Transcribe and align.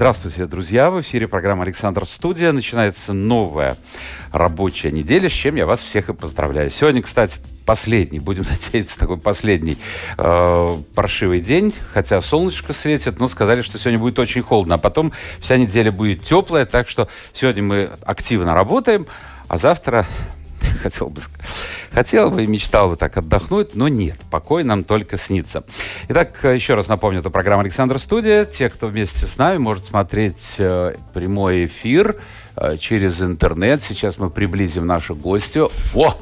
Здравствуйте, 0.00 0.46
друзья! 0.46 0.88
В 0.88 1.02
эфире 1.02 1.28
программа 1.28 1.64
«Александр 1.64 2.06
Студия». 2.06 2.52
Начинается 2.52 3.12
новая 3.12 3.76
рабочая 4.32 4.92
неделя, 4.92 5.28
с 5.28 5.32
чем 5.32 5.56
я 5.56 5.66
вас 5.66 5.82
всех 5.82 6.08
и 6.08 6.14
поздравляю. 6.14 6.70
Сегодня, 6.70 7.02
кстати, 7.02 7.36
последний, 7.66 8.18
будем 8.18 8.46
надеяться, 8.50 8.98
такой 8.98 9.18
последний 9.18 9.76
э, 10.16 10.76
паршивый 10.94 11.40
день, 11.40 11.74
хотя 11.92 12.22
солнышко 12.22 12.72
светит, 12.72 13.20
но 13.20 13.28
сказали, 13.28 13.60
что 13.60 13.76
сегодня 13.76 13.98
будет 13.98 14.18
очень 14.18 14.40
холодно, 14.40 14.76
а 14.76 14.78
потом 14.78 15.12
вся 15.38 15.58
неделя 15.58 15.92
будет 15.92 16.22
теплая, 16.22 16.64
так 16.64 16.88
что 16.88 17.06
сегодня 17.34 17.62
мы 17.62 17.90
активно 18.00 18.54
работаем, 18.54 19.06
а 19.48 19.58
завтра 19.58 20.06
хотел 20.80 21.08
бы 21.08 21.20
Хотел 21.92 22.30
бы 22.30 22.44
и 22.44 22.46
мечтал 22.46 22.90
бы 22.90 22.96
так 22.96 23.16
отдохнуть, 23.16 23.74
но 23.74 23.88
нет, 23.88 24.16
покой 24.30 24.62
нам 24.62 24.84
только 24.84 25.18
снится. 25.18 25.64
Итак, 26.08 26.38
еще 26.44 26.74
раз 26.74 26.88
напомню, 26.88 27.20
это 27.20 27.30
программа 27.30 27.62
«Александр 27.62 27.98
Студия». 27.98 28.44
Те, 28.44 28.70
кто 28.70 28.86
вместе 28.86 29.26
с 29.26 29.38
нами, 29.38 29.58
может 29.58 29.84
смотреть 29.84 30.54
э, 30.58 30.94
прямой 31.12 31.66
эфир 31.66 32.20
э, 32.56 32.76
через 32.78 33.20
интернет. 33.20 33.82
Сейчас 33.82 34.18
мы 34.18 34.30
приблизим 34.30 34.86
нашу 34.86 35.16
гостю. 35.16 35.72
О! 35.94 36.16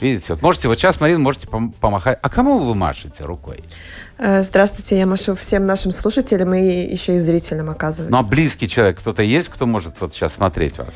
Видите, 0.00 0.34
вот 0.34 0.42
можете, 0.42 0.68
вот 0.68 0.78
сейчас, 0.78 1.00
Марина, 1.00 1.18
можете 1.18 1.48
пом- 1.48 1.72
помахать. 1.80 2.20
А 2.22 2.28
кому 2.28 2.58
вы 2.58 2.76
машете 2.76 3.24
рукой? 3.24 3.64
Э, 4.18 4.44
здравствуйте, 4.44 4.98
я 4.98 5.06
машу 5.06 5.34
всем 5.34 5.66
нашим 5.66 5.90
слушателям 5.90 6.54
и 6.54 6.92
еще 6.92 7.16
и 7.16 7.18
зрителям, 7.18 7.70
оказывается. 7.70 8.12
Ну, 8.12 8.18
а 8.18 8.22
близкий 8.22 8.68
человек 8.68 9.00
кто-то 9.00 9.22
есть, 9.22 9.48
кто 9.48 9.66
может 9.66 10.00
вот 10.00 10.12
сейчас 10.12 10.34
смотреть 10.34 10.78
вас? 10.78 10.94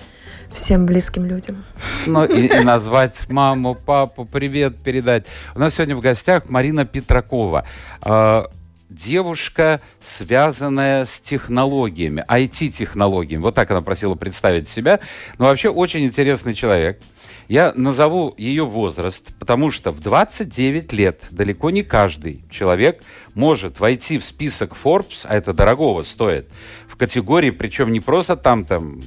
Всем 0.52 0.84
близким 0.84 1.24
людям. 1.24 1.64
Ну, 2.06 2.24
и, 2.24 2.46
и 2.46 2.60
назвать 2.60 3.28
маму, 3.30 3.74
папу, 3.74 4.26
привет 4.26 4.76
передать. 4.76 5.26
У 5.54 5.58
нас 5.58 5.74
сегодня 5.74 5.96
в 5.96 6.00
гостях 6.00 6.50
Марина 6.50 6.84
Петракова. 6.84 7.66
Э, 8.04 8.44
девушка, 8.90 9.80
связанная 10.02 11.06
с 11.06 11.20
технологиями, 11.20 12.22
IT-технологиями. 12.28 13.40
Вот 13.40 13.54
так 13.54 13.70
она 13.70 13.80
просила 13.80 14.14
представить 14.14 14.68
себя. 14.68 15.00
Но 15.38 15.46
вообще 15.46 15.70
очень 15.70 16.04
интересный 16.04 16.52
человек. 16.52 17.00
Я 17.48 17.72
назову 17.74 18.34
ее 18.36 18.64
возраст, 18.64 19.34
потому 19.38 19.70
что 19.70 19.90
в 19.90 20.00
29 20.00 20.92
лет 20.92 21.22
далеко 21.30 21.70
не 21.70 21.82
каждый 21.82 22.44
человек 22.50 23.02
может 23.34 23.80
войти 23.80 24.18
в 24.18 24.24
список 24.24 24.74
Forbes, 24.82 25.26
а 25.28 25.34
это 25.34 25.52
дорогого 25.52 26.02
стоит, 26.02 26.48
в 26.88 26.96
категории, 26.96 27.50
причем 27.50 27.90
не 27.92 28.00
просто 28.00 28.36
там, 28.36 28.64
там 28.64 29.00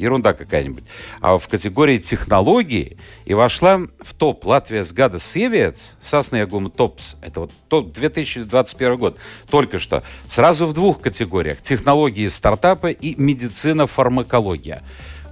ерунда 0.00 0.32
какая-нибудь, 0.32 0.84
а 1.20 1.38
в 1.38 1.46
категории 1.48 1.98
технологии 1.98 2.96
и 3.24 3.34
вошла 3.34 3.80
в 4.00 4.14
топ 4.14 4.44
Латвия 4.44 4.84
с 4.84 4.92
Гада 4.92 5.18
Севиец, 5.18 5.94
Сасна 6.02 6.38
Ягума 6.38 6.70
Топс, 6.70 7.16
это 7.22 7.40
вот 7.40 7.52
топ 7.68 7.92
2021 7.92 8.96
год, 8.96 9.18
только 9.50 9.78
что, 9.78 10.02
сразу 10.28 10.66
в 10.66 10.72
двух 10.72 11.00
категориях, 11.00 11.60
технологии 11.60 12.28
стартапы 12.28 12.92
и 12.92 13.14
медицина 13.20 13.86
фармакология. 13.86 14.82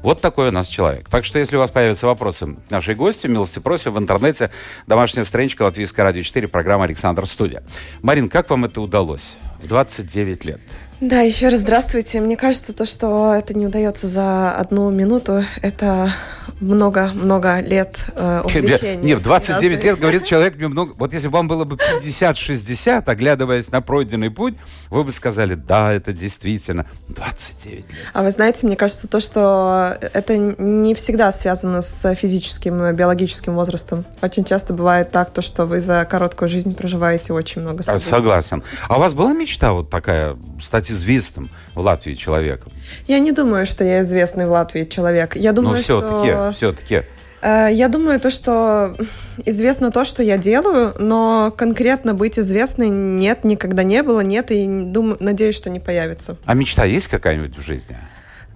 Вот 0.03 0.21
такой 0.21 0.49
у 0.49 0.53
нас 0.53 0.69
человек. 0.69 1.09
Так 1.09 1.25
что, 1.25 1.41
если 1.41 1.57
у 1.57 1.59
вас 1.59 1.71
появятся 1.71 2.07
вопросы 2.07 2.47
к 2.47 2.71
нашей 2.71 2.95
гости, 2.95 3.27
милости 3.27 3.59
просим 3.59 3.93
в 3.93 3.99
интернете 3.99 4.51
домашняя 4.87 5.25
страничка 5.25 5.63
Латвийское 5.63 6.05
радио 6.05 6.23
4, 6.23 6.47
программа 6.47 6.85
«Александр 6.85 7.27
Студия». 7.27 7.65
Марин, 8.01 8.29
как 8.29 8.49
вам 8.51 8.65
это 8.65 8.81
удалось 8.81 9.35
в 9.61 9.67
29 9.67 10.45
лет? 10.45 10.61
Да, 11.01 11.21
еще 11.21 11.49
раз 11.49 11.61
здравствуйте. 11.61 12.21
Мне 12.21 12.37
кажется, 12.37 12.73
то, 12.73 12.85
что 12.85 13.33
это 13.33 13.55
не 13.55 13.67
удается 13.67 14.09
за 14.09 14.51
одну 14.53 14.91
минуту, 14.91 15.45
это 15.63 16.13
много-много 16.61 17.61
лет 17.61 18.07
э, 18.15 18.43
увлечения. 18.45 18.97
Нет, 18.97 19.19
в 19.21 19.23
29 19.23 19.77
разные. 19.77 19.91
лет, 19.91 20.01
говорит 20.01 20.25
человек, 20.27 20.57
мне 20.57 20.69
много... 20.69 20.95
Вот 20.97 21.13
если 21.13 21.29
бы 21.29 21.35
вам 21.35 21.49
было 21.49 21.65
бы 21.65 21.77
50-60, 21.77 23.05
оглядываясь 23.07 23.71
на 23.71 23.81
пройденный 23.81 24.31
путь, 24.31 24.55
вы 24.91 25.05
бы 25.05 25.13
сказали, 25.13 25.55
да, 25.55 25.93
это 25.93 26.13
действительно 26.13 26.87
29 27.09 27.77
лет. 27.77 27.85
А 28.13 28.23
вы 28.23 28.31
знаете, 28.31 28.67
мне 28.67 28.77
кажется, 28.77 29.07
то, 29.09 29.21
что 29.21 29.97
это 30.01 30.37
не 30.37 30.95
всегда 30.95 31.31
связано 31.33 31.83
с 31.83 32.15
физическим, 32.15 32.93
биологическим 32.93 33.55
возрастом. 33.55 34.05
Очень 34.23 34.45
часто 34.45 34.73
бывает 34.73 35.11
так, 35.11 35.31
то, 35.31 35.43
что 35.43 35.67
вы 35.67 35.81
за 35.81 36.05
короткую 36.05 36.49
жизнь 36.49 36.75
проживаете 36.75 37.33
очень 37.33 37.63
много 37.63 37.83
событий. 37.83 38.09
Согласен. 38.09 38.63
А 38.89 38.97
у 38.97 39.01
вас 39.01 39.15
была 39.15 39.33
мечта 39.33 39.73
вот 39.73 39.91
такая, 39.91 40.37
стать 40.61 40.88
известным 40.91 41.51
в 41.75 41.81
Латвии 41.81 42.15
человеком? 42.15 42.73
Я 43.07 43.19
не 43.19 43.33
думаю, 43.33 43.67
что 43.67 43.85
я 43.85 44.03
известный 44.03 44.47
в 44.47 44.51
Латвии 44.51 44.85
человек. 44.85 45.37
Я 45.37 45.53
думаю, 45.53 45.77
Но 45.77 45.83
все-таки, 45.83 46.29
что... 46.29 46.53
все-таки. 46.55 47.03
Э, 47.43 47.69
я 47.71 47.89
думаю, 47.89 48.21
то, 48.21 48.31
что 48.31 48.97
известно 49.45 49.91
то, 49.91 50.05
что 50.05 50.23
я 50.23 50.37
делаю, 50.37 50.95
но 50.99 51.53
конкретно 51.57 52.15
быть 52.15 52.39
известной 52.39 52.89
нет, 52.89 53.45
никогда 53.45 53.83
не 53.83 54.03
было, 54.03 54.21
нет, 54.21 54.51
и 54.51 54.67
думаю, 54.67 55.17
надеюсь, 55.21 55.55
что 55.55 55.71
не 55.71 55.81
появится. 55.81 56.37
А 56.45 56.55
мечта 56.55 56.85
есть 56.85 57.09
какая-нибудь 57.09 57.57
в 57.57 57.61
жизни? 57.61 57.97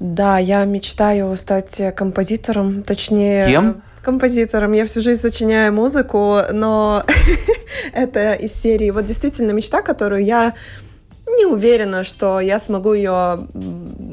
Да, 0.01 0.39
я 0.39 0.65
мечтаю 0.65 1.35
стать 1.37 1.81
композитором, 1.95 2.83
точнее... 2.83 3.47
Кем? 3.47 3.83
композитором. 4.03 4.73
Я 4.73 4.85
всю 4.85 5.01
жизнь 5.01 5.21
сочиняю 5.21 5.73
музыку, 5.73 6.39
но 6.53 7.05
это 7.93 8.35
из 8.35 8.53
серии. 8.53 8.91
Вот 8.91 9.07
действительно 9.07 9.53
мечта, 9.53 9.81
которую 9.81 10.25
я 10.25 10.55
не 11.27 11.47
уверена, 11.47 12.05
что 12.05 12.41
я 12.41 12.59
смогу 12.59 12.95
ее 12.95 13.47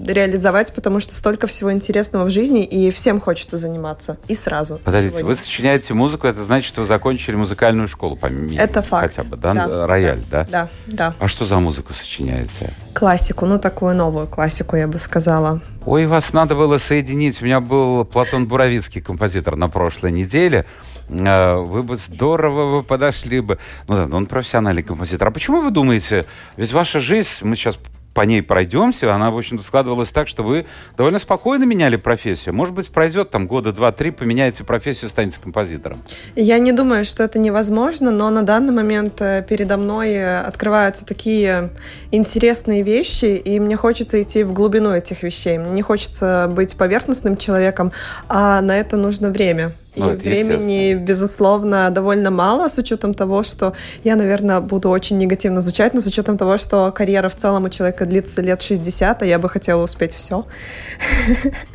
реализовать, 0.07 0.73
потому 0.73 0.99
что 0.99 1.13
столько 1.13 1.47
всего 1.47 1.71
интересного 1.71 2.25
в 2.25 2.29
жизни, 2.29 2.63
и 2.63 2.91
всем 2.91 3.19
хочется 3.19 3.57
заниматься. 3.57 4.17
И 4.27 4.35
сразу. 4.35 4.79
Подождите, 4.83 5.15
сегодня. 5.15 5.27
вы 5.27 5.35
сочиняете 5.35 5.93
музыку, 5.93 6.27
это 6.27 6.43
значит, 6.43 6.69
что 6.69 6.81
вы 6.81 6.87
закончили 6.87 7.35
музыкальную 7.35 7.87
школу, 7.87 8.15
помимо 8.15 8.59
Это 8.59 8.81
факт. 8.81 9.15
Хотя 9.15 9.27
бы, 9.27 9.37
да? 9.37 9.53
да 9.53 9.87
Рояль, 9.87 10.23
да? 10.29 10.47
Да, 10.49 10.69
да. 10.87 11.15
А 11.19 11.27
что 11.27 11.45
за 11.45 11.59
музыку 11.59 11.93
сочиняете? 11.93 12.73
Классику, 12.93 13.45
ну 13.45 13.59
такую 13.59 13.95
новую 13.95 14.27
классику, 14.27 14.75
я 14.75 14.87
бы 14.87 14.97
сказала. 14.97 15.61
Ой, 15.85 16.05
вас 16.07 16.33
надо 16.33 16.55
было 16.55 16.77
соединить. 16.77 17.41
У 17.41 17.45
меня 17.45 17.59
был 17.59 18.05
Платон 18.05 18.47
Буровицкий, 18.47 19.01
композитор, 19.01 19.55
на 19.55 19.69
прошлой 19.69 20.11
неделе. 20.11 20.65
А, 21.09 21.57
вы 21.57 21.83
бы 21.83 21.95
здорово 21.95 22.77
вы 22.77 22.83
подошли 22.83 23.39
бы. 23.39 23.57
Ну 23.87 23.95
да, 23.95 24.15
он 24.15 24.25
профессиональный 24.25 24.83
композитор. 24.83 25.27
А 25.27 25.31
почему 25.31 25.61
вы 25.61 25.71
думаете, 25.71 26.25
ведь 26.57 26.71
ваша 26.73 26.99
жизнь, 26.99 27.29
мы 27.41 27.55
сейчас 27.55 27.77
по 28.13 28.21
ней 28.21 28.41
пройдемся, 28.41 29.13
она, 29.13 29.31
в 29.31 29.37
общем-то, 29.37 29.63
складывалась 29.63 30.09
так, 30.11 30.27
что 30.27 30.43
вы 30.43 30.65
довольно 30.97 31.19
спокойно 31.19 31.63
меняли 31.63 31.95
профессию. 31.95 32.53
Может 32.55 32.73
быть, 32.73 32.89
пройдет 32.89 33.29
там 33.29 33.47
года 33.47 33.71
два-три, 33.71 34.11
поменяете 34.11 34.63
профессию, 34.63 35.09
станете 35.09 35.39
композитором. 35.41 36.01
Я 36.35 36.59
не 36.59 36.71
думаю, 36.71 37.05
что 37.05 37.23
это 37.23 37.39
невозможно, 37.39 38.11
но 38.11 38.29
на 38.29 38.41
данный 38.41 38.73
момент 38.73 39.21
э, 39.21 39.45
передо 39.47 39.77
мной 39.77 40.11
э, 40.11 40.41
открываются 40.41 41.05
такие 41.05 41.69
интересные 42.11 42.83
вещи, 42.83 43.37
и 43.37 43.59
мне 43.59 43.77
хочется 43.77 44.21
идти 44.21 44.43
в 44.43 44.53
глубину 44.53 44.91
этих 44.91 45.23
вещей. 45.23 45.57
Мне 45.57 45.71
не 45.71 45.81
хочется 45.81 46.49
быть 46.51 46.75
поверхностным 46.75 47.37
человеком, 47.37 47.91
а 48.27 48.59
на 48.61 48.77
это 48.77 48.97
нужно 48.97 49.29
время. 49.29 49.71
И 49.95 50.01
ну, 50.01 50.15
времени, 50.15 50.93
безусловно, 50.93 51.89
довольно 51.89 52.29
мало, 52.29 52.69
с 52.69 52.77
учетом 52.77 53.15
того, 53.15 53.41
что 53.41 53.73
я, 54.03 54.15
наверное, 54.15 54.61
буду 54.61 54.89
очень 54.89 55.17
негативно 55.17 55.61
звучать, 55.61 55.95
но 55.95 56.01
с 56.01 56.05
учетом 56.05 56.37
того, 56.37 56.59
что 56.59 56.91
карьера 56.91 57.27
в 57.27 57.35
целом 57.35 57.63
у 57.63 57.69
человека 57.69 58.05
длится 58.05 58.41
лет 58.43 58.61
60, 58.61 59.23
а 59.23 59.25
я 59.25 59.39
бы 59.39 59.49
хотела 59.49 59.83
успеть 59.83 60.13
все. 60.13 60.45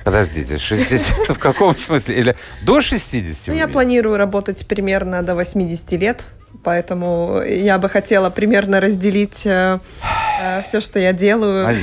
Подождите, 0.05 0.59
60 0.59 1.31
в 1.31 1.39
каком 1.39 1.77
смысле? 1.77 2.15
Или 2.17 2.37
до 2.63 2.81
60? 2.81 3.49
Ну, 3.49 3.55
я 3.55 3.67
планирую 3.67 4.17
работать 4.17 4.65
примерно 4.69 5.23
до 5.25 5.35
80 5.35 5.93
лет, 5.93 6.27
поэтому 6.63 7.43
я 7.45 7.79
бы 7.79 7.89
хотела 7.89 8.31
примерно 8.31 8.81
разделить 8.81 9.45
э, 9.45 9.81
э, 10.41 10.63
все, 10.63 10.81
что 10.81 11.01
я 11.01 11.13
делаю. 11.13 11.77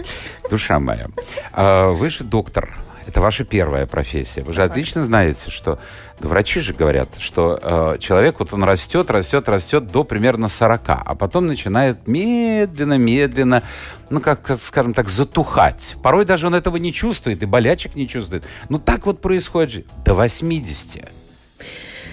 Душа 0.50 0.80
моя, 0.80 1.08
а, 1.52 1.90
вы 1.90 2.08
же 2.08 2.24
доктор 2.24 2.74
это 3.06 3.20
ваша 3.20 3.44
первая 3.44 3.86
профессия. 3.86 4.42
Вы 4.42 4.52
же 4.52 4.62
отлично 4.62 5.04
знаете, 5.04 5.50
что 5.50 5.78
да, 6.20 6.28
врачи 6.28 6.60
же 6.60 6.72
говорят, 6.72 7.08
что 7.18 7.58
э, 7.60 7.98
человек 7.98 8.38
вот 8.38 8.52
он 8.52 8.64
растет, 8.64 9.10
растет, 9.10 9.48
растет 9.48 9.86
до 9.88 10.04
примерно 10.04 10.48
40, 10.48 10.80
а 10.86 11.14
потом 11.14 11.46
начинает 11.46 12.06
медленно, 12.06 12.98
медленно, 12.98 13.62
ну 14.10 14.20
как, 14.20 14.58
скажем 14.58 14.94
так, 14.94 15.08
затухать. 15.08 15.96
Порой 16.02 16.24
даже 16.24 16.46
он 16.46 16.54
этого 16.54 16.76
не 16.76 16.92
чувствует 16.92 17.42
и 17.42 17.46
болячек 17.46 17.94
не 17.94 18.08
чувствует. 18.08 18.44
Ну 18.68 18.78
так 18.78 19.06
вот 19.06 19.20
происходит 19.20 19.70
же 19.70 19.84
до 20.04 20.14
80. 20.14 21.23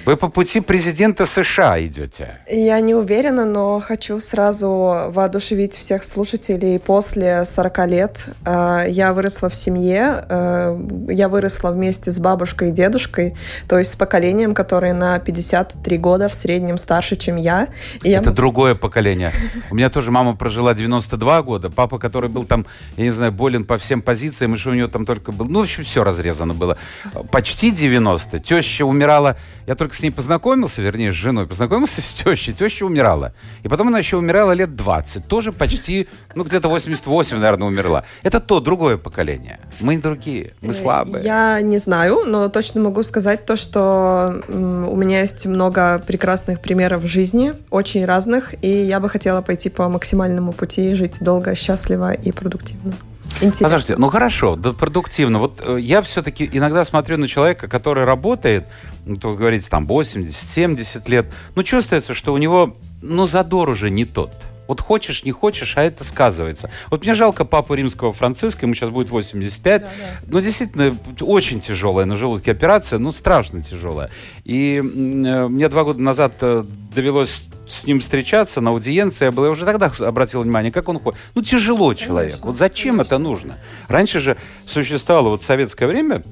Вы 0.05 0.17
по 0.17 0.29
пути 0.29 0.61
президента 0.61 1.25
США 1.27 1.83
идете. 1.85 2.39
Я 2.49 2.79
не 2.81 2.95
уверена, 2.95 3.45
но 3.45 3.79
хочу 3.79 4.19
сразу 4.19 4.67
воодушевить 4.67 5.75
всех 5.75 6.03
слушателей. 6.03 6.79
После 6.79 7.45
40 7.45 7.87
лет 7.87 8.29
э, 8.43 8.85
я 8.89 9.13
выросла 9.13 9.49
в 9.49 9.55
семье, 9.55 10.25
э, 10.27 11.05
я 11.09 11.29
выросла 11.29 11.69
вместе 11.69 12.09
с 12.09 12.19
бабушкой 12.19 12.69
и 12.69 12.71
дедушкой, 12.71 13.35
то 13.69 13.77
есть 13.77 13.91
с 13.91 13.95
поколением, 13.95 14.55
которое 14.55 14.93
на 14.93 15.19
53 15.19 15.97
года 15.97 16.29
в 16.29 16.33
среднем 16.33 16.79
старше, 16.79 17.15
чем 17.15 17.35
я. 17.35 17.67
И 18.01 18.09
Это 18.09 18.29
я... 18.29 18.35
другое 18.35 18.73
поколение. 18.81 19.31
У 19.69 19.75
меня 19.75 19.91
тоже 19.91 20.09
мама 20.09 20.35
прожила 20.35 20.73
92 20.73 21.41
года, 21.43 21.69
папа, 21.69 21.99
который 21.99 22.29
был 22.29 22.45
там, 22.45 22.65
я 22.97 23.03
не 23.03 23.11
знаю, 23.11 23.31
болен 23.31 23.65
по 23.65 23.77
всем 23.77 24.01
позициям, 24.01 24.55
и 24.55 24.57
что 24.57 24.71
у 24.71 24.73
него 24.73 24.87
там 24.87 25.05
только 25.05 25.31
был, 25.31 25.45
ну, 25.45 25.59
в 25.59 25.63
общем, 25.63 25.83
все 25.83 26.03
разрезано 26.03 26.55
было. 26.55 26.77
Почти 27.31 27.69
90. 27.69 28.39
Теща 28.39 28.83
умирала, 28.83 29.37
я 29.67 29.75
только 29.75 29.90
с 29.93 30.01
ней 30.01 30.11
познакомился, 30.11 30.81
вернее, 30.81 31.11
с 31.11 31.15
женой, 31.15 31.47
познакомился 31.47 32.01
с 32.01 32.13
тещей. 32.13 32.53
Теща 32.53 32.85
умирала. 32.85 33.33
И 33.63 33.67
потом 33.67 33.87
она 33.87 33.99
еще 33.99 34.17
умирала 34.17 34.51
лет 34.51 34.75
20. 34.75 35.27
Тоже 35.27 35.51
почти, 35.51 36.07
ну, 36.35 36.43
где-то 36.43 36.69
88, 36.69 37.37
наверное, 37.37 37.67
умерла. 37.67 38.03
Это 38.23 38.39
то, 38.39 38.59
другое 38.59 38.97
поколение. 38.97 39.59
Мы 39.79 39.97
другие, 39.97 40.53
мы 40.61 40.71
э, 40.71 40.73
слабые. 40.73 41.23
Я 41.23 41.61
не 41.61 41.77
знаю, 41.77 42.23
но 42.25 42.49
точно 42.49 42.81
могу 42.81 43.03
сказать 43.03 43.45
то, 43.45 43.55
что 43.55 44.41
у 44.47 44.95
меня 44.95 45.21
есть 45.21 45.45
много 45.45 45.99
прекрасных 45.99 46.61
примеров 46.61 47.05
жизни, 47.05 47.53
очень 47.69 48.05
разных, 48.05 48.53
и 48.63 48.67
я 48.67 48.99
бы 48.99 49.09
хотела 49.09 49.41
пойти 49.41 49.69
по 49.69 49.89
максимальному 49.89 50.53
пути, 50.53 50.93
жить 50.95 51.17
долго, 51.21 51.55
счастливо 51.55 52.13
и 52.13 52.31
продуктивно. 52.31 52.93
Интересно. 53.39 53.67
Подождите, 53.67 53.95
ну 53.97 54.07
хорошо, 54.09 54.55
да 54.55 54.73
продуктивно. 54.73 55.39
Вот 55.39 55.61
э, 55.65 55.77
я 55.79 56.01
все-таки 56.01 56.49
иногда 56.51 56.83
смотрю 56.83 57.17
на 57.17 57.27
человека, 57.27 57.67
который 57.67 58.03
работает, 58.03 58.65
ну, 59.05 59.17
то 59.17 59.35
говорите, 59.35 59.69
там 59.69 59.85
80-70 59.85 61.09
лет, 61.09 61.27
ну 61.55 61.63
чувствуется, 61.63 62.13
что 62.13 62.33
у 62.33 62.37
него, 62.37 62.75
ну 63.01 63.25
задор 63.25 63.69
уже 63.69 63.89
не 63.89 64.05
тот. 64.05 64.31
Вот 64.71 64.79
хочешь, 64.79 65.25
не 65.25 65.33
хочешь, 65.33 65.73
а 65.75 65.83
это 65.83 66.05
сказывается. 66.05 66.69
Вот 66.89 67.03
мне 67.03 67.13
жалко 67.13 67.43
папу 67.43 67.73
римского 67.73 68.13
Франциска, 68.13 68.65
ему 68.65 68.73
сейчас 68.73 68.89
будет 68.89 69.09
85. 69.09 69.81
Да, 69.81 69.87
да. 69.87 69.93
Ну, 70.25 70.39
действительно, 70.39 70.95
очень 71.19 71.59
тяжелая 71.59 72.05
на 72.05 72.15
желудке 72.15 72.51
операция, 72.51 72.97
ну, 72.97 73.11
страшно 73.11 73.61
тяжелая. 73.61 74.11
И 74.45 74.77
э, 74.77 74.81
мне 74.81 75.67
два 75.67 75.83
года 75.83 76.01
назад 76.01 76.35
э, 76.39 76.63
довелось 76.95 77.49
с 77.67 77.85
ним 77.85 77.99
встречаться 77.99 78.61
на 78.61 78.69
аудиенции, 78.71 79.25
я, 79.25 79.33
был, 79.33 79.43
я 79.43 79.49
уже 79.49 79.65
тогда 79.65 79.91
обратил 79.99 80.41
внимание, 80.41 80.71
как 80.71 80.87
он 80.87 81.01
ходит. 81.01 81.19
Ну, 81.35 81.41
тяжело 81.41 81.93
человек. 81.93 82.31
Конечно, 82.31 82.47
вот 82.47 82.57
зачем 82.57 82.95
конечно. 82.95 83.15
это 83.15 83.21
нужно? 83.21 83.57
Раньше 83.89 84.21
же 84.21 84.37
существовало 84.65 85.29
вот 85.31 85.43
советское 85.43 85.87
время, 85.87 86.23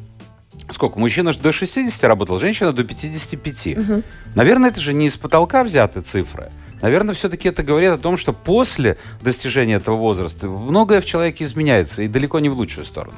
сколько? 0.72 1.00
Мужчина 1.00 1.34
до 1.34 1.52
60 1.52 2.04
работал, 2.04 2.40
женщина 2.40 2.74
до 2.74 2.84
55. 2.84 3.68
Угу. 3.78 4.04
Наверное, 4.36 4.70
это 4.70 4.80
же 4.80 4.94
не 4.94 5.08
из 5.08 5.18
потолка 5.18 5.64
взяты 5.64 6.02
цифры. 6.02 6.52
Наверное, 6.82 7.14
все-таки 7.14 7.50
это 7.50 7.64
говорит 7.64 7.92
о 7.92 7.98
том, 7.98 8.18
что 8.18 8.34
после 8.34 8.98
достижения 9.22 9.76
этого 9.76 9.98
возраста 9.98 10.48
многое 10.48 11.02
в 11.02 11.06
человеке 11.06 11.44
изменяется, 11.44 12.04
и 12.04 12.08
далеко 12.08 12.40
не 12.40 12.50
в 12.50 12.54
лучшую 12.54 12.86
сторону. 12.86 13.18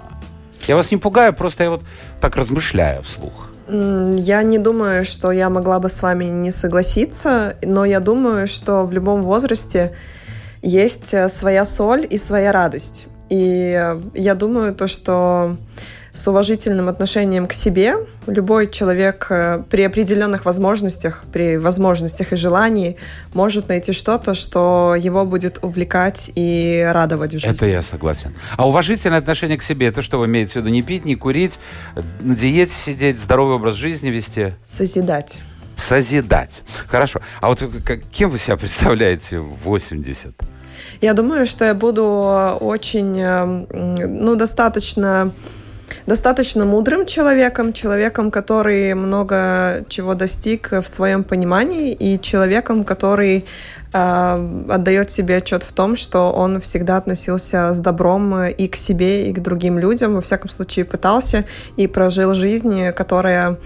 Я 0.68 0.76
вас 0.76 0.92
не 0.92 0.98
пугаю, 0.98 1.34
просто 1.34 1.64
я 1.64 1.70
вот 1.72 1.82
так 2.20 2.36
размышляю 2.36 3.04
вслух. 3.04 3.50
Я 3.68 4.44
не 4.44 4.58
думаю, 4.58 5.06
что 5.06 5.32
я 5.32 5.50
могла 5.50 5.80
бы 5.80 5.90
с 5.90 6.02
вами 6.02 6.26
не 6.26 6.52
согласиться, 6.52 7.56
но 7.64 7.86
я 7.86 8.00
думаю, 8.00 8.48
что 8.48 8.86
в 8.86 8.92
любом 8.92 9.24
возрасте 9.24 9.94
есть 10.62 11.14
э, 11.14 11.30
своя 11.30 11.66
соль 11.66 12.06
и 12.10 12.18
своя 12.18 12.52
радость. 12.52 13.08
И 13.30 13.96
я 14.14 14.36
думаю 14.36 14.76
то, 14.76 14.88
что 14.88 15.58
с 16.14 16.28
уважительным 16.28 16.90
отношением 16.90 17.48
к 17.48 17.54
себе 17.54 17.96
любой 18.28 18.70
человек 18.70 19.28
э, 19.30 19.64
при 19.70 19.84
определенных 19.84 20.46
возможностях, 20.46 21.24
при 21.32 21.58
возможностях 21.58 22.34
и 22.34 22.36
желании 22.36 22.98
может 23.34 23.70
найти 23.70 23.94
что-то, 23.94 24.34
что 24.34 24.96
его 24.98 25.26
будет 25.26 25.60
увлекать 25.62 26.32
и 26.36 26.86
радовать 26.92 27.34
в 27.34 27.40
жизни. 27.40 27.52
Это 27.52 27.66
я 27.66 27.82
согласен. 27.82 28.34
А 28.58 28.68
уважительное 28.68 29.20
отношение 29.20 29.58
к 29.58 29.64
себе, 29.64 29.88
это 29.88 30.02
что 30.02 30.20
вы 30.20 30.26
имеете 30.26 30.54
в 30.54 30.56
виду? 30.58 30.70
Не 30.70 30.82
пить, 30.82 31.06
не 31.06 31.16
курить, 31.16 31.60
на 32.20 32.36
диете 32.36 32.74
сидеть, 32.74 33.18
здоровый 33.18 33.56
образ 33.56 33.76
жизни 33.76 34.10
вести? 34.10 34.54
Созидать. 34.64 35.42
Созидать. 35.78 36.62
Хорошо. 36.88 37.22
А 37.40 37.48
вот 37.48 37.64
кем 38.12 38.30
вы 38.30 38.38
себя 38.38 38.58
представляете 38.58 39.40
в 39.40 39.56
80? 39.64 40.34
Я 41.00 41.14
думаю, 41.14 41.46
что 41.46 41.66
я 41.66 41.74
буду 41.74 42.04
очень, 42.60 43.20
э, 43.20 43.46
ну, 44.08 44.36
достаточно 44.36 45.32
достаточно 46.06 46.66
мудрым 46.66 47.06
человеком, 47.06 47.74
человеком, 47.74 48.32
который 48.32 48.94
много 48.94 49.86
чего 49.90 50.14
достиг 50.14 50.72
в 50.72 50.88
своем 50.88 51.24
понимании, 51.24 51.94
и 51.94 52.20
человеком, 52.20 52.84
который 52.84 53.46
э, 53.94 54.64
отдает 54.70 55.12
себе 55.12 55.38
отчет 55.38 55.64
в 55.64 55.72
том, 55.72 55.96
что 55.96 56.32
он 56.32 56.60
всегда 56.62 56.98
относился 56.98 57.74
с 57.74 57.80
добром 57.80 58.46
и 58.46 58.68
к 58.68 58.76
себе, 58.76 59.30
и 59.30 59.34
к 59.34 59.40
другим 59.40 59.80
людям, 59.80 60.16
во 60.16 60.22
всяком 60.22 60.50
случае 60.50 60.86
пытался 60.86 61.46
и 61.78 61.88
прожил 61.88 62.34
жизнь, 62.34 62.92
которая 62.92 63.58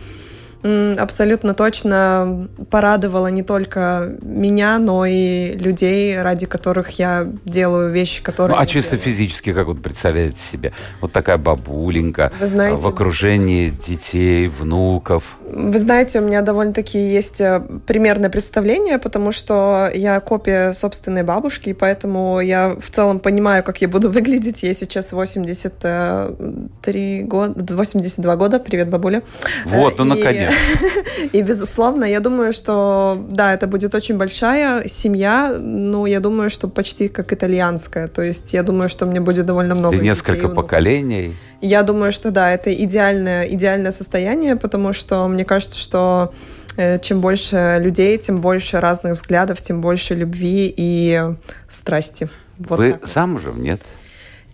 абсолютно 0.98 1.54
точно 1.54 2.48
порадовала 2.70 3.28
не 3.28 3.44
только 3.44 4.16
меня, 4.22 4.80
но 4.80 5.06
и 5.06 5.58
людей, 5.58 6.22
ради 6.22 6.46
которых 6.46 7.00
я 7.00 7.28
делаю 7.46 7.92
вещи, 7.92 8.24
которые... 8.24 8.56
Ну, 8.56 8.62
а 8.62 8.66
чисто 8.66 8.92
делаю. 8.92 9.06
физически, 9.06 9.54
как 9.54 9.68
вот 9.68 9.82
представляете 9.82 10.40
себе? 10.40 10.72
Вот 11.02 11.12
такая 11.12 11.38
бабуленька 11.38 12.32
Вы 12.40 12.48
знаете, 12.48 12.82
в 12.82 12.88
окружении 12.88 13.70
детей, 13.70 14.48
внуков. 14.48 15.38
Вы 15.48 15.78
знаете, 15.78 16.20
у 16.20 16.24
меня 16.24 16.42
довольно-таки 16.42 16.98
есть 16.98 17.40
э, 17.42 17.62
примерное 17.86 18.30
представление, 18.30 18.98
потому 18.98 19.32
что 19.32 19.92
я 19.94 20.20
копия 20.20 20.74
собственной 20.74 21.24
бабушки, 21.24 21.70
и 21.70 21.74
поэтому 21.74 22.40
я 22.40 22.76
в 22.82 22.90
целом 22.90 23.20
понимаю, 23.20 23.64
как 23.64 23.82
я 23.82 23.88
буду 23.88 24.10
выглядеть. 24.12 24.64
Ей 24.64 24.74
сейчас 24.74 25.14
83 25.14 27.24
года, 27.24 27.76
82 27.76 28.36
года. 28.36 28.60
Привет, 28.60 28.90
бабуля. 28.90 29.22
Вот, 29.66 30.00
ну, 30.00 30.06
и... 30.06 30.10
наконец. 30.10 30.55
И, 31.34 31.42
безусловно, 31.42 32.06
я 32.06 32.20
думаю, 32.20 32.54
что, 32.54 33.18
да, 33.30 33.54
это 33.54 33.68
будет 33.68 33.96
очень 33.96 34.18
большая 34.18 34.88
семья, 34.88 35.58
но 35.60 36.08
я 36.08 36.20
думаю, 36.20 36.50
что 36.50 36.68
почти 36.68 37.08
как 37.08 37.34
итальянская. 37.34 38.08
То 38.08 38.22
есть 38.22 38.54
я 38.54 38.64
думаю, 38.64 38.90
что 38.90 39.06
мне 39.06 39.20
будет 39.20 39.46
довольно 39.46 39.76
много 39.76 39.98
И 39.98 40.00
несколько 40.00 40.50
поколений. 40.50 41.34
Я 41.62 41.84
думаю, 41.84 42.12
что 42.12 42.32
да, 42.32 42.52
это 42.52 42.74
идеальное, 42.74 43.46
идеальное 43.46 43.92
состояние, 43.92 44.56
потому 44.56 44.94
что 44.94 45.28
мне 45.28 45.46
кажется, 45.46 45.80
что 45.80 46.34
э, 46.78 47.00
чем 47.00 47.20
больше 47.20 47.78
людей, 47.80 48.18
тем 48.18 48.42
больше 48.42 48.80
разных 48.80 49.14
взглядов, 49.14 49.62
тем 49.62 49.82
больше 49.82 50.16
любви 50.16 50.74
и 50.76 51.22
страсти. 51.70 52.30
Вот 52.58 52.80
Вы 52.80 53.00
замужем, 53.04 53.62
нет? 53.62 53.82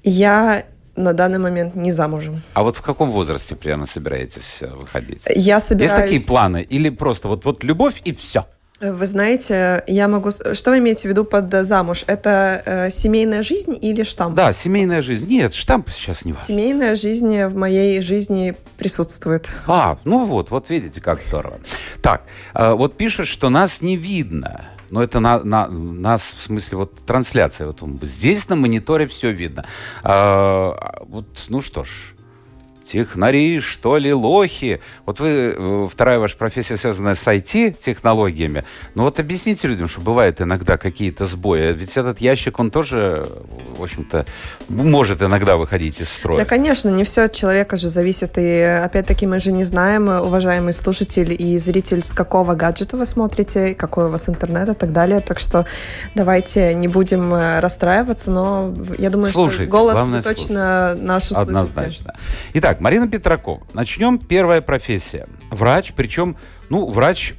Я 0.03 0.63
на 0.95 1.13
данный 1.13 1.39
момент 1.39 1.75
не 1.75 1.91
замужем. 1.91 2.41
А 2.53 2.63
вот 2.63 2.77
в 2.77 2.81
каком 2.81 3.09
возрасте 3.09 3.55
прямо 3.55 3.85
собираетесь 3.85 4.59
э, 4.61 4.73
выходить? 4.73 5.23
Я 5.35 5.59
собираюсь... 5.59 5.91
Есть 5.91 6.03
такие 6.03 6.27
планы? 6.27 6.61
Или 6.61 6.89
просто 6.89 7.27
вот, 7.27 7.45
вот 7.45 7.63
любовь 7.63 8.01
и 8.03 8.13
все? 8.13 8.45
Вы 8.81 9.05
знаете, 9.05 9.83
я 9.85 10.07
могу... 10.07 10.31
Что 10.31 10.71
вы 10.71 10.79
имеете 10.79 11.01
в 11.01 11.11
виду 11.11 11.23
под 11.23 11.53
замуж? 11.65 12.03
Это 12.07 12.63
э, 12.65 12.89
семейная 12.89 13.43
жизнь 13.43 13.77
или 13.79 14.01
штамп? 14.01 14.35
Да, 14.35 14.53
семейная 14.53 15.03
жизнь. 15.03 15.29
Нет, 15.29 15.53
штамп 15.53 15.91
сейчас 15.91 16.25
не 16.25 16.33
важно. 16.33 16.47
Семейная 16.47 16.95
жизнь 16.95 17.43
в 17.45 17.55
моей 17.55 18.01
жизни 18.01 18.55
присутствует. 18.77 19.47
А, 19.67 19.99
ну 20.03 20.25
вот, 20.25 20.49
вот 20.49 20.71
видите, 20.71 20.99
как 20.99 21.21
здорово. 21.21 21.59
Так, 22.01 22.23
э, 22.55 22.73
вот 22.73 22.97
пишут, 22.97 23.27
что 23.27 23.49
нас 23.49 23.81
не 23.81 23.97
видно. 23.97 24.70
Но 24.91 25.01
это 25.01 25.19
на, 25.19 25.43
на, 25.43 25.67
нас, 25.67 26.33
в 26.37 26.41
смысле, 26.41 26.77
вот 26.79 26.93
трансляция. 27.05 27.67
Вот 27.67 27.81
здесь 28.03 28.47
на 28.49 28.55
мониторе 28.55 29.07
все 29.07 29.31
видно. 29.31 29.65
А, 30.03 31.01
вот, 31.07 31.25
ну 31.47 31.61
что 31.61 31.85
ж, 31.85 32.13
технари, 32.83 33.59
что 33.59 33.97
ли, 33.97 34.13
лохи. 34.13 34.81
Вот 35.05 35.19
вы, 35.19 35.55
э, 35.57 35.87
вторая 35.91 36.19
ваша 36.19 36.37
профессия 36.37 36.77
связанная 36.77 37.15
с 37.15 37.27
IT-технологиями. 37.27 38.63
Ну 38.95 39.03
вот 39.03 39.19
объясните 39.19 39.67
людям, 39.67 39.87
что 39.87 40.01
бывает 40.01 40.41
иногда 40.41 40.77
какие-то 40.77 41.25
сбои. 41.25 41.73
Ведь 41.73 41.97
этот 41.97 42.19
ящик, 42.19 42.59
он 42.59 42.71
тоже, 42.71 43.25
в 43.77 43.83
общем-то, 43.83 44.25
может 44.69 45.21
иногда 45.21 45.57
выходить 45.57 46.01
из 46.01 46.09
строя. 46.09 46.39
Да, 46.39 46.45
конечно, 46.45 46.89
не 46.89 47.03
все 47.03 47.23
от 47.23 47.33
человека 47.33 47.77
же 47.77 47.89
зависит. 47.89 48.37
И 48.37 48.61
опять-таки 48.61 49.27
мы 49.27 49.39
же 49.39 49.51
не 49.51 49.63
знаем, 49.63 50.07
уважаемый 50.07 50.73
слушатель 50.73 51.35
и 51.37 51.57
зритель, 51.57 52.03
с 52.03 52.13
какого 52.13 52.53
гаджета 52.55 52.97
вы 52.97 53.05
смотрите, 53.05 53.75
какой 53.75 54.05
у 54.05 54.09
вас 54.09 54.29
интернет 54.29 54.69
и 54.69 54.73
так 54.73 54.91
далее. 54.91 55.19
Так 55.21 55.39
что 55.39 55.65
давайте 56.15 56.73
не 56.73 56.87
будем 56.87 57.33
э, 57.33 57.59
расстраиваться, 57.59 58.31
но 58.31 58.73
я 58.97 59.09
думаю, 59.09 59.31
Слушайте, 59.31 59.63
что 59.65 59.71
голос 59.71 60.23
точно 60.23 60.91
слушать. 60.91 61.07
наш 61.07 61.23
услышите. 61.23 61.41
Однозначно. 61.41 62.13
Итак, 62.53 62.70
Марина 62.79 63.07
Петракова. 63.07 63.61
Начнем. 63.73 64.19
Первая 64.19 64.61
профессия. 64.61 65.27
Врач, 65.49 65.93
причем, 65.95 66.37
ну, 66.69 66.89
врач 66.89 67.33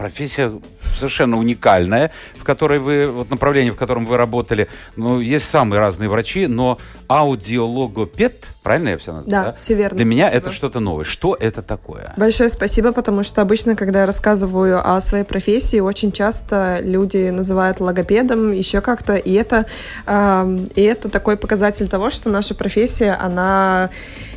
профессия 0.00 0.50
совершенно 0.96 1.38
уникальная, 1.38 2.10
в 2.38 2.42
которой 2.42 2.78
вы, 2.78 3.06
вот 3.10 3.28
направление, 3.28 3.70
в 3.70 3.76
котором 3.76 4.06
вы 4.06 4.16
работали, 4.16 4.66
ну, 4.96 5.20
есть 5.20 5.46
самые 5.46 5.78
разные 5.78 6.08
врачи, 6.08 6.46
но 6.46 6.78
аудиологопед, 7.06 8.46
правильно 8.62 8.88
я 8.88 8.96
все 8.96 9.12
назвал? 9.12 9.30
Да, 9.30 9.44
да? 9.50 9.52
все 9.52 9.74
верно. 9.74 9.98
Для 9.98 10.06
меня 10.06 10.30
это 10.30 10.52
что-то 10.52 10.80
новое. 10.80 11.04
Что 11.04 11.36
это 11.38 11.60
такое? 11.60 12.14
Большое 12.16 12.48
спасибо, 12.48 12.92
потому 12.92 13.22
что 13.24 13.42
обычно, 13.42 13.76
когда 13.76 14.00
я 14.00 14.06
рассказываю 14.06 14.80
о 14.82 14.98
своей 15.02 15.24
профессии, 15.24 15.80
очень 15.80 16.12
часто 16.12 16.78
люди 16.80 17.28
называют 17.28 17.78
логопедом, 17.80 18.52
еще 18.52 18.80
как-то, 18.80 19.16
и 19.16 19.34
это, 19.34 19.66
э, 20.06 20.58
и 20.76 20.80
это 20.80 21.10
такой 21.10 21.36
показатель 21.36 21.88
того, 21.88 22.10
что 22.10 22.30
наша 22.30 22.54
профессия, 22.54 23.18
она 23.20 23.90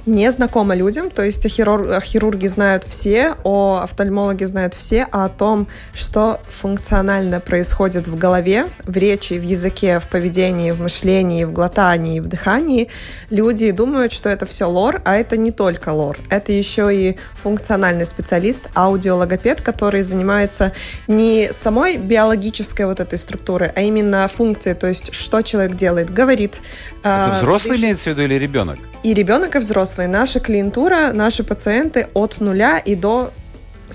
не 0.06 0.32
знакома 0.32 0.76
людям, 0.76 1.10
то 1.10 1.24
есть 1.24 1.46
о, 1.46 1.50
хирург, 1.50 1.90
о 1.90 2.02
хирурге 2.02 2.50
знают 2.50 2.84
все, 2.84 3.36
о 3.44 3.80
офтальмологе 3.84 4.48
знают 4.48 4.74
все, 4.74 5.08
а 5.12 5.26
о 5.26 5.30
том, 5.30 5.68
что 5.94 6.42
функционально 6.50 7.40
происходит 7.40 8.08
в 8.08 8.18
голове, 8.18 8.68
в 8.84 8.98
речи, 8.98 9.34
в 9.34 9.44
языке, 9.44 10.00
в 10.00 10.08
поведении, 10.08 10.72
в 10.72 10.82
мышлении, 10.82 11.46
в 11.46 11.54
глотании, 11.54 12.20
в 12.20 12.28
дыхании, 12.28 12.90
люди 13.30 13.72
думают, 13.72 14.12
что 14.12 14.30
это 14.30 14.46
все 14.46 14.66
лор, 14.66 15.02
а 15.06 15.16
это 15.16 15.38
не 15.38 15.52
только 15.52 15.90
лор, 15.90 16.18
это 16.30 16.52
еще 16.52 16.94
и 16.94 17.18
функциональный 17.42 18.06
специалист, 18.06 18.68
аудиологопед, 18.76 19.62
который 19.62 20.02
занимается 20.02 20.74
не 21.08 21.50
самой 21.54 21.98
биологической 21.98 22.86
вот 22.86 23.00
этой 23.00 23.18
структурой, 23.18 23.72
а 23.74 23.82
именно 23.82 24.28
функцией, 24.28 24.76
то 24.76 24.88
есть 24.88 25.14
что 25.14 25.42
человек 25.42 25.76
делает, 25.76 26.14
говорит. 26.14 26.62
Это 27.00 27.36
взрослый 27.38 27.72
дышит. 27.72 27.84
имеется 27.84 28.10
в 28.10 28.14
виду 28.14 28.24
или 28.24 28.36
ребенок? 28.36 28.80
И 29.04 29.14
ребенок, 29.14 29.56
и 29.56 29.60
взрослый. 29.60 29.93
Наша 29.98 30.40
клиентура, 30.40 31.12
наши 31.14 31.44
пациенты 31.44 32.08
от 32.14 32.40
нуля 32.40 32.80
и 32.80 32.96
до 32.96 33.32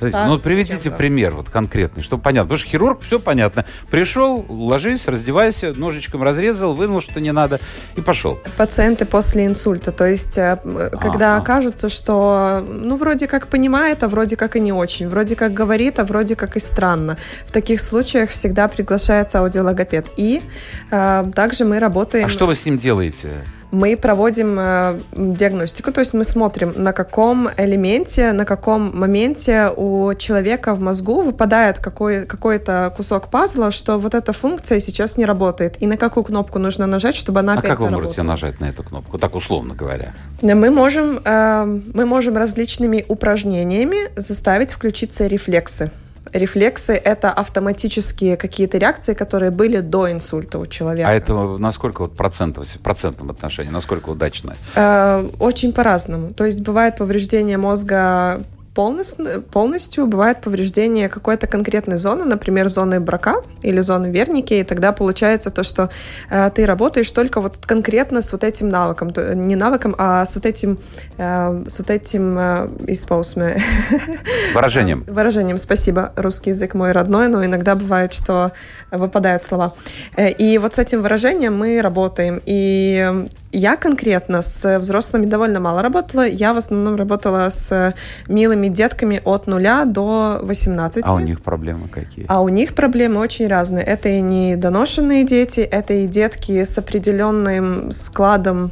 ну, 0.03 0.39
приведите 0.39 0.91
пример 0.91 1.35
вот 1.35 1.51
конкретный, 1.51 2.03
чтобы 2.03 2.23
понятно. 2.23 2.49
Потому 2.49 2.59
что 2.59 2.69
хирург, 2.69 3.01
все 3.03 3.19
понятно. 3.19 3.65
Пришел, 3.91 4.45
ложись, 4.49 5.07
раздевайся, 5.09 5.73
ножичком 5.75 6.23
разрезал, 6.23 6.75
вынул, 6.75 7.01
что 7.01 7.21
не 7.21 7.33
надо, 7.33 7.61
и 7.97 8.01
пошел. 8.01 8.39
Пациенты 8.57 9.07
после 9.07 9.47
инсульта. 9.47 9.93
То 9.93 10.07
есть, 10.07 10.39
э, 10.39 10.59
когда 11.01 11.37
а, 11.37 11.41
кажется, 11.41 11.89
что, 11.89 12.65
ну, 12.67 12.97
вроде 12.97 13.27
как 13.27 13.49
понимает, 13.49 14.03
а 14.03 14.09
вроде 14.09 14.37
как 14.37 14.57
и 14.57 14.61
не 14.61 14.73
очень. 14.73 15.09
Вроде 15.09 15.37
как 15.37 15.53
говорит, 15.53 15.99
а 15.99 16.05
вроде 16.05 16.37
как 16.37 16.57
и 16.57 16.61
странно. 16.61 17.17
В 17.47 17.53
таких 17.53 17.81
случаях 17.81 18.31
всегда 18.31 18.69
приглашается 18.69 19.41
аудиологопед. 19.41 20.09
И 20.17 20.43
э, 20.91 21.25
также 21.35 21.65
мы 21.65 21.79
работаем... 21.79 22.27
А 22.27 22.29
что 22.29 22.47
вы 22.47 22.55
с 22.55 22.65
ним 22.65 22.79
делаете? 22.79 23.31
Мы 23.71 23.97
проводим 23.97 24.57
э, 24.59 24.99
диагностику, 25.13 25.93
то 25.93 26.01
есть 26.01 26.15
мы 26.15 26.25
смотрим, 26.25 26.73
на 26.77 26.93
каком 26.93 27.49
элементе, 27.57 28.33
на 28.33 28.45
каком 28.45 28.99
моменте 28.99 29.71
у 29.77 30.15
человека 30.15 30.75
в 30.75 30.81
мозгу 30.81 31.23
выпадает 31.23 31.79
какой, 31.79 32.27
какой-то 32.27 32.93
кусок 32.97 33.29
пазла, 33.29 33.71
что 33.71 33.99
вот 33.99 34.15
эта 34.15 34.33
функция 34.33 34.81
сейчас 34.81 35.17
не 35.17 35.25
работает, 35.25 35.77
и 35.83 35.87
на 35.87 35.97
какую 35.97 36.25
кнопку 36.25 36.59
нужно 36.59 36.87
нажать, 36.87 37.17
чтобы 37.17 37.41
она 37.41 37.55
а 37.55 37.59
опять 37.59 37.71
как 37.71 37.79
заработала. 37.81 38.01
вы 38.01 38.07
можете 38.07 38.23
нажать 38.23 38.61
на 38.61 38.69
эту 38.71 38.83
кнопку, 38.83 39.19
так 39.19 39.35
условно 39.35 39.75
говоря? 39.75 40.13
Мы 40.43 40.71
можем, 40.71 41.21
э, 41.25 41.81
мы 41.95 42.07
можем 42.07 42.37
различными 42.37 43.05
упражнениями 43.09 43.99
заставить 44.17 44.73
включиться 44.73 45.27
рефлексы. 45.27 45.91
Рефлексы– 46.33 46.93
это 47.05 47.33
автоматические 47.33 48.37
какие-то 48.37 48.79
реакции, 48.79 49.15
которые 49.15 49.51
были 49.51 49.81
до 49.81 50.11
инсульта 50.11 50.59
у 50.59 50.67
человека. 50.67 51.09
А 51.09 51.13
это 51.13 51.57
насколько 51.59 52.03
вот 52.03 52.15
процентов, 52.15 52.67
в 52.67 52.79
процентном 52.81 53.31
отношении, 53.31 53.71
насколько 53.71 54.11
удачно? 54.11 54.55
Э, 54.75 55.29
очень 55.39 55.73
по-разному. 55.73 56.35
То 56.35 56.45
есть 56.45 56.61
бывает 56.61 56.97
повреждение 56.97 57.59
мозга 57.59 58.43
полностью, 58.75 59.43
полностью 59.43 60.07
бывает 60.07 60.41
повреждение 60.41 61.09
какой-то 61.09 61.47
конкретной 61.47 61.97
зоны, 61.97 62.25
например, 62.25 62.69
зоны 62.69 63.01
брака 63.01 63.43
или 63.63 63.81
зоны 63.81 64.09
верники, 64.09 64.55
и 64.55 64.65
тогда 64.65 64.93
получается 64.93 65.51
то, 65.51 65.63
что 65.63 65.91
э, 66.31 66.51
ты 66.55 66.67
работаешь 66.67 67.11
только 67.11 67.41
вот 67.41 67.57
конкретно 67.67 68.21
с 68.21 68.33
вот 68.33 68.45
этим 68.45 68.69
навыком, 68.69 69.11
то, 69.11 69.35
не 69.35 69.57
навыком, 69.57 69.95
а 69.99 70.25
с 70.25 70.37
вот 70.37 70.47
этим, 70.47 70.79
э, 71.17 71.65
с 71.67 71.79
вот 71.79 71.91
этим 71.91 72.39
э, 72.39 72.69
выражением. 74.55 75.05
выражением, 75.07 75.59
спасибо. 75.59 76.13
Русский 76.17 76.51
язык 76.51 76.75
мой 76.75 76.93
родной, 76.93 77.29
но 77.29 77.45
иногда 77.45 77.75
бывает, 77.75 78.13
что 78.13 78.53
выпадают 78.91 79.43
слова. 79.43 79.75
Э, 80.17 80.31
и 80.31 80.59
вот 80.59 80.75
с 80.75 80.79
этим 80.79 81.03
выражением 81.03 81.57
мы 81.57 81.81
работаем. 81.83 82.41
И 82.47 83.27
я 83.53 83.77
конкретно 83.77 84.43
с 84.43 84.79
взрослыми 84.79 85.27
довольно 85.27 85.61
мало 85.61 85.83
работала. 85.83 86.27
Я 86.27 86.53
в 86.53 86.59
основном 86.59 86.97
работала 86.97 87.49
с 87.49 87.95
милыми 88.29 88.68
детками 88.69 89.21
от 89.25 89.47
нуля 89.47 89.85
до 89.85 90.41
18. 90.43 91.03
А 91.07 91.15
у 91.15 91.21
них 91.21 91.41
проблемы 91.41 91.89
какие? 91.89 92.25
А 92.29 92.41
у 92.41 92.49
них 92.49 92.75
проблемы 92.75 93.21
очень 93.21 93.49
разные. 93.49 93.85
Это 93.85 94.09
и 94.09 94.21
недоношенные 94.21 95.25
дети, 95.25 95.61
это 95.61 95.95
и 95.95 96.07
детки 96.07 96.65
с 96.65 96.79
определенным 96.79 97.93
складом 97.93 98.71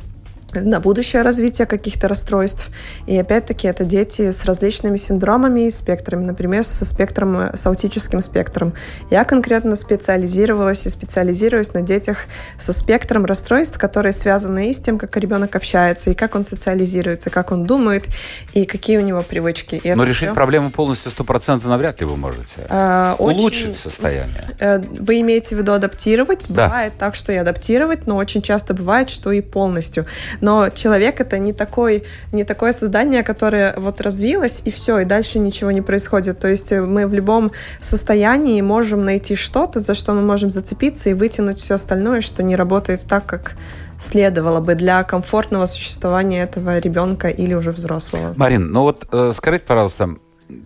на 0.63 0.81
будущее 0.81 1.23
развитие 1.23 1.67
каких-то 1.67 2.09
расстройств. 2.09 2.71
И 3.07 3.17
опять-таки 3.17 3.69
это 3.69 3.85
дети 3.85 4.31
с 4.31 4.45
различными 4.45 4.97
синдромами 4.97 5.67
и 5.67 5.71
спектрами, 5.71 6.25
например, 6.25 6.65
со 6.65 6.85
спектром, 6.85 7.55
с 7.55 7.67
аутическим 7.67 8.21
спектром. 8.21 8.73
Я 9.11 9.25
конкретно 9.25 9.77
специализировалась 9.77 10.87
и 10.87 10.91
специализируюсь 10.91 11.75
на 11.75 11.83
детях 11.83 12.27
со 12.59 12.73
спектром 12.73 13.25
расстройств, 13.25 13.79
которые 13.79 14.13
связаны 14.13 14.71
и 14.71 14.73
с 14.73 14.79
тем, 14.79 14.99
как 14.99 15.17
ребенок 15.17 15.57
общается, 15.57 16.11
и 16.11 16.15
как 16.15 16.35
он 16.35 16.45
социализируется, 16.45 17.31
как 17.31 17.53
он 17.53 17.67
думает, 17.67 18.07
и 18.53 18.65
какие 18.65 18.99
у 18.99 19.03
него 19.03 19.23
привычки. 19.23 19.77
И 19.77 19.95
Но 19.95 20.05
решить 20.05 20.29
все... 20.29 20.35
проблему 20.35 20.71
полностью 20.71 21.11
стопроцентно 21.11 21.71
навряд 21.71 22.01
ли 22.01 22.07
вы 22.07 22.17
можете. 22.17 22.67
А, 22.69 23.17
Улучшить 23.19 23.45
очень... 23.45 23.75
состояние. 23.75 24.43
Э, 24.59 24.79
вы 24.79 25.21
имеете 25.21 25.57
в 25.57 25.59
виду 25.59 25.73
адаптировать? 25.73 26.47
Да. 26.49 26.67
Бывает 26.67 26.93
так, 26.99 27.15
что 27.15 27.33
и 27.33 27.37
адаптировать, 27.37 28.07
но 28.07 28.17
очень 28.17 28.43
часто 28.43 28.75
бывает, 28.75 29.11
что 29.11 29.33
и 29.33 29.41
полностью 29.41 30.07
но 30.47 30.69
человек 30.69 31.21
это 31.21 31.39
не 31.41 31.53
такой, 31.53 32.05
не 32.31 32.45
такое 32.45 32.71
создание, 32.71 33.25
которое 33.25 33.75
вот 33.77 34.01
развилось 34.01 34.63
и 34.65 34.71
все, 34.71 35.01
и 35.01 35.05
дальше 35.05 35.41
ничего 35.41 35.73
не 35.73 35.83
происходит. 35.83 36.39
То 36.39 36.47
есть 36.47 36.71
мы 36.71 37.09
в 37.09 37.15
любом 37.15 37.51
состоянии 37.81 38.61
можем 38.61 39.05
найти 39.05 39.35
что-то, 39.35 39.81
за 39.81 39.97
что 39.97 40.13
мы 40.13 40.21
можем 40.21 40.51
зацепиться 40.51 41.11
и 41.11 41.15
вытянуть 41.15 41.59
все 41.59 41.75
остальное, 41.75 42.21
что 42.21 42.45
не 42.45 42.55
работает 42.55 43.05
так, 43.09 43.27
как 43.27 43.57
следовало 43.99 44.61
бы 44.61 44.77
для 44.77 45.03
комфортного 45.03 45.67
существования 45.67 46.45
этого 46.45 46.79
ребенка 46.79 47.29
или 47.29 47.55
уже 47.55 47.73
взрослого. 47.73 48.33
Марин, 48.37 48.71
ну 48.71 48.83
вот 48.83 49.05
э, 49.11 49.33
скажите, 49.35 49.65
пожалуйста, 49.67 50.11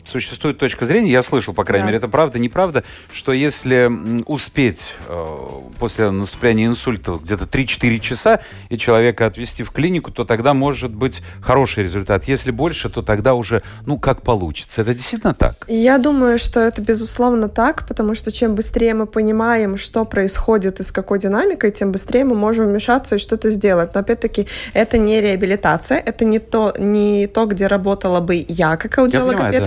существует 0.04 0.58
точка 0.58 0.86
зрения, 0.86 1.10
я 1.10 1.22
слышал, 1.22 1.54
по 1.54 1.64
крайней 1.64 1.84
да. 1.84 1.86
мере, 1.88 1.98
это 1.98 2.08
правда, 2.08 2.38
неправда, 2.38 2.84
что 3.12 3.32
если 3.32 3.90
успеть 4.26 4.92
э, 5.08 5.36
после 5.78 6.10
наступления 6.10 6.66
инсульта 6.66 7.16
где-то 7.22 7.44
3-4 7.44 7.98
часа 8.00 8.40
и 8.68 8.78
человека 8.78 9.26
отвезти 9.26 9.62
в 9.62 9.70
клинику, 9.70 10.10
то 10.12 10.24
тогда 10.24 10.54
может 10.54 10.94
быть 10.94 11.22
хороший 11.40 11.84
результат. 11.84 12.24
Если 12.24 12.50
больше, 12.50 12.90
то 12.90 13.02
тогда 13.02 13.34
уже, 13.34 13.62
ну, 13.86 13.98
как 13.98 14.22
получится. 14.22 14.82
Это 14.82 14.94
действительно 14.94 15.34
так? 15.34 15.64
Я 15.68 15.98
думаю, 15.98 16.38
что 16.38 16.60
это 16.60 16.82
безусловно 16.82 17.48
так, 17.48 17.86
потому 17.86 18.14
что 18.14 18.32
чем 18.32 18.54
быстрее 18.54 18.94
мы 18.94 19.06
понимаем, 19.06 19.76
что 19.78 20.04
происходит 20.04 20.80
и 20.80 20.82
с 20.82 20.92
какой 20.92 21.18
динамикой, 21.18 21.70
тем 21.70 21.92
быстрее 21.92 22.24
мы 22.24 22.34
можем 22.34 22.66
вмешаться 22.66 23.16
и 23.16 23.18
что-то 23.18 23.50
сделать. 23.50 23.94
Но 23.94 24.00
опять-таки, 24.00 24.46
это 24.74 24.98
не 24.98 25.20
реабилитация, 25.20 25.98
это 25.98 26.24
не 26.24 26.38
то, 26.38 26.74
не 26.78 27.26
то 27.26 27.46
где 27.46 27.66
работала 27.66 28.20
бы 28.20 28.44
я 28.48 28.76
как 28.76 28.98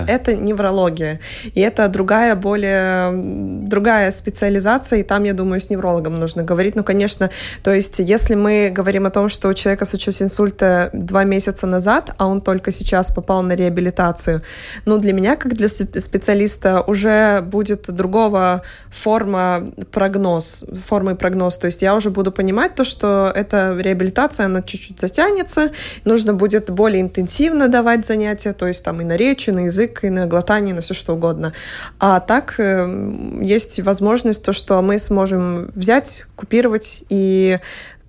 это 0.06 0.34
неврология. 0.34 1.20
И 1.54 1.60
это 1.60 1.88
другая, 1.88 2.34
более 2.34 3.12
другая 3.66 4.10
специализация, 4.10 5.00
и 5.00 5.02
там, 5.02 5.24
я 5.24 5.32
думаю, 5.32 5.60
с 5.60 5.70
неврологом 5.70 6.18
нужно 6.18 6.42
говорить. 6.42 6.76
Ну, 6.76 6.84
конечно, 6.84 7.30
то 7.62 7.72
есть, 7.72 7.98
если 7.98 8.34
мы 8.34 8.70
говорим 8.74 9.06
о 9.06 9.10
том, 9.10 9.28
что 9.28 9.48
у 9.48 9.54
человека 9.54 9.84
случился 9.84 10.24
инсульт 10.24 10.62
э, 10.62 10.90
два 10.92 11.24
месяца 11.24 11.66
назад, 11.66 12.14
а 12.18 12.26
он 12.26 12.40
только 12.40 12.70
сейчас 12.70 13.10
попал 13.10 13.42
на 13.42 13.52
реабилитацию, 13.52 14.42
ну, 14.84 14.98
для 14.98 15.12
меня, 15.12 15.36
как 15.36 15.54
для 15.54 15.68
специалиста, 15.68 16.82
уже 16.82 17.42
будет 17.42 17.86
другого 17.88 18.62
форма 18.90 19.72
прогноз, 19.90 20.64
формы 20.84 21.14
прогноз. 21.16 21.58
То 21.58 21.66
есть 21.66 21.82
я 21.82 21.94
уже 21.94 22.10
буду 22.10 22.32
понимать 22.32 22.74
то, 22.74 22.84
что 22.84 23.32
эта 23.34 23.76
реабилитация, 23.78 24.46
она 24.46 24.62
чуть-чуть 24.62 25.00
затянется, 25.00 25.72
нужно 26.04 26.34
будет 26.34 26.70
более 26.70 27.00
интенсивно 27.00 27.68
давать 27.68 28.06
занятия, 28.06 28.52
то 28.52 28.66
есть 28.66 28.84
там 28.84 29.00
и 29.00 29.04
на 29.04 29.16
речь, 29.16 29.48
и 29.48 29.52
на 29.52 29.66
язык, 29.66 29.93
и 30.02 30.10
на 30.10 30.26
глотание, 30.26 30.74
на 30.74 30.80
все 30.80 30.94
что 30.94 31.14
угодно. 31.14 31.52
А 32.00 32.18
так 32.20 32.58
э, 32.58 33.38
есть 33.42 33.78
возможность 33.80 34.44
то, 34.44 34.52
что 34.52 34.80
мы 34.82 34.98
сможем 34.98 35.70
взять, 35.74 36.24
купировать 36.34 37.04
и 37.10 37.58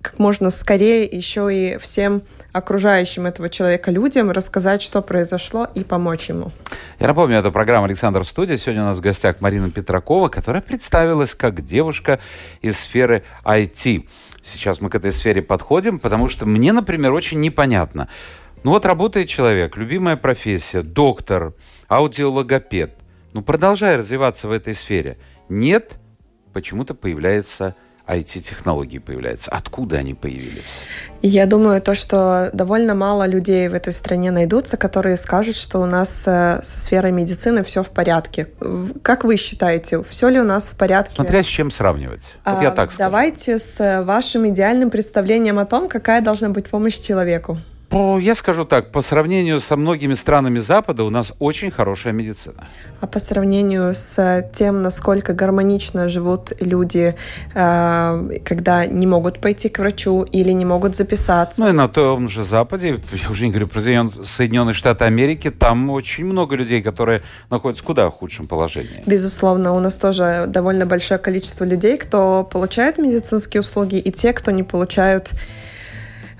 как 0.06 0.20
можно 0.20 0.50
скорее 0.50 1.04
еще 1.04 1.52
и 1.52 1.78
всем 1.78 2.22
окружающим 2.52 3.26
этого 3.26 3.50
человека 3.50 3.90
людям 3.90 4.30
рассказать, 4.30 4.80
что 4.80 5.02
произошло, 5.02 5.66
и 5.74 5.82
помочь 5.82 6.28
ему. 6.28 6.52
Я 7.00 7.08
напомню, 7.08 7.38
это 7.38 7.50
программа 7.50 7.86
«Александр 7.86 8.22
в 8.22 8.28
студии». 8.28 8.54
Сегодня 8.54 8.82
у 8.82 8.86
нас 8.86 8.98
в 8.98 9.00
гостях 9.00 9.40
Марина 9.40 9.68
Петракова, 9.68 10.28
которая 10.28 10.62
представилась 10.62 11.34
как 11.34 11.64
девушка 11.64 12.20
из 12.62 12.78
сферы 12.78 13.24
IT. 13.44 14.06
Сейчас 14.42 14.80
мы 14.80 14.90
к 14.90 14.94
этой 14.94 15.12
сфере 15.12 15.42
подходим, 15.42 15.98
потому 15.98 16.28
что 16.28 16.46
мне, 16.46 16.72
например, 16.72 17.12
очень 17.12 17.40
непонятно. 17.40 18.08
Ну 18.62 18.70
вот 18.70 18.86
работает 18.86 19.28
человек, 19.28 19.76
любимая 19.76 20.16
профессия, 20.16 20.82
доктор, 20.82 21.52
аудиологопед. 21.88 22.92
ну, 23.32 23.42
продолжай 23.42 23.96
развиваться 23.96 24.48
в 24.48 24.52
этой 24.52 24.74
сфере. 24.74 25.16
Нет, 25.48 25.92
почему-то 26.52 26.94
появляется 26.94 27.74
IT-технологии 28.06 28.98
появляются. 28.98 29.50
Откуда 29.50 29.96
они 29.96 30.14
появились? 30.14 30.78
Я 31.22 31.46
думаю, 31.46 31.82
то, 31.82 31.94
что 31.94 32.50
довольно 32.52 32.94
мало 32.94 33.26
людей 33.26 33.68
в 33.68 33.74
этой 33.74 33.92
стране 33.92 34.30
найдутся, 34.30 34.76
которые 34.76 35.16
скажут, 35.16 35.56
что 35.56 35.80
у 35.80 35.86
нас 35.86 36.24
э, 36.26 36.60
со 36.62 36.78
сферой 36.78 37.10
медицины 37.10 37.64
все 37.64 37.82
в 37.82 37.90
порядке. 37.90 38.48
Как 39.02 39.24
вы 39.24 39.36
считаете, 39.36 40.04
все 40.04 40.28
ли 40.28 40.40
у 40.40 40.44
нас 40.44 40.68
в 40.68 40.76
порядке? 40.76 41.16
Смотря 41.16 41.42
с 41.42 41.46
чем 41.46 41.70
сравнивать. 41.70 42.36
Вот 42.44 42.58
а, 42.60 42.62
я 42.62 42.70
так 42.70 42.92
скажу. 42.92 43.10
Давайте 43.10 43.58
с 43.58 44.02
вашим 44.04 44.48
идеальным 44.48 44.90
представлением 44.90 45.58
о 45.58 45.66
том, 45.66 45.88
какая 45.88 46.20
должна 46.20 46.50
быть 46.50 46.68
помощь 46.68 47.00
человеку. 47.00 47.58
По, 47.88 48.18
я 48.18 48.34
скажу 48.34 48.64
так, 48.64 48.90
по 48.90 49.00
сравнению 49.00 49.60
со 49.60 49.76
многими 49.76 50.14
странами 50.14 50.58
Запада 50.58 51.04
у 51.04 51.10
нас 51.10 51.32
очень 51.38 51.70
хорошая 51.70 52.12
медицина. 52.12 52.66
А 53.00 53.06
по 53.06 53.20
сравнению 53.20 53.94
с 53.94 54.42
тем, 54.52 54.82
насколько 54.82 55.34
гармонично 55.34 56.08
живут 56.08 56.52
люди, 56.60 57.14
э, 57.54 58.38
когда 58.44 58.86
не 58.86 59.06
могут 59.06 59.40
пойти 59.40 59.68
к 59.68 59.78
врачу 59.78 60.24
или 60.24 60.50
не 60.50 60.64
могут 60.64 60.96
записаться? 60.96 61.62
Ну 61.62 61.68
и 61.68 61.72
на 61.72 61.88
том 61.88 62.28
же 62.28 62.42
Западе, 62.42 63.00
я 63.12 63.30
уже 63.30 63.44
не 63.44 63.50
говорю 63.50 63.68
про 63.68 63.80
Соединенные 63.80 64.74
Штаты 64.74 65.04
Америки, 65.04 65.50
там 65.50 65.88
очень 65.90 66.24
много 66.24 66.56
людей, 66.56 66.82
которые 66.82 67.22
находятся 67.50 67.84
в 67.84 67.86
куда 67.86 68.10
худшем 68.10 68.48
положении. 68.48 69.04
Безусловно, 69.06 69.72
у 69.74 69.78
нас 69.78 69.96
тоже 69.96 70.46
довольно 70.48 70.86
большое 70.86 71.18
количество 71.18 71.64
людей, 71.64 71.98
кто 71.98 72.42
получает 72.42 72.98
медицинские 72.98 73.60
услуги, 73.60 73.96
и 73.96 74.10
те, 74.10 74.32
кто 74.32 74.50
не 74.50 74.64
получают 74.64 75.30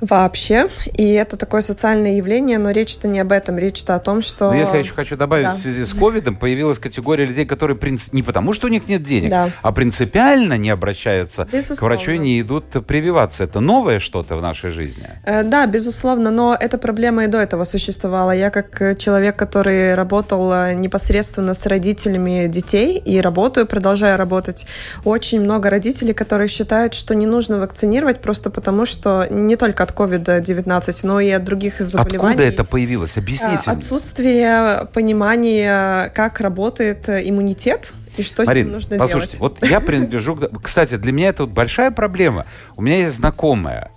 вообще. 0.01 0.69
И 0.95 1.13
это 1.13 1.37
такое 1.37 1.61
социальное 1.61 2.17
явление, 2.17 2.59
но 2.59 2.71
речь-то 2.71 3.09
не 3.09 3.21
об 3.21 3.33
этом, 3.33 3.59
речь-то 3.59 3.95
о 3.95 3.99
том, 3.99 4.23
что... 4.23 4.51
Но 4.51 4.57
если 4.57 4.75
я 4.75 4.81
еще 4.81 4.93
хочу 4.93 5.17
добавить, 5.17 5.47
да. 5.47 5.55
в 5.55 5.59
связи 5.59 5.85
с 5.85 5.93
ковидом 5.93 6.37
появилась 6.37 6.79
категория 6.79 7.25
людей, 7.25 7.47
которые 7.47 7.77
принцип... 7.77 8.13
не 8.13 8.23
потому, 8.23 8.53
что 8.53 8.67
у 8.67 8.71
них 8.71 8.89
нет 8.89 9.03
денег, 9.03 9.31
да. 9.31 9.51
а 9.63 9.73
принципиально 9.73 10.55
не 10.59 10.71
обращаются 10.71 11.49
безусловно. 11.51 11.97
к 11.97 11.99
врачу 11.99 12.13
и 12.13 12.19
не 12.19 12.41
идут 12.41 12.65
прививаться. 12.87 13.45
Это 13.45 13.61
новое 13.61 13.99
что-то 13.99 14.37
в 14.37 14.43
нашей 14.43 14.71
жизни? 14.71 15.09
Э, 15.25 15.43
да, 15.43 15.67
безусловно, 15.67 16.31
но 16.31 16.57
эта 16.59 16.79
проблема 16.79 17.25
и 17.25 17.27
до 17.27 17.39
этого 17.39 17.65
существовала. 17.65 18.33
Я 18.33 18.51
как 18.51 18.99
человек, 18.99 19.37
который 19.37 19.95
работал 19.95 20.53
э, 20.53 20.75
непосредственно 20.75 21.55
с 21.55 21.67
родителями 21.67 22.49
детей 22.49 22.99
и 22.99 23.21
работаю, 23.21 23.67
продолжаю 23.67 24.19
работать, 24.19 24.67
очень 25.05 25.41
много 25.41 25.71
родителей, 25.71 26.13
которые 26.13 26.49
считают, 26.49 26.95
что 26.95 27.15
не 27.15 27.27
нужно 27.27 27.59
вакцинировать 27.59 28.21
просто 28.21 28.51
потому, 28.51 28.87
что 28.87 29.27
не 29.31 29.57
только 29.57 29.86
от 29.91 29.95
COVID-19, 29.97 31.01
но 31.05 31.21
и 31.21 31.31
от 31.31 31.45
других 31.45 31.81
заболеваний. 31.81 32.35
Откуда 32.35 32.45
это 32.45 32.65
появилось? 32.65 33.17
Объясните. 33.17 33.71
Отсутствие 33.71 34.89
понимания, 34.93 36.11
как 36.15 36.41
работает 36.41 37.09
иммунитет 37.09 37.95
и 38.17 38.23
что 38.23 38.45
Марин, 38.45 38.65
с 38.65 38.67
ним 38.67 38.75
нужно 38.75 38.99
послушайте, 38.99 39.39
делать. 39.39 39.61
вот 39.61 39.69
я 39.69 39.81
принадлежу... 39.81 40.39
Кстати, 40.63 40.97
для 40.97 41.13
меня 41.13 41.29
это 41.29 41.45
вот 41.45 41.53
большая 41.53 41.91
проблема. 41.91 42.47
У 42.77 42.83
меня 42.83 42.99
есть 42.99 43.17
знакомая, 43.17 43.91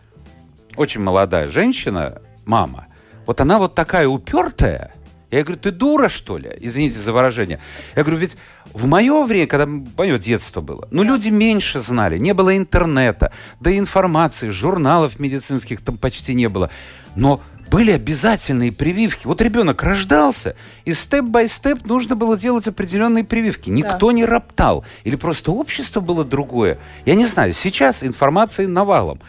очень 0.76 1.02
молодая 1.02 1.48
женщина, 1.48 2.22
мама. 2.46 2.88
Вот 3.26 3.42
она 3.42 3.60
вот 3.60 3.76
такая 3.76 4.08
упертая, 4.08 4.94
я 5.32 5.44
говорю, 5.44 5.62
ты 5.62 5.72
дура, 5.72 6.10
что 6.10 6.38
ли? 6.38 6.52
Извините 6.60 6.98
за 6.98 7.14
выражение. 7.14 7.60
Я 7.96 8.04
говорю, 8.04 8.18
ведь 8.20 8.36
в 8.74 8.86
мое 8.88 9.24
время, 9.26 9.46
когда 9.48 9.68
мое 9.68 10.18
детство 10.18 10.62
было, 10.62 10.88
ну, 10.92 11.04
люди 11.04 11.30
меньше 11.30 11.80
знали, 11.80 12.18
не 12.18 12.34
было 12.34 12.58
интернета, 12.58 13.32
да 13.60 13.70
и 13.70 13.78
информации, 13.78 14.50
журналов 14.50 15.20
медицинских 15.20 15.82
там 15.82 15.98
почти 15.98 16.34
не 16.34 16.50
было. 16.50 16.72
Но 17.16 17.42
были 17.70 17.92
обязательные 17.92 18.72
прививки. 18.72 19.28
Вот 19.28 19.42
ребенок 19.42 19.84
рождался, 19.84 20.56
и 20.86 20.94
степ-бай-степ 20.94 21.86
нужно 21.86 22.16
было 22.16 22.36
делать 22.36 22.68
определенные 22.68 23.24
прививки. 23.24 23.70
Никто 23.70 24.08
да. 24.08 24.14
не 24.14 24.26
роптал. 24.26 24.84
Или 25.04 25.16
просто 25.16 25.52
общество 25.52 26.00
было 26.00 26.26
другое. 26.26 26.80
Я 27.06 27.14
не 27.14 27.28
знаю, 27.28 27.54
сейчас 27.54 28.04
информации 28.04 28.66
навалом. 28.66 29.20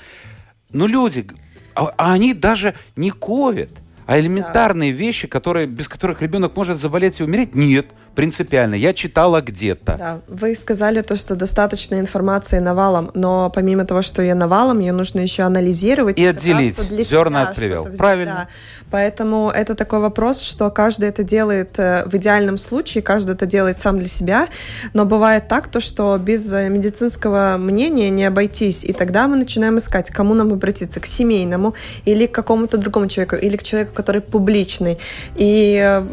Но 0.73 0.87
люди, 0.87 1.27
а, 1.75 1.93
а 1.99 2.13
они 2.15 2.33
даже 2.33 2.75
не 2.97 3.11
ковид 3.11 3.71
а 4.11 4.19
элементарные 4.19 4.93
да. 4.93 4.99
вещи, 4.99 5.29
которые, 5.29 5.69
без 5.69 5.87
которых 5.87 6.21
ребенок 6.21 6.57
может 6.57 6.79
заболеть 6.79 7.21
и 7.21 7.23
умереть, 7.23 7.55
нет 7.55 7.87
принципиально. 8.15 8.75
Я 8.75 8.93
читала 8.93 9.41
где-то. 9.41 9.97
Да, 9.99 10.21
вы 10.29 10.55
сказали 10.55 11.03
то, 11.03 11.17
что 11.17 11.37
достаточно 11.37 11.99
информации 11.99 12.59
навалом, 12.59 13.11
но 13.15 13.51
помимо 13.51 13.85
того, 13.85 14.03
что 14.03 14.23
ее 14.23 14.35
навалом, 14.35 14.81
ее 14.81 14.93
нужно 14.93 15.21
еще 15.21 15.43
анализировать. 15.45 16.19
И 16.19 16.27
отделить 16.27 16.89
для 16.89 17.05
зерна 17.05 17.49
от 17.49 17.57
привел. 17.57 17.87
Правильно. 17.97 18.49
Да. 18.49 18.49
Поэтому 18.91 19.51
это 19.51 19.75
такой 19.75 20.01
вопрос, 20.01 20.41
что 20.43 20.71
каждый 20.71 21.09
это 21.09 21.23
делает 21.23 21.79
э, 21.79 22.05
в 22.07 22.15
идеальном 22.17 22.59
случае, 22.59 23.03
каждый 23.03 23.33
это 23.33 23.47
делает 23.47 23.79
сам 23.79 23.97
для 23.97 24.09
себя, 24.09 24.49
но 24.95 25.05
бывает 25.05 25.49
так, 25.49 25.69
то, 25.69 25.81
что 25.81 26.19
без 26.19 26.53
э, 26.53 26.69
медицинского 26.69 27.57
мнения 27.57 28.11
не 28.11 28.25
обойтись, 28.25 28.85
и 28.85 28.93
тогда 28.93 29.29
мы 29.29 29.37
начинаем 29.37 29.79
искать, 29.79 30.11
кому 30.11 30.35
нам 30.35 30.53
обратиться, 30.53 31.01
к 31.01 31.07
семейному 31.07 31.75
или 32.05 32.27
к 32.27 32.33
какому-то 32.33 32.79
другому 32.79 33.07
человеку, 33.07 33.37
или 33.37 33.57
к 33.57 33.63
человеку, 33.63 33.95
который 33.95 34.21
публичный. 34.21 34.99
И 35.37 35.79
э, 35.81 36.07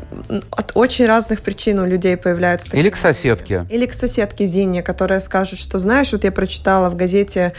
от 0.51 0.71
очень 0.75 1.07
разных 1.07 1.41
причин 1.41 1.79
у 1.79 1.85
людей 1.87 2.17
появляются 2.17 2.69
такие... 2.69 2.81
Или 2.81 2.89
к 2.89 2.97
соседке. 2.97 3.65
Или 3.69 3.85
к 3.85 3.93
соседке 3.93 4.45
Зине, 4.45 4.83
которая 4.83 5.19
скажет, 5.19 5.59
что, 5.59 5.79
знаешь, 5.79 6.11
вот 6.11 6.23
я 6.23 6.31
прочитала 6.31 6.89
в 6.89 6.95
газете 6.95 7.53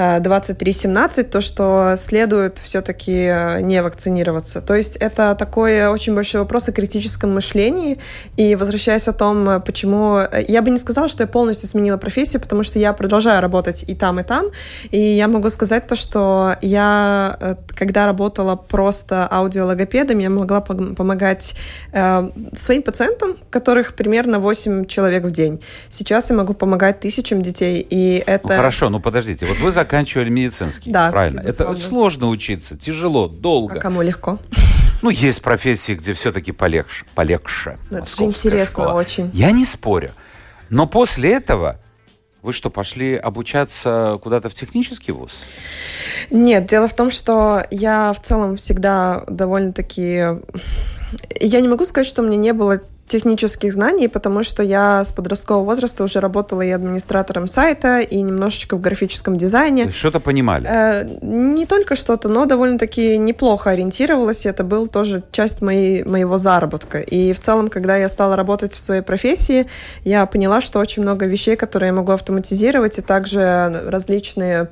2317, 0.00 1.30
то, 1.30 1.40
что 1.40 1.94
следует 1.96 2.58
все-таки 2.58 3.12
э, 3.12 3.60
не 3.60 3.82
вакцинироваться. 3.82 4.62
То 4.62 4.74
есть 4.74 4.96
это 4.96 5.34
такой 5.34 5.86
очень 5.88 6.14
большой 6.14 6.40
вопрос 6.40 6.68
о 6.68 6.72
критическом 6.72 7.34
мышлении. 7.34 7.98
И 8.36 8.56
возвращаясь 8.56 9.08
о 9.08 9.12
том, 9.12 9.48
э, 9.48 9.60
почему... 9.60 10.18
Э, 10.18 10.42
я 10.48 10.62
бы 10.62 10.70
не 10.70 10.78
сказала, 10.78 11.08
что 11.08 11.22
я 11.22 11.26
полностью 11.26 11.68
сменила 11.68 11.98
профессию, 11.98 12.40
потому 12.40 12.62
что 12.62 12.78
я 12.78 12.92
продолжаю 12.92 13.42
работать 13.42 13.84
и 13.88 13.94
там, 13.94 14.20
и 14.20 14.22
там. 14.22 14.46
И 14.90 14.98
я 14.98 15.28
могу 15.28 15.50
сказать 15.50 15.86
то, 15.86 15.96
что 15.96 16.56
я, 16.62 17.56
когда 17.68 18.06
работала 18.06 18.56
просто 18.56 19.26
аудиологопедом, 19.30 20.18
я 20.18 20.30
могла 20.30 20.60
помогать 20.60 21.54
своим 22.54 22.82
пациентам, 22.82 23.36
которых 23.50 23.94
примерно 23.94 24.38
8 24.38 24.86
человек 24.86 25.24
в 25.24 25.30
день. 25.30 25.60
Сейчас 25.90 26.30
я 26.30 26.36
могу 26.36 26.54
помогать 26.54 27.00
тысячам 27.00 27.42
детей, 27.42 27.86
и 27.90 28.22
это... 28.26 28.48
Ну, 28.48 28.56
хорошо, 28.56 28.88
ну 28.88 29.00
подождите, 29.00 29.46
вот 29.46 29.58
вы 29.58 29.72
заканчивали 29.90 30.30
медицинский. 30.30 30.92
Да, 30.92 31.10
правильно. 31.10 31.38
Безусловно. 31.38 31.72
Это 31.74 31.88
сложно 31.88 32.28
учиться, 32.28 32.78
тяжело, 32.78 33.26
долго. 33.26 33.74
А 33.74 33.80
кому 33.80 34.02
легко? 34.02 34.38
Ну, 35.02 35.10
есть 35.10 35.42
профессии, 35.42 35.92
где 35.94 36.14
все-таки 36.14 36.52
полегче. 36.52 37.06
полегче 37.14 37.78
ну, 37.90 37.98
это 37.98 38.06
же 38.06 38.24
интересно 38.24 38.84
школа. 38.84 38.92
очень. 38.92 39.30
Я 39.32 39.50
не 39.50 39.64
спорю. 39.64 40.12
Но 40.68 40.86
после 40.86 41.32
этого 41.32 41.80
вы 42.42 42.52
что, 42.52 42.70
пошли 42.70 43.16
обучаться 43.16 44.18
куда-то 44.22 44.48
в 44.48 44.54
технический 44.54 45.10
вуз? 45.10 45.42
Нет, 46.30 46.66
дело 46.66 46.86
в 46.86 46.94
том, 46.94 47.10
что 47.10 47.66
я 47.70 48.12
в 48.12 48.20
целом 48.20 48.56
всегда 48.56 49.24
довольно-таки... 49.26 50.38
Я 51.40 51.60
не 51.60 51.68
могу 51.68 51.84
сказать, 51.84 52.06
что 52.06 52.22
у 52.22 52.26
меня 52.26 52.36
не 52.36 52.52
было 52.52 52.80
технических 53.10 53.72
знаний, 53.72 54.08
потому 54.08 54.44
что 54.44 54.62
я 54.62 55.02
с 55.02 55.10
подросткового 55.10 55.64
возраста 55.64 56.04
уже 56.04 56.20
работала 56.20 56.62
и 56.62 56.70
администратором 56.70 57.48
сайта, 57.48 57.98
и 57.98 58.22
немножечко 58.22 58.76
в 58.76 58.80
графическом 58.80 59.36
дизайне. 59.36 59.90
Что-то 59.90 60.20
понимали? 60.20 60.68
Э, 60.68 61.04
не 61.20 61.66
только 61.66 61.96
что-то, 61.96 62.28
но 62.28 62.46
довольно-таки 62.46 63.18
неплохо 63.18 63.70
ориентировалась. 63.70 64.46
Это 64.46 64.62
был 64.62 64.86
тоже 64.86 65.22
часть 65.32 65.60
моей, 65.60 66.04
моего 66.04 66.38
заработка. 66.38 67.00
И 67.00 67.32
в 67.32 67.40
целом, 67.40 67.68
когда 67.68 67.96
я 67.96 68.08
стала 68.08 68.36
работать 68.36 68.74
в 68.74 68.80
своей 68.80 69.02
профессии, 69.02 69.66
я 70.04 70.24
поняла, 70.26 70.60
что 70.60 70.78
очень 70.78 71.02
много 71.02 71.26
вещей, 71.26 71.56
которые 71.56 71.88
я 71.88 71.92
могу 71.92 72.12
автоматизировать, 72.12 72.98
и 72.98 73.02
также 73.02 73.40
различные 73.88 74.60
Э, 74.60 74.66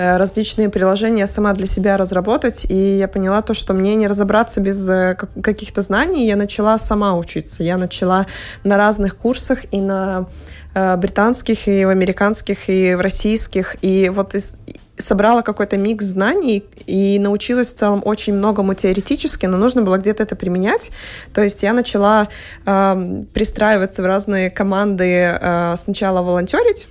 различные 0.00 0.70
приложения 0.70 1.26
сама 1.26 1.52
для 1.52 1.66
себя 1.66 1.96
разработать, 1.96 2.64
и 2.70 2.96
я 2.98 3.08
поняла 3.08 3.42
то, 3.42 3.54
что 3.54 3.74
мне 3.74 3.94
не 3.96 4.06
разобраться 4.06 4.60
без 4.60 4.88
э, 4.88 5.16
каких-то 5.42 5.82
знаний, 5.82 6.26
я 6.26 6.36
начала 6.36 6.78
сама 6.78 7.14
учиться. 7.14 7.62
Я 7.62 7.76
начала 7.76 8.26
на 8.64 8.76
разных 8.76 9.16
курсах 9.16 9.64
и 9.72 9.80
на 9.80 10.26
э, 10.74 10.96
британских, 10.96 11.68
и 11.68 11.84
в 11.84 11.88
американских, 11.90 12.70
и 12.70 12.94
в 12.94 13.00
российских, 13.00 13.76
и 13.82 14.08
вот 14.08 14.34
из, 14.34 14.56
собрала 14.96 15.42
какой-то 15.42 15.76
микс 15.76 16.04
знаний 16.04 16.64
и 16.86 17.18
научилась 17.18 17.72
в 17.72 17.76
целом 17.76 18.02
очень 18.04 18.34
многому 18.34 18.74
теоретически, 18.74 19.46
но 19.46 19.58
нужно 19.58 19.82
было 19.82 19.98
где-то 19.98 20.22
это 20.22 20.36
применять. 20.36 20.90
То 21.34 21.42
есть 21.42 21.62
я 21.62 21.72
начала 21.72 22.28
э, 22.64 23.24
пристраиваться 23.34 24.02
в 24.02 24.06
разные 24.06 24.50
команды, 24.50 25.38
э, 25.40 25.74
сначала 25.76 26.22
волонтерить, 26.22 26.88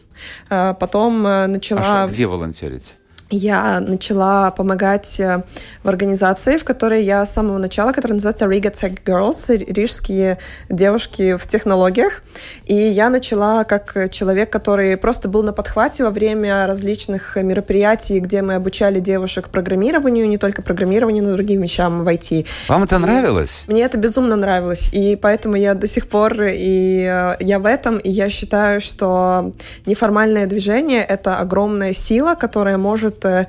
э, 0.50 0.76
потом 0.80 1.24
начала... 1.24 2.04
А 2.04 2.08
где 2.08 2.28
волонтерить? 2.28 2.96
Я 3.30 3.80
начала 3.80 4.52
помогать 4.52 5.20
э, 5.20 5.44
в 5.84 5.90
организации, 5.90 6.58
в 6.58 6.64
которой 6.64 7.04
я 7.04 7.26
с 7.26 7.34
самого 7.34 7.58
начала, 7.58 7.92
которая 7.92 8.16
называется 8.16 8.46
Riga 8.46 8.74
Tech 8.74 9.04
Girls, 9.06 9.56
рижские 9.72 10.40
девушки 10.70 11.38
в 11.38 11.48
технологиях. 11.48 12.24
И 12.66 12.74
я 12.74 13.10
начала 13.10 13.64
как 13.64 14.10
человек, 14.12 14.50
который 14.50 14.98
просто 14.98 15.30
был 15.30 15.44
на 15.44 15.54
подхвате 15.54 16.04
во 16.04 16.12
время 16.12 16.66
различных 16.66 17.36
мероприятий, 17.36 18.20
где 18.20 18.42
мы 18.42 18.56
обучали 18.56 19.00
девушек 19.00 19.50
программированию, 19.50 20.28
не 20.28 20.38
только 20.38 20.62
программированию, 20.62 21.24
но 21.24 21.32
и 21.32 21.34
другим 21.34 21.62
вещам 21.62 22.04
в 22.04 22.08
IT. 22.08 22.48
Вам 22.68 22.84
это 22.84 22.96
и 22.96 23.00
нравилось? 23.00 23.64
Мне 23.68 23.84
это 23.84 23.98
безумно 23.98 24.36
нравилось, 24.36 24.90
и 24.92 25.16
поэтому 25.16 25.56
я 25.56 25.76
до 25.76 25.88
сих 25.88 26.08
пор 26.08 26.42
и 26.44 27.04
э, 27.08 27.36
я 27.40 27.60
в 27.60 27.66
этом, 27.66 27.98
и 27.98 28.10
я 28.10 28.30
считаю, 28.30 28.82
что 28.82 29.52
неформальное 29.86 30.48
движение— 30.48 31.04
это 31.10 31.38
огромная 31.38 31.94
сила, 31.94 32.36
которая 32.36 32.78
может 32.78 33.19
может 33.20 33.26
э, 33.26 33.30
э, 33.30 33.46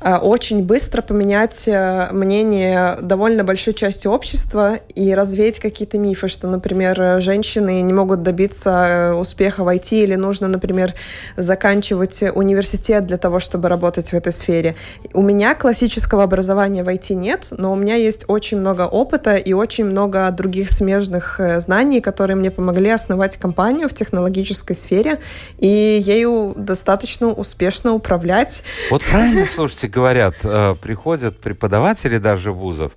очень 0.00 0.62
быстро 0.62 1.00
поменять 1.00 1.66
э, 1.66 2.08
мнение 2.12 2.98
довольно 3.00 3.44
большой 3.44 3.72
части 3.72 4.06
общества 4.06 4.78
и 4.94 5.14
развеять 5.14 5.58
какие-то 5.58 5.98
мифы, 5.98 6.28
что, 6.28 6.48
например, 6.48 7.20
женщины 7.22 7.80
не 7.80 7.92
могут 7.92 8.22
добиться 8.22 9.14
успеха 9.16 9.64
в 9.64 9.68
IT 9.68 10.02
или 10.02 10.14
нужно, 10.14 10.48
например, 10.48 10.94
заканчивать 11.36 12.22
университет 12.34 13.06
для 13.06 13.16
того, 13.16 13.38
чтобы 13.38 13.68
работать 13.68 14.10
в 14.10 14.14
этой 14.14 14.32
сфере. 14.32 14.76
У 15.14 15.22
меня 15.22 15.54
классического 15.54 16.24
образования 16.24 16.84
в 16.84 16.88
IT 16.88 17.14
нет, 17.14 17.48
но 17.50 17.72
у 17.72 17.76
меня 17.76 17.94
есть 17.94 18.26
очень 18.28 18.58
много 18.58 18.82
опыта 18.82 19.36
и 19.36 19.54
очень 19.54 19.86
много 19.86 20.30
других 20.30 20.70
смежных 20.70 21.40
знаний, 21.58 22.00
которые 22.00 22.36
мне 22.36 22.50
помогли 22.50 22.90
основать 22.90 23.36
компанию 23.38 23.88
в 23.88 23.94
технологической 23.94 24.76
сфере 24.76 25.20
и 25.58 26.02
ею 26.04 26.54
достаточно 26.56 27.32
успешно 27.32 27.92
управлять. 27.92 28.62
Вот 28.90 29.02
правильно, 29.02 29.44
слушайте, 29.46 29.85
говорят, 29.86 30.36
э, 30.42 30.74
приходят 30.80 31.40
преподаватели 31.40 32.18
даже 32.18 32.52
вузов 32.52 32.92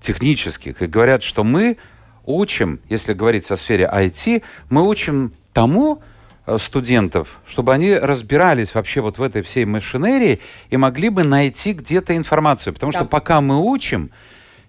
технических 0.00 0.82
и 0.82 0.86
говорят, 0.86 1.22
что 1.22 1.44
мы 1.44 1.78
учим, 2.26 2.80
если 2.88 3.14
говорить 3.14 3.50
о 3.50 3.56
сфере 3.56 3.90
IT, 3.92 4.42
мы 4.70 4.86
учим 4.86 5.32
тому, 5.52 6.02
э, 6.46 6.58
студентов, 6.58 7.40
чтобы 7.46 7.72
они 7.72 7.94
разбирались 7.94 8.74
вообще 8.74 9.00
вот 9.00 9.18
в 9.18 9.22
этой 9.22 9.42
всей 9.42 9.64
машинерии 9.64 10.40
и 10.70 10.76
могли 10.76 11.08
бы 11.08 11.22
найти 11.22 11.72
где-то 11.72 12.16
информацию. 12.16 12.74
Потому 12.74 12.92
да. 12.92 13.00
что 13.00 13.08
пока 13.08 13.40
мы 13.40 13.62
учим, 13.62 14.10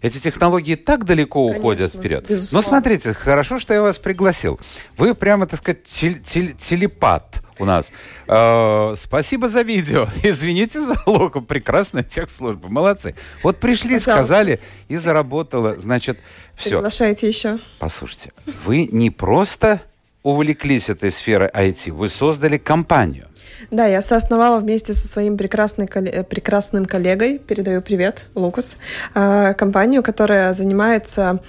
эти 0.02 0.20
технологии 0.20 0.76
так 0.76 1.06
далеко 1.06 1.48
Конечно, 1.48 1.60
уходят 1.60 1.94
вперед. 1.94 2.26
Безусловно. 2.28 2.66
Но 2.66 2.70
смотрите, 2.70 3.14
хорошо, 3.14 3.60
что 3.60 3.74
я 3.74 3.82
вас 3.82 3.98
пригласил. 3.98 4.60
Вы 4.98 5.16
прямо, 5.16 5.48
так 5.48 5.60
сказать, 5.60 5.84
тел 5.84 6.16
тел 6.24 6.50
телепат 6.58 7.42
у 7.60 7.66
нас. 7.66 7.92
Э, 8.28 8.94
спасибо 8.96 9.50
за 9.50 9.62
видео. 9.62 10.08
Извините 10.24 10.82
за 10.82 10.96
логу. 11.06 11.42
Прекрасная 11.42 12.04
техслужба. 12.04 12.70
Молодцы. 12.70 13.16
Вот 13.44 13.60
пришли, 13.60 13.96
Пожалуйста. 13.96 14.12
сказали, 14.12 14.60
и 14.88 14.98
заработало. 14.98 15.80
Значит, 15.80 16.20
все. 16.56 16.72
Приглашайте 16.72 17.28
еще. 17.28 17.60
Послушайте, 17.80 18.32
вы 18.66 18.88
не 18.92 19.10
просто 19.10 19.82
увлеклись 20.24 20.90
этой 20.90 21.12
сферой 21.12 21.50
IT, 21.50 21.92
вы 21.92 22.10
создали 22.10 22.58
компанию. 22.58 23.28
Да, 23.72 23.86
я 23.86 24.02
соосновала 24.02 24.60
вместе 24.60 24.94
со 24.94 25.08
своим 25.08 25.38
прекрасной, 25.38 25.88
прекрасным 25.88 26.86
коллегой, 26.86 27.40
передаю 27.40 27.82
привет, 27.82 28.28
Лукас, 28.36 28.78
э, 29.14 29.54
компанию, 29.54 30.04
которая 30.04 30.54
занимается 30.54 31.16
Э, 31.36 31.40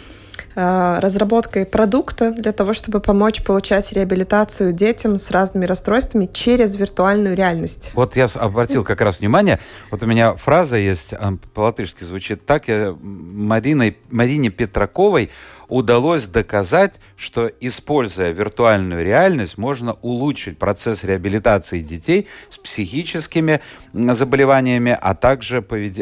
разработкой 0.57 1.67
продукта 1.67 2.33
для 2.33 2.53
того, 2.53 2.73
чтобы 2.73 3.01
помочь 3.01 3.45
получать 3.45 3.93
реабилитацию 3.93 4.73
детям 4.73 5.19
с 5.19 5.31
разными 5.31 5.67
расстройствами 5.67 6.29
через 6.33 6.77
виртуальную 6.77 7.37
реальность. 7.37 7.93
Вот 7.95 8.17
я 8.17 8.25
обратил 8.35 8.83
как 8.83 9.03
раз 9.03 9.21
внимание, 9.21 9.61
вот 9.91 10.03
у 10.03 10.07
меня 10.07 10.35
фраза 10.35 10.77
есть, 10.77 11.13
по-латышски 11.53 12.05
звучит 12.05 12.47
так, 12.47 12.69
я 12.69 12.97
Мариной, 13.01 13.99
Марине 14.11 14.49
Петраковой 14.49 15.31
удалось 15.69 16.27
доказать, 16.27 16.95
что, 17.17 17.51
используя 17.61 18.31
виртуальную 18.31 19.05
реальность, 19.05 19.59
можно 19.59 19.97
улучшить 20.01 20.59
процесс 20.59 21.05
реабилитации 21.05 21.81
детей 21.81 22.29
с 22.49 22.57
психическими 22.57 23.61
заболеваниями, 23.93 24.97
а 24.99 25.15
также 25.15 25.61
повед... 25.61 25.99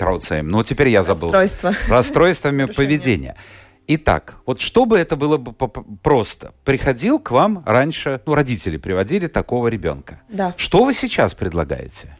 Трауцем. 0.00 0.48
Ну, 0.48 0.62
теперь 0.62 0.88
я 0.88 1.02
забыл. 1.02 1.30
Расстройство. 1.30 1.74
Расстройствами 1.88 2.64
поведения. 2.64 3.36
Итак, 3.86 4.36
вот 4.46 4.60
чтобы 4.60 4.96
это 4.96 5.14
было 5.14 5.36
бы 5.36 5.52
просто, 6.02 6.54
приходил 6.64 7.18
к 7.18 7.32
вам 7.32 7.62
раньше, 7.66 8.22
ну, 8.24 8.34
родители 8.34 8.78
приводили 8.78 9.26
такого 9.26 9.68
ребенка. 9.68 10.22
Да. 10.30 10.54
Что 10.56 10.84
вы 10.84 10.94
сейчас 10.94 11.34
предлагаете? 11.34 12.16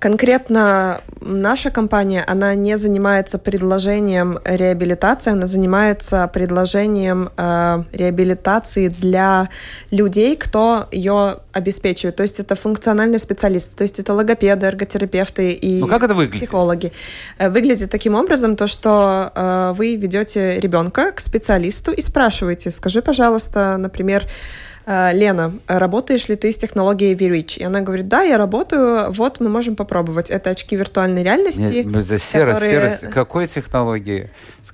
Конкретно 0.00 1.02
наша 1.20 1.70
компания, 1.70 2.24
она 2.26 2.54
не 2.54 2.78
занимается 2.78 3.38
предложением 3.38 4.38
реабилитации, 4.46 5.32
она 5.32 5.46
занимается 5.46 6.26
предложением 6.32 7.28
э, 7.36 7.84
реабилитации 7.92 8.88
для 8.88 9.50
людей, 9.90 10.36
кто 10.36 10.88
ее 10.90 11.40
обеспечивает. 11.52 12.16
То 12.16 12.22
есть 12.22 12.40
это 12.40 12.54
функциональные 12.54 13.18
специалисты, 13.18 13.76
то 13.76 13.82
есть 13.82 14.00
это 14.00 14.14
логопеды, 14.14 14.66
эрготерапевты 14.66 15.50
и 15.50 15.80
ну, 15.80 15.86
как 15.86 16.02
это 16.02 16.14
выглядит? 16.14 16.38
психологи. 16.38 16.92
Э, 17.36 17.50
выглядит 17.50 17.90
таким 17.90 18.14
образом 18.14 18.56
то, 18.56 18.66
что 18.66 19.30
э, 19.34 19.74
вы 19.76 19.96
ведете 19.96 20.58
ребенка 20.60 21.12
к 21.12 21.20
специалисту 21.20 21.92
и 21.92 22.00
спрашиваете, 22.00 22.70
скажи, 22.70 23.02
пожалуйста, 23.02 23.76
например, 23.76 24.22
«Э, 24.24 24.69
Лена, 24.86 25.54
работаешь 25.66 26.28
ли 26.28 26.36
ты 26.36 26.50
с 26.50 26.58
технологией 26.58 27.14
V-Reach? 27.14 27.58
И 27.58 27.64
она 27.64 27.80
говорит, 27.80 28.08
да, 28.08 28.22
я 28.22 28.38
работаю, 28.38 29.12
вот 29.12 29.38
мы 29.40 29.48
можем 29.48 29.76
попробовать. 29.76 30.30
Это 30.30 30.50
очки 30.50 30.76
виртуальной 30.76 31.22
реальности. 31.22 31.84
Нет, 31.84 32.04
это 32.04 32.18
серость, 32.18 32.60
которые... 32.60 32.70
серость. 32.70 33.14
Какой 33.14 33.46
технологии? 33.46 34.30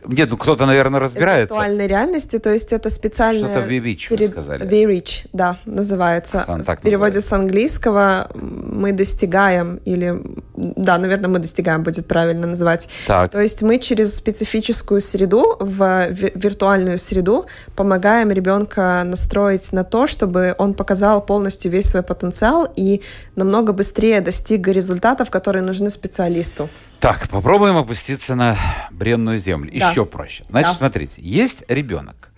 Нет, 0.06 0.30
ну 0.30 0.36
кто-то, 0.36 0.66
наверное, 0.66 1.00
разбирается. 1.00 1.54
Виртуальной 1.54 1.86
реальности, 1.86 2.38
то 2.38 2.52
есть 2.52 2.72
это 2.72 2.90
специальная... 2.90 3.50
Что-то 3.50 3.68
V-Reach, 3.68 4.08
сред... 4.08 4.20
вы 4.20 4.28
сказали. 4.28 4.64
V-Reach, 4.64 5.28
да, 5.32 5.58
называется. 5.64 6.44
Так 6.64 6.80
В 6.80 6.82
переводе 6.82 7.16
называется. 7.16 7.20
с 7.20 7.32
английского 7.32 8.30
мы 8.34 8.92
достигаем, 8.92 9.80
или, 9.84 10.22
да, 10.54 10.98
наверное, 10.98 11.28
мы 11.28 11.38
достигаем, 11.38 11.82
будет 11.82 12.06
правильно 12.06 12.46
называть. 12.46 12.88
Так. 13.06 13.32
То 13.32 13.40
есть 13.40 13.62
мы 13.62 13.78
через 13.78 14.14
специфическую 14.14 15.00
среду, 15.00 15.56
в 15.60 16.08
виртуальную 16.10 16.98
среду, 16.98 17.46
помогаем 17.74 18.30
ребенка 18.30 19.02
настроить 19.04 19.72
на 19.72 19.84
то, 19.84 19.95
чтобы 20.06 20.54
он 20.58 20.74
показал 20.74 21.24
полностью 21.24 21.70
весь 21.70 21.88
свой 21.88 22.02
потенциал 22.02 22.68
и 22.76 23.00
намного 23.36 23.72
быстрее 23.72 24.20
достиг 24.20 24.68
результатов, 24.68 25.30
которые 25.30 25.62
нужны 25.62 25.88
специалисту. 25.88 26.68
Так, 27.00 27.28
попробуем 27.28 27.76
опуститься 27.76 28.34
на 28.34 28.56
бренную 28.90 29.38
землю. 29.38 29.70
Да. 29.78 29.90
Еще 29.90 30.04
проще. 30.04 30.44
Значит, 30.50 30.72
да. 30.72 30.78
смотрите, 30.78 31.22
есть 31.22 31.64
ребенок. 31.68 32.30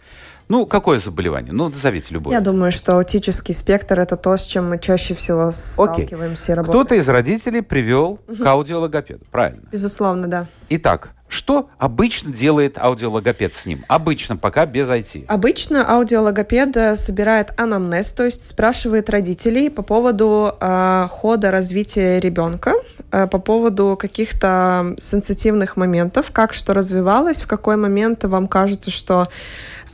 Ну, 0.49 0.65
какое 0.65 0.99
заболевание? 0.99 1.53
Ну, 1.53 1.69
назовите 1.69 2.15
любое. 2.15 2.35
Я 2.35 2.41
думаю, 2.41 2.73
что 2.73 2.97
аутический 2.97 3.53
спектр– 3.53 4.01
это 4.01 4.17
то, 4.17 4.35
с 4.37 4.45
чем 4.45 4.71
мы 4.71 4.79
чаще 4.79 5.15
всего 5.15 5.51
сталкиваемся 5.51 6.45
Окей. 6.45 6.53
и 6.53 6.57
работаем. 6.57 6.85
Кто-то 6.85 6.95
из 6.95 7.09
родителей 7.09 7.61
привел 7.61 8.19
угу. 8.27 8.43
к 8.43 8.47
аудиологопеду, 8.47 9.25
правильно? 9.31 9.69
Безусловно, 9.71 10.27
да. 10.27 10.47
Итак, 10.71 11.11
что 11.29 11.69
обычно 11.79 12.33
делает 12.33 12.79
аудиологопед 12.79 13.55
с 13.55 13.67
ним? 13.67 13.85
Обычно, 13.89 14.37
пока 14.37 14.67
без 14.67 14.89
IT. 14.89 15.27
Обычно 15.29 15.85
аудиологопед 15.89 16.77
э, 16.77 16.97
собирает 16.97 17.53
анамнез, 17.61 18.13
то 18.13 18.25
есть 18.25 18.47
спрашивает 18.47 19.11
родителей 19.11 19.69
по 19.69 19.83
поводу 19.83 20.55
э, 20.59 21.07
хода 21.11 21.51
развития 21.51 22.19
ребенка, 22.19 22.73
э, 23.13 23.27
по 23.27 23.39
поводу 23.39 23.97
каких-то 24.01 24.95
сенситивных 24.99 25.77
моментов, 25.77 26.31
как 26.33 26.55
что 26.55 26.73
развивалось, 26.73 27.43
в 27.43 27.47
какой 27.47 27.77
момент 27.77 28.25
вам 28.25 28.49
кажется, 28.49 28.91
что 28.91 29.29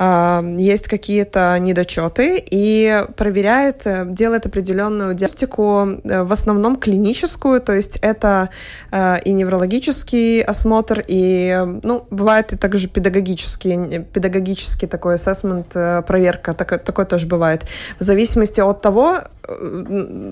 есть 0.00 0.88
какие-то 0.88 1.56
недочеты 1.60 2.42
и 2.50 3.04
проверяет, 3.16 3.86
э, 3.86 4.04
делает 4.08 4.46
определенную 4.46 5.14
диагностику, 5.14 6.00
э, 6.02 6.22
в 6.22 6.32
основном 6.32 6.76
клиническую, 6.76 7.60
то 7.60 7.72
есть 7.72 7.98
это 8.02 8.50
э, 8.90 9.20
и 9.24 9.32
неврологический 9.32 10.42
осмотр, 10.42 11.02
и, 11.06 11.56
ну, 11.84 12.06
бывает 12.10 12.52
и 12.52 12.56
также 12.56 12.88
педагогический, 12.88 14.00
педагогический 14.12 14.86
такой 14.86 15.14
assessment, 15.14 16.02
проверка, 16.02 16.54
такой, 16.54 16.78
такой 16.78 17.06
тоже 17.06 17.26
бывает, 17.26 17.64
в 18.00 18.02
зависимости 18.02 18.60
от 18.60 18.82
того, 18.82 19.20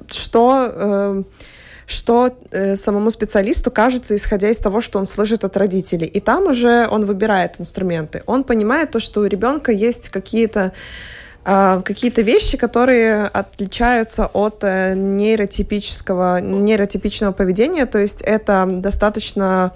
что 0.08 1.24
что 1.86 2.36
э, 2.50 2.76
самому 2.76 3.10
специалисту 3.10 3.70
кажется, 3.70 4.14
исходя 4.14 4.50
из 4.50 4.58
того, 4.58 4.80
что 4.80 4.98
он 4.98 5.06
слышит 5.06 5.44
от 5.44 5.56
родителей. 5.56 6.06
И 6.06 6.20
там 6.20 6.46
уже 6.46 6.86
он 6.88 7.04
выбирает 7.04 7.60
инструменты. 7.60 8.22
Он 8.26 8.44
понимает 8.44 8.90
то, 8.90 9.00
что 9.00 9.20
у 9.20 9.24
ребенка 9.24 9.72
есть 9.72 10.08
какие-то 10.08 10.72
э, 11.44 11.82
какие-то 11.84 12.22
вещи, 12.22 12.56
которые 12.56 13.26
отличаются 13.26 14.26
от 14.26 14.62
э, 14.62 14.94
нейротипического, 14.94 16.40
нейротипичного 16.40 17.32
поведения, 17.32 17.86
то 17.86 17.98
есть 17.98 18.22
это 18.22 18.66
достаточно 18.70 19.72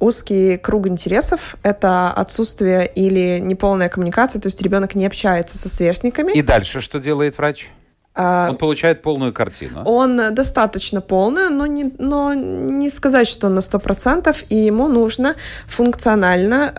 узкий 0.00 0.56
круг 0.56 0.88
интересов, 0.88 1.56
это 1.62 2.10
отсутствие 2.10 2.90
или 2.92 3.38
неполная 3.38 3.88
коммуникация, 3.88 4.40
то 4.40 4.48
есть 4.48 4.60
ребенок 4.62 4.94
не 4.94 5.06
общается 5.06 5.56
со 5.56 5.68
сверстниками. 5.68 6.32
И 6.32 6.42
дальше 6.42 6.80
что 6.80 6.98
делает 6.98 7.38
врач? 7.38 7.68
А, 8.14 8.50
он 8.50 8.56
получает 8.56 9.00
полную 9.00 9.32
картину. 9.32 9.82
Он 9.84 10.34
достаточно 10.34 11.00
полную, 11.00 11.50
но 11.50 11.66
не, 11.66 11.92
но 11.98 12.34
не 12.34 12.90
сказать, 12.90 13.26
что 13.26 13.48
на 13.48 13.60
100%, 13.60 14.44
и 14.50 14.56
ему 14.56 14.88
нужно 14.88 15.34
функционально 15.66 16.74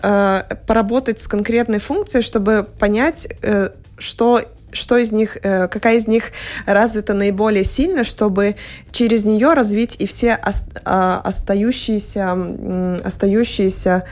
э, 0.50 0.54
поработать 0.66 1.20
с 1.20 1.26
конкретной 1.26 1.80
функцией, 1.80 2.22
чтобы 2.22 2.66
понять, 2.78 3.28
э, 3.42 3.70
что 3.98 4.42
что 4.74 4.96
из 4.96 5.12
них, 5.12 5.38
э, 5.42 5.68
какая 5.68 5.96
из 5.96 6.08
них 6.08 6.32
развита 6.66 7.14
наиболее 7.14 7.62
сильно, 7.62 8.02
чтобы 8.02 8.56
через 8.90 9.24
нее 9.24 9.52
развить 9.52 9.96
и 10.00 10.06
все 10.06 10.38
а, 10.84 11.20
остающиеся, 11.24 12.36
остающиеся 13.04 14.04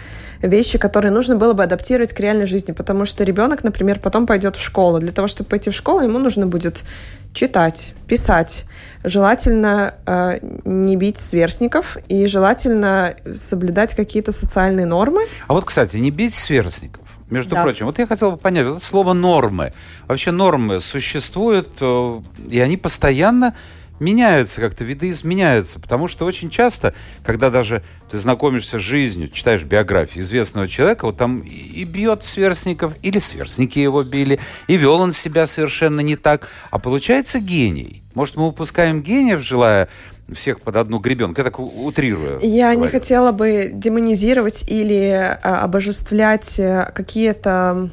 вещи, 0.42 0.78
которые 0.78 1.12
нужно 1.12 1.37
было 1.37 1.52
бы 1.52 1.62
адаптировать 1.62 2.12
к 2.12 2.20
реальной 2.20 2.46
жизни, 2.46 2.72
потому 2.72 3.05
что 3.05 3.24
ребенок, 3.24 3.64
например, 3.64 3.98
потом 4.00 4.26
пойдет 4.26 4.57
в 4.57 4.62
школу. 4.62 4.98
Для 5.00 5.12
того, 5.12 5.28
чтобы 5.28 5.48
пойти 5.48 5.70
в 5.70 5.74
школу, 5.74 6.00
ему 6.00 6.18
нужно 6.18 6.46
будет 6.46 6.85
читать, 7.33 7.94
писать. 8.07 8.64
Желательно 9.05 9.94
э, 10.07 10.38
не 10.64 10.96
бить 10.96 11.18
сверстников 11.18 11.96
и 12.09 12.26
желательно 12.26 13.14
соблюдать 13.35 13.94
какие-то 13.94 14.33
социальные 14.33 14.87
нормы. 14.87 15.22
А 15.48 15.55
вот, 15.55 15.64
кстати, 15.64 15.96
не 15.96 16.11
бить 16.11 16.35
сверстников. 16.35 17.02
Между 17.31 17.55
да. 17.55 17.62
прочим, 17.62 17.87
вот 17.87 17.98
я 17.98 18.07
хотел 18.07 18.33
бы 18.33 18.37
понять, 18.37 18.66
вот 18.66 18.76
это 18.76 18.85
слово 18.85 19.14
нормы. 19.14 19.72
Вообще 20.07 20.33
нормы 20.33 20.81
существуют, 20.81 21.68
э, 21.81 22.20
и 22.50 22.61
они 22.61 22.76
постоянно 22.76 23.55
меняются 24.00 24.61
как-то, 24.61 24.85
виды 24.85 25.11
изменяются. 25.11 25.81
Потому 25.81 26.09
что 26.09 26.24
очень 26.24 26.50
часто, 26.50 26.94
когда 27.24 27.50
даже 27.50 27.83
ты 28.11 28.18
знакомишься 28.18 28.78
с 28.78 28.83
жизнью, 28.83 29.28
читаешь 29.28 29.62
биографию 29.62 30.24
известного 30.24 30.68
человека, 30.68 31.07
вот 31.07 31.16
там 31.16 31.40
и 31.40 31.85
бьет 31.85 32.24
сверстников, 32.24 32.94
или 33.02 33.18
сверстники 33.18 33.78
его 33.78 34.02
били, 34.02 34.40
и 34.66 34.76
вел 34.76 35.00
он 35.00 35.12
себя 35.12 35.46
совершенно 35.46 36.00
не 36.00 36.16
так. 36.16 36.48
А 36.70 36.78
получается 36.78 37.38
гений. 37.38 38.02
Может, 38.14 38.37
мы 38.37 38.48
упускаем 38.48 39.02
гениев, 39.02 39.42
желая 39.42 39.88
всех 40.35 40.61
под 40.61 40.76
одну 40.76 40.98
гребенку. 40.98 41.40
Я 41.40 41.44
так 41.44 41.58
утрирую. 41.58 42.38
Я 42.42 42.72
говорю. 42.72 42.80
не 42.80 42.88
хотела 42.88 43.32
бы 43.32 43.70
демонизировать 43.72 44.64
или 44.68 45.38
а, 45.42 45.62
обожествлять 45.62 46.58
э, 46.58 46.90
какие-то 46.94 47.90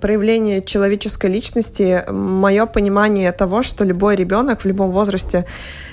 проявления 0.00 0.62
человеческой 0.62 1.30
личности. 1.30 2.04
Мое 2.08 2.66
понимание 2.66 3.32
того, 3.32 3.62
что 3.62 3.84
любой 3.84 4.16
ребенок 4.16 4.62
в 4.62 4.64
любом 4.66 4.90
возрасте 4.90 5.46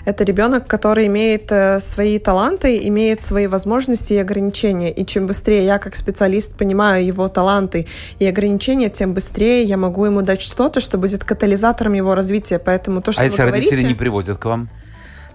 это 0.06 0.24
ребенок, 0.24 0.68
который 0.68 1.08
имеет 1.08 1.52
э, 1.52 1.80
свои 1.80 2.18
таланты, 2.20 2.88
имеет 2.88 3.22
свои 3.22 3.48
возможности 3.48 4.14
и 4.14 4.18
ограничения. 4.18 4.92
И 4.92 5.06
чем 5.06 5.28
быстрее 5.28 5.66
я 5.66 5.80
как 5.80 5.96
специалист 5.96 6.56
понимаю 6.56 7.06
его 7.06 7.28
таланты 7.28 7.88
и 8.20 8.26
ограничения, 8.26 8.90
тем 8.90 9.14
быстрее 9.14 9.64
я 9.64 9.78
могу 9.78 10.06
ему 10.06 10.22
дать 10.22 10.42
что-то, 10.42 10.80
что 10.80 10.98
будет 10.98 11.24
катализатором 11.24 11.94
его 11.94 12.16
развития. 12.16 12.60
Поэтому 12.60 13.02
то, 13.02 13.12
что 13.12 13.22
а 13.22 13.26
если 13.26 13.42
говорите... 13.42 13.70
родители 13.70 13.88
не 13.88 13.96
приводят 13.96 14.38
к 14.38 14.46
вам? 14.46 14.70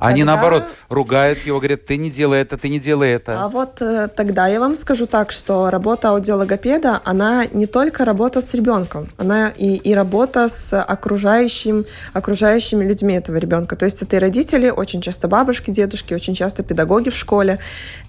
Они, 0.03 0.23
тогда... 0.23 0.33
наоборот, 0.35 0.65
ругают 0.89 1.39
его, 1.47 1.59
говорят, 1.59 1.87
ты 1.87 1.97
не 1.97 2.11
делай 2.11 2.41
это, 2.41 2.59
ты 2.59 2.69
не 2.69 2.81
делай 2.81 3.11
это. 3.11 3.41
А 3.41 3.49
вот 3.49 3.81
э, 3.81 4.09
тогда 4.09 4.49
я 4.49 4.59
вам 4.59 4.75
скажу 4.75 5.07
так, 5.07 5.31
что 5.31 5.71
работа 5.71 6.09
аудиологопеда, 6.11 7.01
она 7.05 7.45
не 7.53 7.67
только 7.67 8.05
работа 8.05 8.41
с 8.41 8.53
ребенком, 8.55 9.09
она 9.17 9.51
и, 9.51 9.77
и 9.77 9.95
работа 9.95 10.49
с 10.49 10.81
окружающим, 10.81 11.85
окружающими 12.15 12.85
людьми 12.85 13.15
этого 13.15 13.37
ребенка. 13.37 13.77
То 13.77 13.85
есть 13.85 14.03
это 14.03 14.17
и 14.17 14.19
родители, 14.19 14.71
очень 14.71 15.01
часто 15.01 15.29
бабушки, 15.29 15.71
дедушки, 15.71 16.15
очень 16.15 16.35
часто 16.35 16.65
педагоги 16.65 17.11
в 17.11 17.17
школе. 17.17 17.61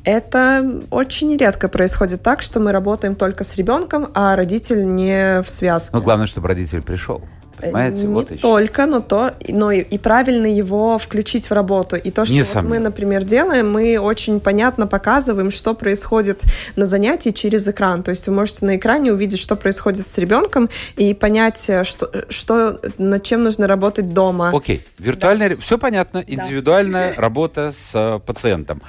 Это 0.04 0.82
очень 0.90 1.38
редко 1.38 1.70
происходит 1.70 2.24
так, 2.24 2.42
что 2.42 2.60
мы 2.60 2.72
работаем 2.72 3.16
только 3.16 3.44
с 3.44 3.56
ребенком, 3.56 4.10
а 4.16 4.36
родитель 4.36 4.84
не 4.96 5.44
в 5.44 5.50
связке. 5.50 5.96
Но 5.96 6.02
главное, 6.02 6.26
чтобы 6.28 6.48
родитель 6.48 6.82
пришел. 6.82 7.22
Понимаете? 7.64 8.06
Не 8.06 8.14
вот 8.14 8.40
только, 8.42 8.86
но 8.86 9.00
то, 9.00 9.34
но 9.48 9.72
и, 9.72 9.82
и 9.82 9.98
правильно 9.98 10.46
его 10.46 10.98
включить 10.98 11.50
в 11.50 11.54
работу. 11.54 11.96
И 11.96 12.12
то, 12.12 12.26
что 12.26 12.38
вот 12.38 12.64
мы, 12.64 12.80
например, 12.80 13.24
делаем, 13.24 13.72
мы 13.72 13.98
очень 13.98 14.40
понятно 14.40 14.88
показываем, 14.88 15.52
что 15.52 15.74
происходит 15.74 16.42
на 16.76 16.86
занятии 16.86 17.30
через 17.30 17.68
экран. 17.68 18.04
То 18.04 18.12
есть 18.12 18.28
вы 18.28 18.34
можете 18.34 18.66
на 18.66 18.78
экране 18.78 19.14
увидеть, 19.14 19.40
что 19.40 19.56
происходит 19.56 20.08
с 20.08 20.18
ребенком 20.18 20.70
и 20.96 21.14
понять, 21.14 21.70
э, 21.70 21.84
что, 21.84 22.12
что 22.30 22.80
над 22.98 23.24
чем 23.24 23.44
нужно 23.44 23.68
работать 23.68 24.14
дома. 24.14 24.52
Окей, 24.54 24.86
виртуальная, 25.00 25.50
да. 25.50 25.56
все 25.58 25.78
понятно, 25.78 26.24
индивидуальная 26.26 27.14
да. 27.16 27.22
работа 27.22 27.72
с 27.72 27.92
э, 27.96 28.20
пациентом 28.20 28.82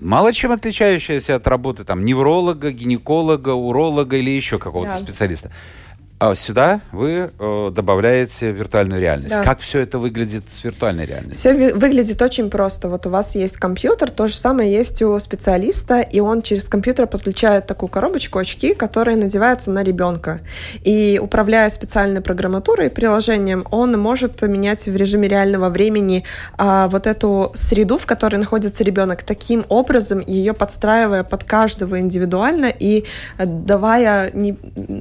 мало 0.00 0.32
чем 0.32 0.52
отличающаяся 0.52 1.36
от 1.36 1.46
работы 1.46 1.84
там 1.84 2.04
невролога, 2.04 2.70
гинеколога, 2.70 3.50
уролога 3.50 4.16
или 4.16 4.30
еще 4.30 4.58
какого-то 4.58 4.92
да. 4.92 4.98
специалиста. 4.98 5.50
А 6.20 6.34
сюда 6.34 6.80
вы 6.90 7.30
э, 7.38 7.70
добавляете 7.72 8.50
виртуальную 8.50 9.00
реальность. 9.00 9.36
Да. 9.36 9.44
Как 9.44 9.60
все 9.60 9.78
это 9.80 10.00
выглядит 10.00 10.50
с 10.50 10.64
виртуальной 10.64 11.06
реальностью? 11.06 11.54
Все 11.54 11.74
выглядит 11.74 12.20
очень 12.20 12.50
просто. 12.50 12.88
Вот 12.88 13.06
у 13.06 13.10
вас 13.10 13.36
есть 13.36 13.56
компьютер, 13.56 14.10
то 14.10 14.26
же 14.26 14.36
самое 14.36 14.72
есть 14.72 15.00
у 15.02 15.16
специалиста, 15.20 16.00
и 16.00 16.18
он 16.18 16.42
через 16.42 16.68
компьютер 16.68 17.06
подключает 17.06 17.66
такую 17.68 17.88
коробочку 17.88 18.40
очки, 18.40 18.74
которые 18.74 19.16
надеваются 19.16 19.70
на 19.70 19.84
ребенка. 19.84 20.40
И 20.82 21.20
управляя 21.22 21.70
специальной 21.70 22.20
программатурой 22.20 22.88
и 22.88 22.90
приложением, 22.90 23.64
он 23.70 23.92
может 23.92 24.42
менять 24.42 24.86
в 24.86 24.96
режиме 24.96 25.28
реального 25.28 25.68
времени 25.68 26.24
а, 26.56 26.88
вот 26.88 27.06
эту 27.06 27.52
среду, 27.54 27.96
в 27.96 28.06
которой 28.06 28.36
находится 28.36 28.82
ребенок, 28.82 29.22
таким 29.22 29.64
образом 29.68 30.18
ее 30.18 30.52
подстраивая 30.52 31.22
под 31.22 31.44
каждого 31.44 32.00
индивидуально 32.00 32.72
и 32.76 33.04
давая 33.38 34.32
не, 34.32 34.58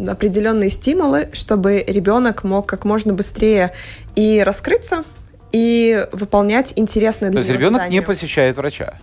определенные 0.08 0.69
стимулы 0.69 1.07
стимулы, 1.08 1.30
чтобы 1.34 1.84
ребенок 1.88 2.43
мог 2.43 2.67
как 2.67 2.86
можно 2.86 3.13
быстрее 3.13 3.74
и 4.15 4.43
раскрыться, 4.46 5.04
и 5.52 6.06
выполнять 6.12 6.74
интересные 6.76 7.32
для 7.32 7.41
То 7.41 7.48
есть 7.48 7.60
ребенок 7.60 7.82
задания. 7.82 8.00
не 8.02 8.06
посещает 8.06 8.58
врача? 8.58 8.93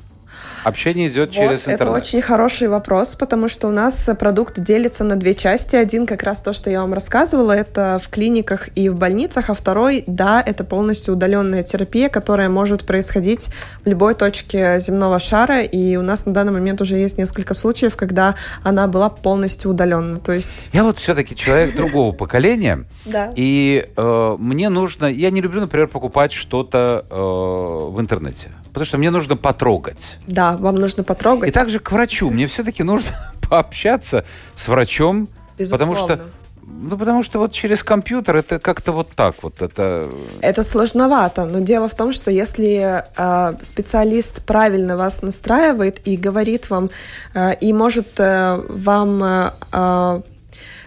Общение 0.65 1.09
идет 1.09 1.29
вот, 1.29 1.35
через 1.35 1.61
интернет. 1.63 1.81
Это 1.81 1.91
очень 1.91 2.23
хороший 2.23 2.69
вопрос, 2.69 3.17
потому 3.17 3.49
что 3.49 3.69
у 3.69 3.71
нас 3.71 4.09
продукт 4.19 4.61
делится 4.61 5.05
на 5.05 5.17
две 5.17 5.35
части. 5.35 5.77
Один 5.77 6.07
как 6.07 6.23
раз 6.23 6.41
то, 6.41 6.53
что 6.55 6.71
я 6.71 6.81
вам 6.81 6.95
рассказывала, 6.95 7.53
это 7.53 8.01
в 8.03 8.09
клиниках 8.09 8.71
и 8.75 8.89
в 8.89 8.97
больницах, 8.97 9.51
а 9.51 9.55
второй, 9.55 10.05
да, 10.07 10.43
это 10.45 10.65
полностью 10.65 11.15
удаленная 11.15 11.63
терапия, 11.63 12.09
которая 12.09 12.49
может 12.49 12.87
происходить 12.87 13.51
в 13.85 13.89
любой 13.89 14.15
точке 14.15 14.79
земного 14.81 15.21
шара, 15.21 15.61
и 15.63 15.97
у 15.97 16.03
нас 16.03 16.25
на 16.25 16.33
данный 16.33 16.53
момент 16.53 16.81
уже 16.81 16.97
есть 16.97 17.19
несколько 17.19 17.53
случаев, 17.53 17.97
когда 17.97 18.35
она 18.63 18.87
была 18.87 19.11
полностью 19.11 19.71
удалена. 19.71 20.19
То 20.19 20.33
есть... 20.33 20.69
Я 20.73 20.85
вот 20.85 20.99
все-таки 20.99 21.37
человек 21.37 21.77
другого 21.77 22.13
поколения, 22.13 22.85
и 23.37 23.87
э, 23.97 24.37
мне 24.39 24.71
нужно, 24.71 25.07
я 25.07 25.31
не 25.31 25.43
люблю, 25.43 25.61
например, 25.61 25.89
покупать 25.89 26.33
что-то 26.33 27.05
э, 27.11 27.15
в 27.15 28.01
интернете 28.01 28.49
потому 28.75 28.87
что 28.87 28.99
мне 28.99 29.11
нужно 29.11 29.37
потрогать. 29.37 30.19
Да, 30.27 30.57
вам 30.57 30.75
нужно 30.75 31.05
потрогать. 31.05 31.49
И 31.49 31.53
также 31.53 31.79
к 31.79 31.93
врачу. 31.93 32.31
Мне 32.31 32.47
все-таки 32.49 32.83
нужно 32.83 33.13
пообщаться 33.49 34.25
с 34.57 34.69
врачом, 34.69 35.29
Безусловно. 35.57 35.95
потому 35.95 35.95
что 35.95 36.31
ну, 36.67 36.99
потому 36.99 37.23
что 37.23 37.39
вот 37.39 37.53
через 37.53 37.85
компьютер 37.85 38.37
это 38.37 38.59
как-то 38.59 38.93
вот 38.93 39.11
так 39.15 39.37
вот. 39.43 39.63
Это, 39.63 40.09
это 40.41 40.63
сложновато, 40.63 41.45
но 41.45 41.61
дело 41.61 41.89
в 41.89 41.95
том, 41.95 42.13
что 42.13 42.31
если 42.31 43.05
э, 43.17 43.55
специалист 43.63 44.45
правильно 44.45 44.97
вас 44.97 45.23
настраивает 45.23 46.01
и 46.09 46.17
говорит 46.17 46.71
вам, 46.71 46.91
э, 47.35 47.55
и 47.61 47.73
может 47.73 48.19
э, 48.19 48.61
вам 48.69 49.23
э, 49.73 50.23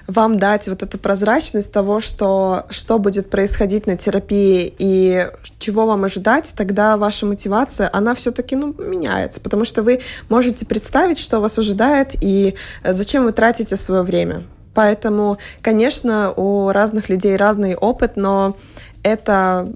вам 0.08 0.40
дать 0.40 0.68
вот 0.68 0.84
эту 0.84 0.98
прозрачность 0.98 1.72
того, 1.72 2.00
что, 2.00 2.66
что 2.70 2.98
будет 2.98 3.30
происходить 3.30 3.88
на 3.88 3.98
терапии 3.98 4.74
и 4.78 5.28
чего 5.60 5.86
вам 5.86 6.06
ожидать, 6.06 6.54
тогда 6.56 6.98
ваша 6.98 7.26
мотивация, 7.26 7.90
она 7.92 8.16
все-таки 8.16 8.56
ну, 8.56 8.74
меняется, 8.78 9.42
потому 9.42 9.66
что 9.66 9.84
вы 9.84 10.00
можете 10.30 10.66
представить, 10.66 11.20
что 11.20 11.40
вас 11.40 11.60
ожидает 11.60 12.16
и 12.22 12.56
зачем 12.84 13.26
вы 13.26 13.34
тратите 13.34 13.76
свое 13.76 14.02
время. 14.02 14.44
Поэтому, 14.74 15.40
конечно, 15.62 16.32
у 16.36 16.72
разных 16.72 17.10
людей 17.10 17.36
разный 17.36 17.76
опыт, 17.76 18.16
но 18.16 18.56
это 19.02 19.68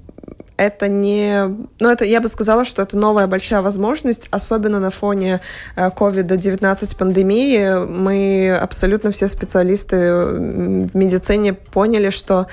это 0.62 0.88
не... 0.88 1.44
Ну, 1.80 1.90
это, 1.90 2.06
я 2.06 2.22
бы 2.22 2.28
сказала, 2.28 2.66
что 2.66 2.82
это 2.82 2.98
новая 2.98 3.28
большая 3.28 3.62
возможность, 3.62 4.28
особенно 4.32 4.80
на 4.80 4.92
фоне 4.92 5.42
COVID-19 5.76 6.94
э, 6.94 6.98
пандемии. 6.98 7.86
Мы 7.86 8.56
абсолютно 8.56 9.12
все 9.12 9.28
специалисты 9.28 9.96
в 9.96 10.96
медицине 10.96 11.54
поняли, 11.54 12.10
что... 12.10 12.48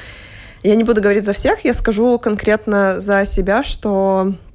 Я 0.65 0.75
не 0.75 0.83
буду 0.83 1.01
говорить 1.01 1.25
за 1.25 1.33
всех, 1.35 1.65
я 1.65 1.73
скажу 1.73 2.19
конкретно 2.19 2.99
за 2.99 3.25
себя, 3.25 3.63
что 3.63 4.33
Э, 4.33 4.48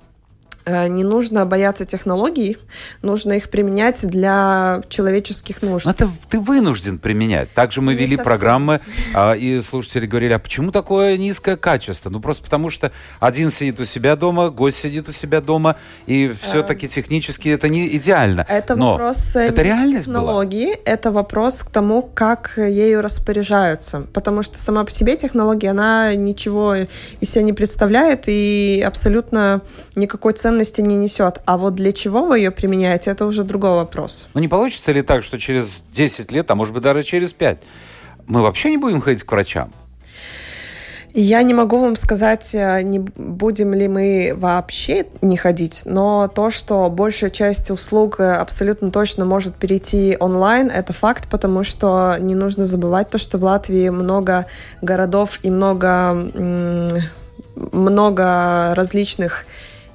не 0.65 1.04
нужно 1.04 1.45
бояться 1.45 1.86
технологий, 1.86 2.58
нужно 3.02 3.34
их 3.34 3.49
применять 3.49 4.06
для 4.08 4.82
человеческих 4.89 5.62
нужд. 5.62 5.88
Это 5.88 6.10
ты 6.30 6.39
вынужден 6.39 6.99
применять. 6.99 7.52
Также 7.54 7.82
мы 7.82 7.93
не 7.93 7.99
вели 7.99 8.15
совсем. 8.15 8.26
программы, 8.26 8.82
а, 9.13 9.34
и 9.34 9.60
слушатели 9.62 10.06
говорили, 10.06 10.34
а 10.34 10.39
почему 10.39 10.71
такое 10.71 11.17
низкое 11.17 11.58
качество? 11.58 12.10
Ну, 12.10 12.19
просто 12.19 12.43
потому 12.43 12.69
что 12.69 12.91
один 13.19 13.52
сидит 13.52 13.80
у 13.80 13.86
себя 13.86 14.15
дома, 14.15 14.49
гость 14.49 14.78
сидит 14.80 15.10
у 15.10 15.12
себя 15.12 15.41
дома, 15.41 15.76
и 16.06 16.34
все-таки 16.41 16.88
технически 16.88 17.49
это 17.49 17.67
не 17.67 17.95
идеально. 17.97 18.45
Это 18.47 18.76
Но 18.76 18.91
вопрос 18.91 19.36
э, 19.36 19.47
это 19.47 19.62
реальность 19.62 20.06
технологии, 20.06 20.67
была? 20.67 20.76
это 20.86 21.12
вопрос 21.12 21.63
к 21.63 21.71
тому, 21.71 22.02
как 22.02 22.54
ею 22.58 23.02
распоряжаются. 23.02 24.06
Потому 24.13 24.43
что 24.43 24.58
сама 24.58 24.86
по 24.86 24.91
себе 24.91 25.17
технология, 25.17 25.71
она 25.71 26.15
ничего 26.15 26.76
из 26.76 27.30
себя 27.30 27.43
не 27.43 27.54
представляет, 27.54 28.23
и 28.28 28.84
абсолютно 28.86 29.62
никакой 29.95 30.34
ценности 30.34 30.53
ценности 30.54 30.82
не 30.82 30.96
несет. 30.96 31.39
А 31.46 31.58
вот 31.58 31.76
для 31.76 31.92
чего 31.92 32.26
вы 32.26 32.38
ее 32.38 32.52
применяете, 32.52 33.12
это 33.12 33.26
уже 33.26 33.44
другой 33.44 33.72
вопрос. 33.72 34.28
Ну 34.34 34.42
не 34.42 34.48
получится 34.48 34.92
ли 34.92 35.02
так, 35.02 35.24
что 35.24 35.39
через 35.39 35.84
10 35.92 36.32
лет, 36.32 36.52
а 36.52 36.56
может 36.56 36.74
быть 36.74 36.84
даже 36.84 37.04
через 37.04 37.34
5, 37.34 37.58
мы 38.28 38.42
вообще 38.42 38.70
не 38.70 38.78
будем 38.78 39.02
ходить 39.02 39.24
к 39.24 39.32
врачам? 39.32 39.72
Я 41.16 41.44
не 41.44 41.54
могу 41.54 41.80
вам 41.80 41.96
сказать, 41.96 42.56
э, 42.56 42.82
не 42.82 43.00
будем 43.00 43.74
ли 43.74 43.88
мы 43.88 44.34
вообще 44.36 45.06
не 45.22 45.38
ходить, 45.38 45.84
но 45.86 46.28
то, 46.28 46.50
что 46.50 46.89
большая 46.89 47.30
часть 47.30 47.70
услуг 47.72 48.20
э, 48.20 48.34
абсолютно 48.34 48.89
точно 48.92 49.26
может 49.26 49.56
перейти 49.56 50.18
онлайн, 50.20 50.72
это 50.72 50.92
факт, 50.92 51.28
потому 51.30 51.63
что 51.63 52.18
не 52.20 52.36
нужно 52.36 52.66
забывать 52.66 53.10
то, 53.10 53.20
что 53.20 53.38
в 53.38 53.44
Латвии 53.44 53.89
много 53.89 54.46
городов 54.82 55.39
и 55.44 55.52
много, 55.52 56.30
много 57.56 58.74
различных 58.76 59.46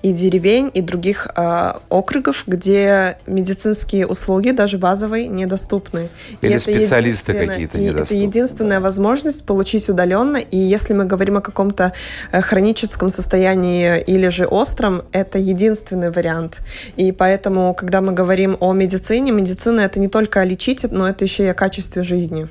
и 0.03 0.13
деревень, 0.13 0.71
и 0.73 0.81
других 0.81 1.29
э, 1.35 1.73
округов, 1.89 2.45
где 2.47 3.19
медицинские 3.27 4.07
услуги, 4.07 4.51
даже 4.51 4.79
базовые, 4.79 5.27
недоступны. 5.29 6.11
Или 6.41 6.57
и 6.57 6.59
специалисты 6.59 7.35
какие-то 7.35 7.79
недоступны. 7.79 8.03
Это 8.03 8.15
единственная 8.15 8.81
возможность 8.81 9.45
получить 9.45 9.89
удаленно, 9.89 10.37
и 10.37 10.57
если 10.57 10.95
мы 10.95 11.05
говорим 11.05 11.39
о 11.39 11.41
каком-то 11.41 11.93
э, 12.33 12.41
хроническом 12.41 13.11
состоянии 13.11 14.01
или 14.01 14.29
же 14.29 14.47
остром, 14.47 15.03
это 15.13 15.39
единственный 15.39 16.11
вариант. 16.11 16.59
И 16.97 17.13
поэтому, 17.13 17.75
когда 17.75 18.01
мы 18.01 18.13
говорим 18.13 18.57
о 18.61 18.73
медицине, 18.73 19.33
медицина 19.33 19.81
это 19.81 19.99
не 20.01 20.09
только 20.09 20.45
лечить, 20.45 20.85
но 20.91 21.09
это 21.09 21.25
еще 21.25 21.45
и 21.45 21.49
о 21.49 21.55
качестве 21.55 22.03
жизни. 22.03 22.49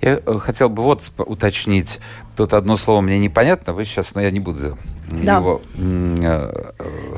Я 0.00 0.20
э, 0.24 0.38
хотел 0.38 0.68
бы 0.68 0.82
вот 0.82 1.10
уточнить. 1.18 2.00
Тут 2.36 2.54
одно 2.54 2.76
слово 2.76 3.02
мне 3.02 3.18
непонятно, 3.18 3.72
вы 3.72 3.84
сейчас, 3.84 4.14
но 4.14 4.20
я 4.20 4.30
не 4.30 4.40
буду 4.40 4.76
да. 5.24 5.36
его... 5.38 5.60
Э, 5.78 6.72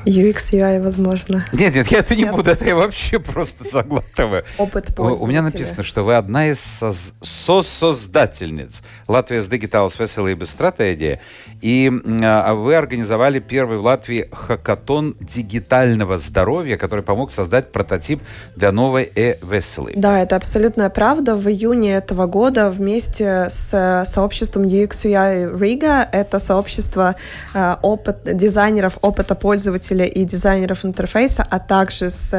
UX, 0.07 0.52
UI, 0.52 0.83
возможно. 0.83 1.44
Нет, 1.52 1.74
нет, 1.74 1.88
я 1.88 1.98
это 1.98 2.14
не 2.14 2.24
нет. 2.24 2.35
буду, 2.35 2.50
это 2.50 2.64
я 2.64 2.76
вообще 2.76 3.18
просто 3.18 3.64
заглатываю. 3.64 4.44
Опыт. 4.59 4.98
У 4.98 5.26
меня 5.26 5.42
написано, 5.42 5.83
что 5.83 6.02
вы 6.02 6.16
одна 6.16 6.48
из 6.48 6.61
соз... 6.61 7.12
сосоздательниц 7.22 8.83
Латвijas 9.09 9.48
Digitālas 9.48 9.98
veselības 9.98 10.50
стратегии, 10.50 11.20
и 11.61 11.90
а 12.22 12.54
вы 12.54 12.74
организовали 12.74 13.38
первый 13.38 13.78
в 13.78 13.85
Латвии 13.85 14.28
хакатон 14.33 15.16
дигитального 15.20 16.18
здоровья, 16.18 16.76
который 16.76 17.04
помог 17.04 17.30
создать 17.30 17.72
прототип 17.72 18.22
для 18.57 18.72
новой 18.72 19.11
e-veselība. 19.14 19.92
Да, 19.96 20.20
это 20.20 20.37
абсолютная 20.37 20.90
правда. 20.90 21.37
В 21.37 21.48
июне 21.48 21.94
этого 21.94 22.26
года 22.26 22.70
вместе 22.70 23.46
с 23.48 24.04
сообществом 24.07 24.64
UX 24.64 25.04
UI 25.04 25.59
Riga, 25.59 26.07
это 26.11 26.38
сообщество 26.38 27.16
э, 27.54 27.76
опыт, 27.84 28.36
дизайнеров 28.36 28.98
опыта 29.02 29.34
пользователя 29.34 30.06
и 30.06 30.24
дизайнеров 30.24 30.84
интерфейса, 30.84 31.46
а 31.48 31.58
также 31.58 32.08
с... 32.08 32.32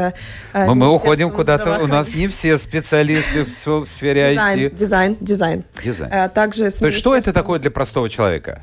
Э, 0.53 0.65
мы, 0.65 0.75
мы 0.75 0.89
уходим 0.89 1.29
куда-то, 1.29 1.79
у 1.83 1.87
нас 1.87 2.15
не 2.15 2.27
все 2.27 2.57
специалисты 2.57 3.45
в, 3.45 3.85
сфере 3.87 4.35
IT. 4.35 4.75
Дизайн, 4.75 5.17
дизайн, 5.21 5.63
дизайн. 5.83 6.11
Э, 6.11 6.29
также 6.29 6.71
То 6.71 6.87
есть 6.87 6.97
что 6.97 7.15
это 7.15 7.31
такое 7.31 7.59
для 7.59 7.71
простого 7.71 8.09
человека? 8.09 8.61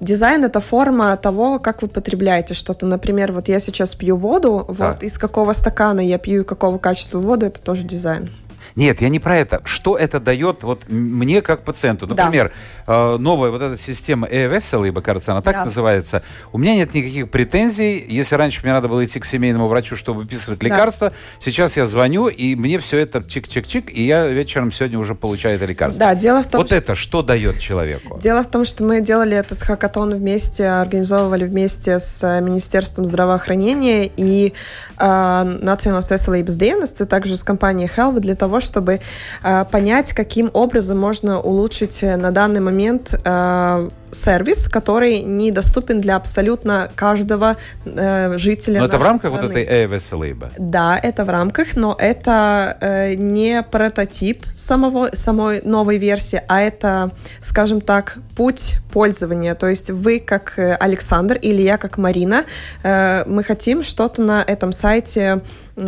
Дизайн 0.00 0.44
это 0.44 0.60
форма 0.60 1.16
того, 1.16 1.58
как 1.58 1.82
вы 1.82 1.88
потребляете 1.88 2.54
что-то. 2.54 2.86
Например, 2.86 3.32
вот 3.32 3.48
я 3.48 3.58
сейчас 3.58 3.94
пью 3.94 4.16
воду, 4.16 4.64
вот 4.68 4.80
а. 4.80 4.98
из 5.00 5.16
какого 5.16 5.52
стакана 5.54 6.00
я 6.00 6.18
пью 6.18 6.42
и 6.42 6.44
какого 6.44 6.78
качества 6.78 7.18
воду, 7.18 7.46
это 7.46 7.62
тоже 7.62 7.84
дизайн. 7.84 8.30
Нет, 8.76 9.00
я 9.00 9.08
не 9.08 9.18
про 9.18 9.36
это. 9.36 9.60
Что 9.64 9.96
это 9.96 10.20
дает 10.20 10.62
вот 10.62 10.88
мне 10.88 11.42
как 11.42 11.64
пациенту? 11.64 12.06
Например, 12.06 12.52
да. 12.86 13.14
э, 13.14 13.16
новая 13.18 13.50
вот 13.50 13.62
эта 13.62 13.76
система 13.76 14.28
e-весел, 14.28 14.84
ибо, 14.84 15.00
кажется, 15.00 15.32
она 15.32 15.42
так 15.42 15.54
да. 15.54 15.64
называется. 15.64 16.22
У 16.52 16.58
меня 16.58 16.74
нет 16.74 16.94
никаких 16.94 17.30
претензий. 17.30 18.04
Если 18.08 18.34
раньше 18.34 18.60
мне 18.62 18.72
надо 18.72 18.88
было 18.88 19.04
идти 19.04 19.20
к 19.20 19.24
семейному 19.24 19.68
врачу, 19.68 19.96
чтобы 19.96 20.20
выписывать 20.20 20.62
лекарства, 20.62 21.10
да. 21.10 21.16
сейчас 21.40 21.76
я 21.76 21.86
звоню, 21.86 22.28
и 22.28 22.54
мне 22.54 22.78
все 22.78 22.98
это 22.98 23.18
чик-чик-чик, 23.18 23.90
и 23.90 24.06
я 24.06 24.26
вечером 24.26 24.72
сегодня 24.72 24.98
уже 24.98 25.14
получаю 25.14 25.56
это 25.56 25.66
лекарство. 25.66 25.98
Да, 26.06 26.14
дело 26.14 26.42
в 26.42 26.46
том, 26.46 26.60
Вот 26.60 26.68
что... 26.68 26.76
это 26.76 26.94
что 26.94 27.22
дает 27.22 27.58
человеку? 27.58 28.18
Дело 28.20 28.42
в 28.42 28.46
том, 28.46 28.64
что 28.64 28.84
мы 28.84 29.00
делали 29.00 29.36
этот 29.36 29.60
хакатон 29.60 30.14
вместе, 30.14 30.66
организовывали 30.66 31.44
вместе 31.44 31.98
с 31.98 32.40
Министерством 32.40 33.04
здравоохранения 33.04 34.10
и 34.16 34.52
э, 34.98 35.02
Nacionālās 35.02 36.10
veselības 36.10 36.56
dienas, 36.56 37.06
также 37.06 37.36
с 37.36 37.42
компанией 37.42 37.90
Health 37.94 38.20
для 38.20 38.34
того, 38.34 38.59
чтобы 38.60 39.00
э, 39.42 39.64
понять, 39.70 40.12
каким 40.12 40.50
образом 40.52 40.98
можно 40.98 41.40
улучшить 41.40 42.02
э, 42.02 42.16
на 42.16 42.30
данный 42.30 42.60
момент 42.60 43.14
э, 43.24 43.90
сервис, 44.12 44.68
который 44.68 45.20
недоступен 45.20 46.00
для 46.00 46.16
абсолютно 46.16 46.90
каждого 46.94 47.56
э, 47.84 48.38
жителя. 48.38 48.80
Но 48.80 48.86
это 48.86 48.98
в 48.98 49.02
рамках 49.02 49.30
страны. 49.30 49.42
вот 49.42 49.50
этой 49.50 49.64
e-веселыбы? 49.64 50.50
Да, 50.58 50.98
это 51.00 51.24
в 51.24 51.30
рамках, 51.30 51.76
но 51.76 51.96
это 51.98 52.76
э, 52.80 53.14
не 53.14 53.62
прототип 53.62 54.44
самого, 54.54 55.10
самой 55.12 55.62
новой 55.62 55.98
версии, 55.98 56.42
а 56.48 56.60
это, 56.60 57.10
скажем 57.40 57.80
так, 57.80 58.18
путь 58.36 58.76
пользования. 58.92 59.54
То 59.54 59.68
есть 59.68 59.90
вы 59.90 60.18
как 60.18 60.58
Александр 60.80 61.36
или 61.36 61.62
я 61.62 61.78
как 61.78 61.98
Марина, 61.98 62.44
э, 62.82 63.24
мы 63.26 63.44
хотим 63.44 63.82
что-то 63.82 64.22
на 64.22 64.42
этом 64.42 64.72
сайте 64.72 65.42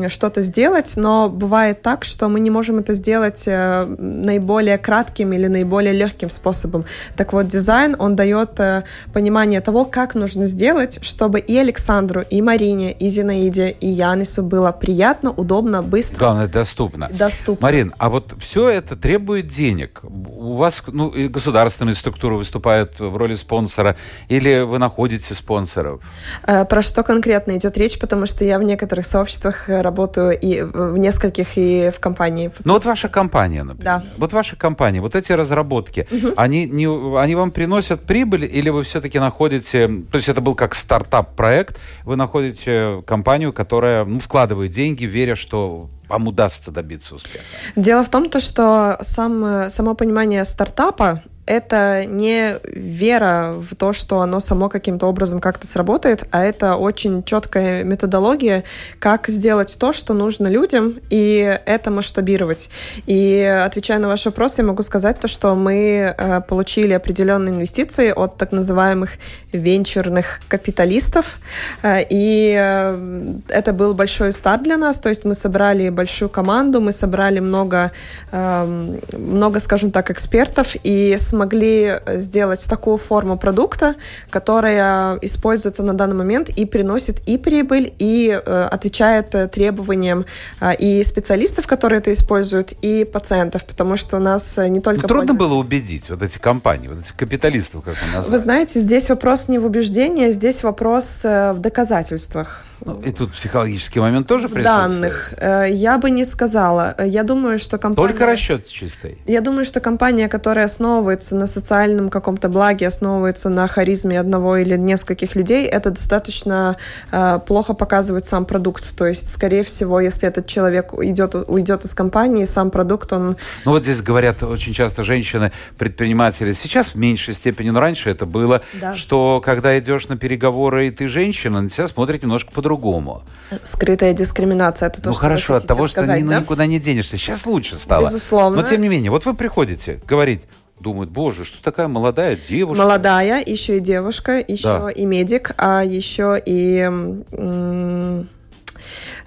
что-то 0.09 0.43
сделать, 0.43 0.95
но 0.97 1.29
бывает 1.29 1.83
так, 1.83 2.05
что 2.05 2.29
мы 2.29 2.41
не 2.41 2.51
можем 2.51 2.79
это 2.79 2.95
сделать 2.95 3.45
э, 3.47 3.85
наиболее 3.99 4.79
кратким 4.79 5.33
или 5.33 5.47
наиболее 5.47 5.93
легким 5.93 6.31
способом. 6.31 6.85
Так 7.17 7.33
вот, 7.33 7.49
дизайн, 7.49 7.97
он 7.99 8.17
дает 8.17 8.59
э, 8.61 8.85
понимание 9.13 9.61
того, 9.61 9.85
как 9.85 10.15
нужно 10.15 10.47
сделать, 10.47 10.99
чтобы 11.03 11.41
и 11.41 11.57
Александру, 11.57 12.23
и 12.29 12.43
Марине, 12.43 12.93
и 12.93 13.09
Зинаиде, 13.09 13.71
и 13.71 13.87
Янису 13.87 14.43
было 14.43 14.73
приятно, 14.73 15.31
удобно, 15.31 15.83
быстро. 15.83 16.19
Главное, 16.19 16.49
доступно. 16.49 17.09
Доступно. 17.11 17.67
Марин, 17.67 17.95
а 17.99 18.09
вот 18.09 18.35
все 18.39 18.69
это 18.69 18.97
требует 18.97 19.47
денег. 19.47 20.01
У 20.03 20.57
вас 20.57 20.83
ну, 20.87 21.09
и 21.09 21.29
государственные 21.29 21.95
структуры 21.95 22.37
выступают 22.37 23.01
в 23.01 23.17
роли 23.17 23.35
спонсора, 23.35 23.97
или 24.29 24.61
вы 24.61 24.79
находите 24.79 25.35
спонсоров? 25.35 26.01
Э, 26.47 26.65
про 26.65 26.83
что 26.83 27.03
конкретно 27.03 27.57
идет 27.57 27.77
речь, 27.77 27.99
потому 27.99 28.27
что 28.27 28.45
я 28.45 28.59
в 28.59 28.63
некоторых 28.63 29.07
сообществах 29.07 29.69
работаю 29.83 30.39
и 30.39 30.63
в 30.63 30.97
нескольких, 30.97 31.57
и 31.57 31.91
в 31.95 32.01
компании. 32.01 32.51
Ну 32.65 32.73
вот 32.75 32.85
ваша 32.85 33.09
компания, 33.09 33.63
например. 33.63 33.85
Да. 33.85 34.05
Вот 34.17 34.33
ваша 34.33 34.57
компания, 34.57 35.01
вот 35.01 35.15
эти 35.15 35.33
разработки, 35.33 36.07
угу. 36.11 36.33
они, 36.37 36.67
не, 36.67 37.19
они 37.19 37.35
вам 37.35 37.51
приносят 37.51 38.03
прибыль 38.03 38.45
или 38.45 38.71
вы 38.71 38.83
все-таки 38.85 39.19
находите... 39.19 39.89
То 40.11 40.17
есть 40.17 40.29
это 40.29 40.41
был 40.41 40.55
как 40.55 40.75
стартап-проект, 40.75 41.79
вы 42.05 42.17
находите 42.17 43.03
компанию, 43.07 43.53
которая 43.53 44.05
ну, 44.05 44.21
вкладывает 44.21 44.71
деньги, 44.71 45.05
веря, 45.05 45.37
что 45.37 45.89
вам 46.09 46.29
удастся 46.29 46.71
добиться 46.71 47.15
успеха? 47.15 47.45
Дело 47.77 48.05
в 48.05 48.09
том, 48.11 48.29
то, 48.29 48.39
что 48.41 48.99
сам, 49.01 49.69
само 49.71 49.95
понимание 49.95 50.45
стартапа 50.45 51.23
это 51.47 52.05
не 52.07 52.57
вера 52.65 53.55
в 53.59 53.75
то, 53.75 53.93
что 53.93 54.21
оно 54.21 54.39
само 54.39 54.69
каким-то 54.69 55.07
образом 55.07 55.41
как-то 55.41 55.67
сработает, 55.67 56.25
а 56.31 56.45
это 56.45 56.77
очень 56.77 57.25
четкая 57.25 57.83
методология, 57.83 58.63
как 59.01 59.27
сделать 59.29 59.77
то, 59.79 59.93
что 59.93 60.15
нужно 60.15 60.47
людям, 60.47 61.01
и 61.11 61.59
это 61.67 61.91
масштабировать. 61.91 62.71
И 63.07 63.43
отвечая 63.65 63.99
на 63.99 64.09
ваш 64.09 64.25
вопрос, 64.27 64.59
я 64.59 64.65
могу 64.65 64.83
сказать 64.83 65.19
то, 65.19 65.27
что 65.27 65.55
мы 65.57 66.15
э, 66.17 66.41
получили 66.43 66.93
определенные 66.93 67.55
инвестиции 67.55 68.13
от 68.13 68.37
так 68.37 68.53
называемых 68.53 69.11
венчурных 69.53 70.41
капиталистов, 70.47 71.39
э, 71.83 72.05
и 72.09 72.57
э, 72.57 73.35
это 73.49 73.73
был 73.73 73.95
большой 73.95 74.33
старт 74.33 74.63
для 74.63 74.77
нас, 74.77 75.01
то 75.01 75.09
есть 75.09 75.25
мы 75.25 75.35
собрали 75.35 75.89
большую 75.89 76.29
команду, 76.29 76.81
мы 76.81 76.93
собрали 76.93 77.41
много, 77.41 77.91
эм, 78.31 79.01
много, 79.13 79.59
скажем 79.59 79.91
так, 79.91 80.11
экспертов, 80.11 80.77
и 80.85 81.17
с 81.19 81.33
смогли 81.43 82.01
сделать 82.07 82.65
такую 82.69 82.99
форму 82.99 83.37
продукта, 83.37 83.97
которая 84.31 85.19
используется 85.23 85.83
на 85.83 85.93
данный 85.93 86.15
момент 86.15 86.51
и 86.51 86.65
приносит 86.65 87.21
и 87.27 87.37
прибыль, 87.37 87.93
и 87.99 88.31
э, 88.31 88.69
отвечает 88.71 89.35
э, 89.35 89.49
требованиям 89.49 90.25
э, 90.61 90.75
и 90.77 91.03
специалистов, 91.03 91.67
которые 91.67 91.99
это 91.99 92.13
используют, 92.13 92.73
и 92.85 93.05
пациентов, 93.05 93.65
потому 93.65 93.97
что 93.97 94.19
у 94.19 94.21
нас 94.21 94.57
э, 94.59 94.69
не 94.69 94.81
только... 94.81 95.03
Ну, 95.03 95.09
трудно 95.09 95.35
было 95.35 95.55
убедить 95.55 96.11
вот 96.11 96.23
эти 96.23 96.39
компании, 96.39 96.89
вот 96.89 97.01
этих 97.01 97.17
капиталистов, 97.17 97.83
как 97.83 97.97
мы 98.07 98.17
назвали. 98.17 98.31
Вы 98.31 98.39
знаете, 98.39 98.79
здесь 98.79 99.09
вопрос 99.09 99.49
не 99.49 99.59
в 99.59 99.67
убеждении, 99.67 100.31
здесь 100.31 100.63
вопрос 100.63 101.25
э, 101.25 101.53
в 101.53 101.59
доказательствах. 101.59 102.65
Ну, 102.85 103.01
и 103.01 103.13
тут 103.13 103.33
психологический 103.33 104.01
момент 104.01 104.27
тоже 104.27 104.49
в 104.49 104.63
данных. 104.63 105.35
Э, 105.39 105.67
я 105.71 105.99
бы 105.99 106.11
не 106.11 106.25
сказала. 106.25 106.95
Я 107.05 107.23
думаю, 107.23 107.59
что 107.59 107.79
компания... 107.79 108.09
Только 108.09 108.27
расчет 108.27 108.67
чистый. 108.67 109.19
Я 109.27 109.41
думаю, 109.41 109.65
что 109.65 109.81
компания, 109.81 110.29
которая 110.29 110.67
основывается 110.67 111.37
на 111.37 111.47
социальном 111.47 112.09
каком-то 112.09 112.49
благе, 112.49 112.87
основывается 112.87 113.49
на 113.51 113.69
харизме 113.69 114.19
одного 114.19 114.57
или 114.57 114.77
нескольких 114.77 115.37
людей, 115.37 115.67
это 115.67 115.91
достаточно 115.91 116.77
э, 117.13 117.39
плохо 117.47 117.75
показывает 117.75 118.27
сам 118.27 118.45
продукт. 118.45 118.97
То 118.97 119.07
есть, 119.07 119.29
скорее 119.29 119.63
всего, 119.63 120.01
если 120.01 120.29
этот 120.29 120.47
человек 120.47 120.93
уйдет, 120.93 121.35
уйдет 121.35 121.85
из 121.85 121.95
компании, 121.95 122.45
сам 122.45 122.71
продукт, 122.71 123.13
он... 123.13 123.37
Ну 123.65 123.71
вот 123.71 123.83
здесь 123.83 124.03
говорят 124.03 124.43
очень 124.43 124.73
часто 124.73 125.03
женщины, 125.05 125.53
предприниматели, 125.79 126.53
сейчас 126.53 126.89
в 126.91 126.95
меньшей 126.97 127.35
степени, 127.35 127.71
но 127.71 127.81
раньше 127.81 128.11
это 128.11 128.27
было, 128.27 128.63
да. 128.81 128.95
что 128.97 129.41
когда 129.45 129.79
идешь 129.79 130.09
на 130.09 130.17
переговоры, 130.17 130.89
и 130.89 130.91
ты 130.91 131.09
женщина, 131.09 131.61
на 131.61 131.69
тебя 131.69 131.87
смотрят 131.87 132.23
немножко 132.23 132.51
по-другому 132.53 132.72
по-другому. 132.73 133.23
Скрытая 133.63 134.15
дискриминация, 134.15 134.89
это 134.89 135.03
то, 135.03 135.09
ну, 135.09 135.13
что 135.13 135.23
хорошо, 135.23 135.55
от 135.55 135.67
того, 135.67 135.89
сказать, 135.89 136.19
что 136.21 136.29
да? 136.29 136.35
ну, 136.37 136.41
никуда 136.41 136.67
не 136.67 136.81
денешься. 136.81 137.19
Сейчас 137.19 137.45
лучше 137.47 137.77
стало. 137.77 138.05
Безусловно. 138.05 138.63
Но 138.63 138.67
тем 138.67 138.81
не 138.81 138.89
менее, 138.89 139.11
вот 139.11 139.27
вы 139.27 139.35
приходите 139.35 140.01
говорить, 140.07 140.47
думают, 140.81 141.11
боже, 141.11 141.45
что 141.45 141.63
такая 141.63 141.89
молодая 141.89 142.37
девушка. 142.37 142.83
Молодая, 142.83 143.43
еще 143.45 143.77
и 143.77 143.81
девушка, 143.81 144.39
еще 144.47 144.69
да. 144.69 144.91
и 144.91 145.05
медик, 145.05 145.53
а 145.59 145.85
еще 145.85 146.41
и 146.45 146.89
а, 147.33 148.25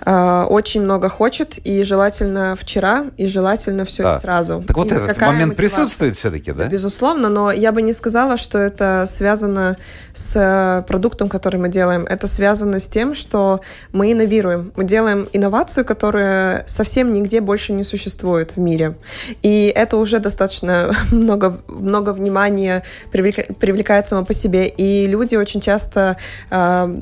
очень 0.05 0.81
много 0.81 1.09
хочет, 1.09 1.57
и 1.63 1.83
желательно 1.83 2.55
вчера, 2.55 3.05
и 3.17 3.27
желательно 3.27 3.85
все 3.85 4.03
да. 4.03 4.11
и 4.11 4.13
сразу. 4.15 4.63
Так 4.67 4.77
вот 4.77 4.91
и 4.91 4.95
этот 4.95 5.19
момент 5.21 5.53
мотивация? 5.53 5.55
присутствует 5.55 6.15
все-таки, 6.15 6.51
да? 6.51 6.65
Безусловно, 6.65 7.29
но 7.29 7.51
я 7.51 7.71
бы 7.71 7.81
не 7.81 7.93
сказала, 7.93 8.37
что 8.37 8.57
это 8.59 9.05
связано 9.07 9.77
с 10.13 10.35
э, 10.35 10.83
продуктом, 10.87 11.29
который 11.29 11.59
мы 11.59 11.69
делаем. 11.69 12.05
Это 12.05 12.27
связано 12.27 12.79
с 12.79 12.87
тем, 12.87 13.15
что 13.15 13.61
мы 13.91 14.11
инновируем. 14.11 14.71
Мы 14.75 14.83
делаем 14.83 15.27
инновацию, 15.33 15.85
которая 15.85 16.63
совсем 16.67 17.11
нигде 17.11 17.41
больше 17.41 17.73
не 17.73 17.83
существует 17.83 18.55
в 18.55 18.59
мире. 18.59 18.95
И 19.41 19.71
это 19.75 19.97
уже 19.97 20.19
достаточно 20.19 20.95
много, 21.11 21.59
много 21.67 22.11
внимания 22.11 22.83
привлекает 23.11 24.07
само 24.07 24.25
по 24.25 24.33
себе. 24.33 24.67
И 24.67 25.07
люди 25.07 25.35
очень 25.35 25.61
часто 25.61 26.17
э, 26.49 26.97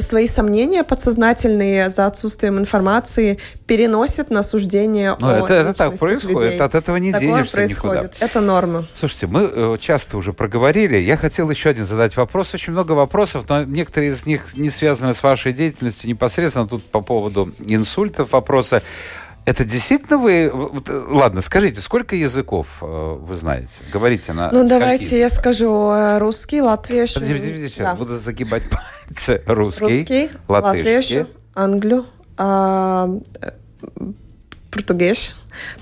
свои 0.00 0.26
сомнения 0.26 0.84
подсознательные 0.84 1.90
за 1.98 2.06
отсутствием 2.06 2.58
информации 2.58 3.40
переносят 3.66 4.30
на 4.30 4.44
суждение 4.44 5.16
Но 5.18 5.30
о 5.30 5.38
это, 5.38 5.54
это 5.54 5.74
так 5.74 5.98
происходит, 5.98 6.42
людей. 6.42 6.58
от 6.60 6.74
этого 6.76 6.96
не 6.96 7.10
Такое 7.10 7.26
денешься 7.26 7.52
происходит. 7.54 8.02
никуда. 8.12 8.24
Это 8.24 8.40
норма. 8.40 8.86
Слушайте, 8.94 9.26
мы 9.26 9.50
э, 9.52 9.76
часто 9.80 10.16
уже 10.16 10.32
проговорили. 10.32 10.96
Я 10.96 11.16
хотел 11.16 11.50
еще 11.50 11.70
один 11.70 11.84
задать 11.84 12.16
вопрос. 12.16 12.54
Очень 12.54 12.72
много 12.72 12.92
вопросов, 12.92 13.46
но 13.48 13.64
некоторые 13.64 14.12
из 14.12 14.26
них 14.26 14.56
не 14.56 14.70
связаны 14.70 15.12
с 15.12 15.24
вашей 15.24 15.52
деятельностью 15.52 16.08
непосредственно. 16.08 16.68
Тут 16.68 16.84
по 16.84 17.00
поводу 17.00 17.52
инсультов 17.66 18.30
вопросы. 18.30 18.80
Это 19.48 19.64
действительно 19.64 20.18
вы... 20.18 20.52
Ладно, 21.08 21.40
скажите, 21.40 21.80
сколько 21.80 22.14
языков 22.14 22.66
э, 22.82 23.16
вы 23.18 23.34
знаете? 23.34 23.72
Говорите 23.90 24.34
на... 24.34 24.52
Ну, 24.52 24.68
давайте 24.68 25.18
я 25.18 25.30
скажу. 25.30 25.90
Э, 25.90 26.18
русский, 26.18 26.60
латвийский. 26.60 27.22
Подождите, 27.22 27.46
подождите, 27.54 27.82
да. 27.82 27.94
буду 27.94 28.14
загибать 28.14 28.62
пальцы. 29.08 29.42
Русский, 29.46 29.84
Русский 29.84 30.30
латвийский, 30.48 31.26
англию, 31.58 32.06
а, 32.36 33.08
português, 34.70 35.34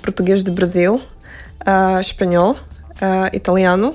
português 0.03 0.43
do 0.43 0.53
Brasil, 0.53 1.03
а, 1.61 2.01
espanhol, 2.01 2.57
а, 3.01 3.29
italiano, 3.33 3.95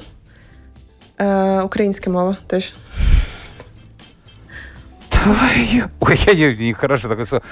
а, 1.17 1.63
украинская 1.63 2.13
мова 2.13 2.37
тоже. 2.47 2.73
Ой, 5.99 6.19
я 6.33 6.55
не 6.55 6.73
хорошо 6.73 7.07
такое 7.07 7.25
слово. 7.25 7.43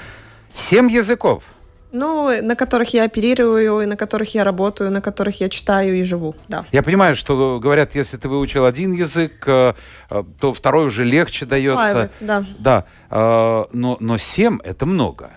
Семь 0.54 0.90
языков. 0.90 1.44
Ну, 1.92 2.42
на 2.42 2.54
которых 2.54 2.94
я 2.94 3.04
оперирую, 3.04 3.80
и 3.80 3.86
на 3.86 3.96
которых 3.96 4.34
я 4.34 4.44
работаю, 4.44 4.90
на 4.90 5.00
которых 5.00 5.40
я 5.40 5.48
читаю 5.48 5.98
и 5.98 6.02
живу, 6.04 6.34
да. 6.48 6.64
Я 6.72 6.82
понимаю, 6.82 7.16
что 7.16 7.58
говорят, 7.60 7.94
если 7.94 8.16
ты 8.16 8.28
выучил 8.28 8.64
один 8.64 8.92
язык, 8.92 9.44
э, 9.46 9.74
э, 10.10 10.24
то 10.40 10.52
второй 10.52 10.86
уже 10.86 11.04
легче 11.04 11.46
дается. 11.46 12.08
да. 12.20 12.46
Да, 12.58 12.84
э, 13.10 13.64
но, 13.72 13.96
но 14.00 14.18
семь– 14.18 14.58
это 14.64 14.86
много. 14.86 15.30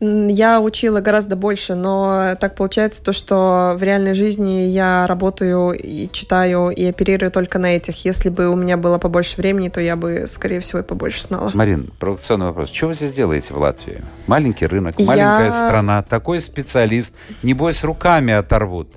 Я 0.00 0.60
учила 0.60 1.00
гораздо 1.00 1.34
больше, 1.34 1.74
но 1.74 2.36
так 2.38 2.54
получается 2.54 3.02
то, 3.02 3.12
что 3.12 3.74
в 3.76 3.82
реальной 3.82 4.14
жизни 4.14 4.68
я 4.68 5.06
работаю 5.08 5.72
и 5.72 6.08
читаю 6.12 6.70
и 6.70 6.84
оперирую 6.84 7.32
только 7.32 7.58
на 7.58 7.74
этих. 7.74 8.04
Если 8.04 8.28
бы 8.28 8.48
у 8.48 8.54
меня 8.54 8.76
было 8.76 8.98
побольше 8.98 9.36
времени, 9.36 9.68
то 9.70 9.80
я 9.80 9.96
бы, 9.96 10.24
скорее 10.28 10.60
всего, 10.60 10.80
и 10.80 10.82
побольше 10.82 11.24
знала. 11.24 11.50
Марин, 11.52 11.92
провокационный 11.98 12.46
вопрос. 12.46 12.70
Что 12.70 12.86
вы 12.86 12.94
здесь 12.94 13.12
делаете 13.12 13.52
в 13.52 13.58
Латвии? 13.58 14.02
Маленький 14.28 14.66
рынок, 14.66 14.98
маленькая 15.00 15.46
я... 15.46 15.52
страна, 15.52 16.02
такой 16.02 16.40
специалист. 16.40 17.12
Небось, 17.42 17.82
руками 17.82 18.32
оторвут. 18.32 18.88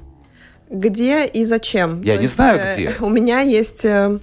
Где 0.70 1.26
и 1.26 1.44
зачем? 1.44 2.02
Я 2.02 2.14
то 2.14 2.20
не 2.20 2.24
есть, 2.24 2.36
знаю, 2.36 2.60
э, 2.62 2.74
где. 2.74 2.92
У 3.02 3.10
меня 3.10 3.42
есть 3.42 3.84
э, 3.86 4.20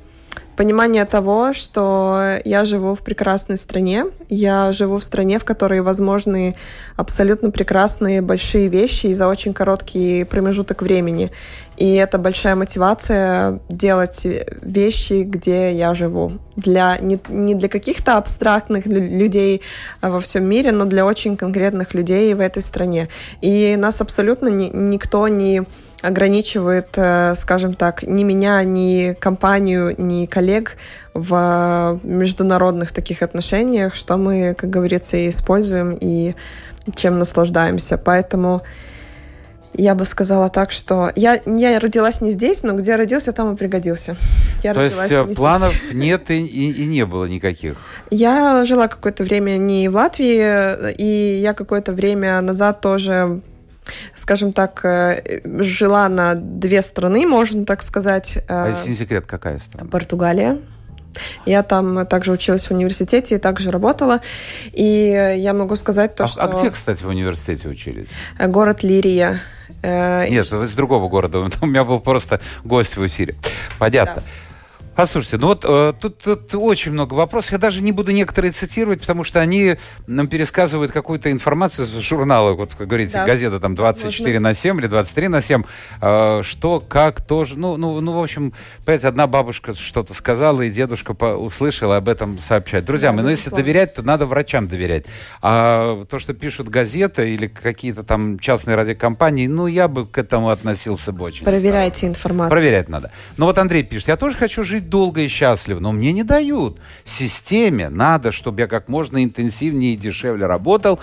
понимание 0.59 1.05
того, 1.05 1.53
что 1.53 2.41
я 2.45 2.65
живу 2.65 2.97
в 2.97 3.03
прекрасной 3.03 3.57
стране, 3.57 4.07
я 4.29 4.73
живу 4.73 4.97
в 4.99 5.05
стране, 5.05 5.39
в 5.39 5.45
которой 5.45 5.83
возможны 5.83 6.57
абсолютно 6.97 7.53
прекрасные 7.53 8.23
большие 8.23 8.67
вещи 8.67 9.07
и 9.07 9.15
за 9.15 9.29
очень 9.29 9.55
короткий 9.55 10.25
промежуток 10.25 10.83
времени. 10.83 11.31
И 11.77 11.95
это 11.95 12.19
большая 12.19 12.57
мотивация 12.57 13.61
делать 13.69 14.27
вещи, 14.63 15.23
где 15.23 15.73
я 15.73 15.95
живу. 15.95 16.33
Для, 16.57 16.99
не, 16.99 17.21
не 17.29 17.55
для 17.55 17.69
каких-то 17.69 18.17
абстрактных 18.17 18.87
людей 18.87 19.63
во 20.03 20.19
всем 20.19 20.45
мире, 20.45 20.73
но 20.73 20.87
для 20.87 21.07
очень 21.07 21.37
конкретных 21.37 21.95
людей 21.95 22.35
в 22.35 22.41
этой 22.41 22.63
стране. 22.63 23.09
И 23.43 23.77
нас 23.77 24.01
абсолютно 24.01 24.49
ни, 24.49 24.71
никто 24.75 25.29
не 25.29 25.63
ограничивает, 26.03 26.89
э, 26.97 27.35
скажем 27.35 27.75
так, 27.75 28.03
ни 28.03 28.23
меня, 28.23 28.63
ни 28.65 29.15
компанию, 29.15 29.95
ни 29.99 30.27
коллег 30.27 30.77
в 31.15 31.99
международных 32.05 32.93
таких 32.93 33.23
отношениях, 33.23 33.95
что 33.95 34.17
мы, 34.17 34.55
как 34.57 34.71
говорится, 34.71 35.17
и 35.17 35.29
используем, 35.29 35.97
и 36.01 36.35
чем 36.95 37.19
наслаждаемся. 37.19 37.99
Поэтому 37.99 38.63
я 39.75 39.95
бы 39.95 40.05
сказала 40.05 40.49
так, 40.49 40.71
что 40.71 41.11
я, 41.15 41.41
я 41.47 41.79
родилась 41.79 42.21
не 42.21 42.31
здесь, 42.31 42.63
но 42.63 42.73
где 42.75 42.97
родился, 42.97 43.33
там 43.33 43.55
и 43.55 43.57
пригодился. 43.57 44.17
Я 44.63 44.75
То 44.75 44.83
есть 44.83 44.97
не 45.11 45.35
планов 45.35 45.75
здесь. 45.75 45.95
нет 45.95 46.31
и, 46.31 46.45
и, 46.45 46.83
и 46.83 46.87
не 46.87 47.05
было 47.07 47.27
никаких? 47.27 47.77
Я 48.11 48.65
жила 48.65 48.89
какое-то 48.89 49.25
время 49.25 49.57
не 49.57 49.89
в 49.89 49.95
Латвии, 49.95 50.93
и 50.93 51.41
я 51.41 51.55
какое-то 51.55 51.93
время 51.93 52.41
назад 52.41 52.81
тоже 52.81 53.41
скажем 54.15 54.53
так, 54.53 54.85
э, 54.85 55.41
жила 55.61 56.09
на 56.09 56.35
две 56.35 56.83
страны, 56.83 57.27
можно 57.27 57.65
так 57.65 57.83
сказать. 57.83 58.39
А 58.49 58.69
если 58.69 58.91
не 58.91 58.95
секрет, 58.95 59.27
какая 59.27 59.59
страна? 59.59 59.91
Португалия. 59.91 60.59
Я 61.47 61.63
там 61.63 62.07
также 62.07 62.33
училась 62.33 62.67
в 62.67 62.71
университете 62.71 63.37
и 63.37 63.39
также 63.39 63.71
работала. 63.71 64.21
И 64.73 65.35
я 65.39 65.53
могу 65.53 65.75
сказать 65.77 66.15
то, 66.15 66.25
а, 66.25 66.27
что... 66.27 66.43
А 66.43 66.49
где, 66.49 66.71
кстати, 66.71 67.03
в 67.03 67.09
университете 67.09 67.69
учились? 67.69 68.09
Город 68.39 68.83
Лирия. 68.83 69.41
Э, 69.83 70.29
Нет, 70.29 70.47
и... 70.53 70.65
из 70.65 70.75
другого 70.75 71.09
города. 71.09 71.39
У 71.61 71.67
меня 71.67 71.85
был 71.85 72.01
просто 72.01 72.41
гость 72.65 72.97
в 72.97 73.07
эфире. 73.07 73.35
Понятно. 73.79 74.17
Да. 74.17 74.23
Послушайте, 74.99 75.37
ну 75.37 75.47
вот 75.47 75.65
э, 75.65 75.93
тут, 76.01 76.19
тут 76.19 76.53
очень 76.57 76.91
много 76.91 77.15
вопросов. 77.15 77.53
Я 77.53 77.59
даже 77.59 77.83
не 77.83 77.93
буду 77.93 78.11
некоторые 78.11 78.51
цитировать, 78.51 79.01
потому 79.01 79.23
что 79.23 79.39
они 79.39 79.77
нам 80.09 80.27
пересказывают 80.27 80.91
какую-то 80.91 81.31
информацию 81.31 81.87
из 81.87 81.93
журнала, 82.01 82.55
вот, 82.55 82.75
как 82.75 82.89
говорите, 82.89 83.13
да. 83.13 83.25
газета 83.25 83.61
там 83.61 83.77
24 83.77 84.27
Возможно. 84.27 84.49
на 84.49 84.55
7 84.55 84.81
или 84.81 84.87
23 84.89 85.29
на 85.29 85.41
7. 85.41 85.63
Э, 86.03 86.43
что, 86.43 86.81
как, 86.81 87.25
тоже. 87.25 87.57
Ну, 87.57 87.77
ну, 87.77 88.01
ну, 88.01 88.11
в 88.11 88.21
общем, 88.21 88.53
понимаете, 88.85 89.07
одна 89.07 89.29
бабушка 89.29 89.73
что-то 89.73 90.15
сказала, 90.15 90.63
и 90.63 90.71
дедушка 90.71 91.15
по- 91.15 91.37
услышал, 91.37 91.93
об 91.93 92.09
этом 92.09 92.41
сообщать. 92.41 92.85
Друзья 92.85 93.11
да, 93.11 93.19
мои, 93.19 93.23
ну 93.23 93.31
если 93.31 93.51
доверять, 93.51 93.95
то 93.95 94.03
надо 94.03 94.27
врачам 94.27 94.67
доверять. 94.67 95.05
А 95.41 96.05
то, 96.07 96.19
что 96.19 96.35
пишут 96.35 96.71
газеты 96.71 97.33
или 97.33 97.47
какие-то 97.47 98.03
там 98.03 98.41
частные 98.41 98.75
радиокомпании, 98.75 99.47
ну, 99.47 99.69
я 99.69 99.87
бы 99.87 100.09
к 100.09 100.19
этому 100.19 100.51
относился 100.51 101.13
бы 101.13 101.27
очень 101.27 101.45
Проверяйте 101.45 102.09
информацию. 102.09 102.51
Проверять 102.51 102.89
надо. 102.89 103.13
Но 103.37 103.47
вот 103.47 103.59
Андрей 103.59 103.85
пишет, 103.85 104.09
я 104.09 104.17
тоже 104.17 104.37
хочу 104.37 104.65
жить 104.65 104.88
жить 104.89 104.91
долго 104.91 105.21
и 105.21 105.29
счастливо, 105.29 105.81
но 105.81 105.93
мне 105.93 106.13
не 106.13 106.23
дают. 106.23 106.79
Системе 107.05 107.89
надо, 107.89 108.33
чтобы 108.33 108.61
я 108.61 108.67
как 108.67 108.89
можно 108.89 109.23
интенсивнее 109.23 109.95
и 109.95 109.97
дешевле 109.97 110.47
работал 110.47 110.99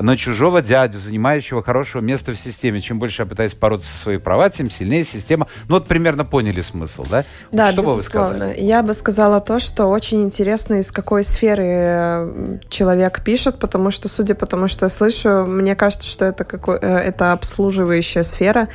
на 0.00 0.16
чужого 0.16 0.60
дядю, 0.60 0.98
занимающего 0.98 1.62
хорошего 1.62 2.02
места 2.02 2.32
в 2.32 2.36
системе. 2.36 2.80
Чем 2.80 2.98
больше 2.98 3.22
я 3.22 3.26
пытаюсь 3.26 3.54
бороться 3.54 3.88
со 3.88 3.98
своими 3.98 4.20
права, 4.20 4.50
тем 4.50 4.70
сильнее 4.70 5.04
система. 5.04 5.46
Ну 5.68 5.74
вот 5.74 5.86
примерно 5.86 6.24
поняли 6.24 6.62
смысл, 6.62 7.04
да? 7.10 7.24
Да, 7.52 7.72
что 7.72 7.82
безусловно. 7.82 7.84
Бы 7.84 7.96
вы 7.96 8.02
сказали? 8.02 8.60
Я 8.60 8.82
бы 8.82 8.94
сказала 8.94 9.40
то, 9.40 9.60
что 9.60 9.86
очень 9.86 10.22
интересно, 10.22 10.80
из 10.80 10.90
какой 10.90 11.22
сферы 11.22 11.66
э, 11.66 12.58
человек 12.68 13.22
пишет, 13.22 13.58
потому 13.58 13.90
что, 13.90 14.08
судя 14.08 14.34
по 14.34 14.46
тому, 14.46 14.68
что 14.68 14.86
я 14.86 14.90
слышу, 14.90 15.44
мне 15.46 15.76
кажется, 15.76 16.08
что 16.08 16.24
это, 16.24 16.44
какой, 16.44 16.78
э, 16.78 16.86
это 16.86 17.32
обслуживающая 17.32 18.22
сфера. 18.22 18.68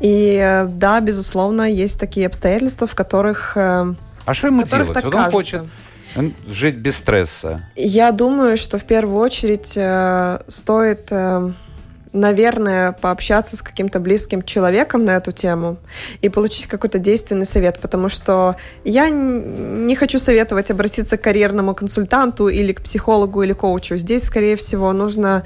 И 0.00 0.38
э, 0.42 0.66
да, 0.66 1.00
безусловно, 1.00 1.62
есть 1.62 1.98
такие 1.98 2.26
обстоятельства, 2.26 2.86
в 2.86 2.94
которых... 2.94 3.56
А 3.56 3.94
что 4.32 4.48
ему 4.48 4.64
делать? 4.64 4.88
Вот 5.04 5.14
он 5.14 5.30
хочет 5.30 5.62
жить 6.46 6.76
без 6.76 6.96
стресса. 6.96 7.62
Я 7.76 8.12
думаю, 8.12 8.56
что 8.56 8.78
в 8.78 8.84
первую 8.84 9.20
очередь 9.20 9.74
э, 9.76 10.40
стоит... 10.48 11.08
Э, 11.10 11.52
наверное, 12.16 12.92
пообщаться 12.92 13.56
с 13.56 13.62
каким-то 13.62 14.00
близким 14.00 14.42
человеком 14.42 15.04
на 15.04 15.16
эту 15.16 15.32
тему 15.32 15.76
и 16.22 16.28
получить 16.28 16.66
какой-то 16.66 16.98
действенный 16.98 17.44
совет, 17.44 17.78
потому 17.78 18.08
что 18.08 18.56
я 18.84 19.10
не 19.10 19.94
хочу 19.94 20.18
советовать 20.18 20.70
обратиться 20.70 21.18
к 21.18 21.22
карьерному 21.22 21.74
консультанту 21.74 22.48
или 22.48 22.72
к 22.72 22.82
психологу 22.82 23.42
или 23.42 23.52
коучу. 23.52 23.96
Здесь, 23.96 24.24
скорее 24.24 24.56
всего, 24.56 24.92
нужно 24.92 25.44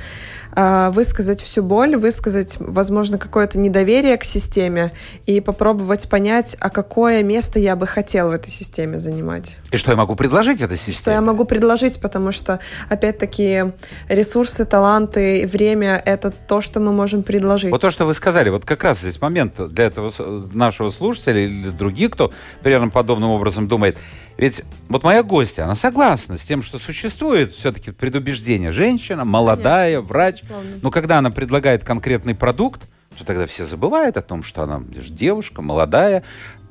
высказать 0.56 1.40
всю 1.40 1.62
боль, 1.62 1.96
высказать, 1.96 2.56
возможно, 2.58 3.18
какое-то 3.18 3.58
недоверие 3.58 4.16
к 4.16 4.24
системе 4.24 4.92
и 5.26 5.40
попробовать 5.40 6.08
понять, 6.08 6.56
а 6.60 6.70
какое 6.70 7.22
место 7.22 7.58
я 7.58 7.76
бы 7.76 7.86
хотел 7.86 8.28
в 8.28 8.32
этой 8.32 8.50
системе 8.50 8.98
занимать. 8.98 9.56
И 9.70 9.76
что 9.76 9.92
я 9.92 9.96
могу 9.96 10.16
предложить 10.16 10.60
этой 10.60 10.76
системе? 10.76 10.96
Что 10.96 11.10
я 11.12 11.20
могу 11.20 11.44
предложить, 11.44 12.00
потому 12.00 12.32
что, 12.32 12.60
опять-таки, 12.88 13.72
ресурсы, 14.08 14.64
таланты, 14.64 15.46
время— 15.46 16.02
это 16.04 16.30
то, 16.30 16.60
что 16.60 16.80
мы 16.80 16.92
можем 16.92 17.22
предложить. 17.22 17.70
Вот 17.70 17.80
то, 17.80 17.90
что 17.90 18.06
вы 18.06 18.14
сказали, 18.14 18.50
вот 18.50 18.64
как 18.64 18.82
раз 18.84 19.00
здесь 19.00 19.20
момент 19.20 19.54
для 19.70 19.84
этого 19.84 20.12
нашего 20.52 20.90
слушателя 20.90 21.44
или 21.44 21.70
других, 21.70 22.10
кто 22.10 22.32
примерно 22.62 22.90
подобным 22.90 23.30
образом 23.30 23.68
думает— 23.68 23.96
ведь 24.40 24.62
вот 24.88 25.02
моя 25.02 25.22
гостья, 25.22 25.64
она 25.64 25.74
согласна 25.74 26.38
с 26.38 26.44
тем, 26.44 26.62
что 26.62 26.78
существует 26.78 27.52
все-таки 27.52 27.90
предубеждение. 27.90 28.72
Женщина, 28.72 29.26
молодая, 29.26 29.96
Конечно, 29.96 30.08
врач. 30.08 30.36
Безусловно. 30.36 30.76
Но 30.80 30.90
когда 30.90 31.18
она 31.18 31.30
предлагает 31.30 31.84
конкретный 31.84 32.34
продукт, 32.34 32.88
то 33.18 33.26
тогда 33.26 33.46
все 33.46 33.66
забывают 33.66 34.16
о 34.16 34.22
том, 34.22 34.42
что 34.42 34.62
она 34.62 34.82
девушка, 35.10 35.60
молодая, 35.60 36.24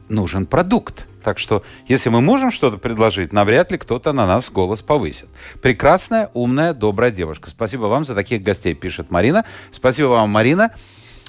нужен 0.08 0.48
продукт. 0.48 1.06
Так 1.24 1.38
что, 1.38 1.64
если 1.88 2.10
мы 2.10 2.22
можем 2.22 2.50
что-то 2.50 2.80
предложить, 2.80 3.34
навряд 3.34 3.72
ли 3.72 3.78
кто-то 3.78 4.14
на 4.14 4.26
нас 4.26 4.50
голос 4.50 4.82
повысит. 4.82 5.28
Прекрасная, 5.62 6.32
умная, 6.34 6.74
добрая 6.74 7.12
девушка. 7.12 7.52
Спасибо 7.52 7.84
вам 7.84 8.04
за 8.04 8.16
таких 8.16 8.42
гостей, 8.42 8.74
пишет 8.74 9.12
Марина. 9.12 9.46
Спасибо 9.70 10.08
вам, 10.08 10.32
Марина. 10.32 10.72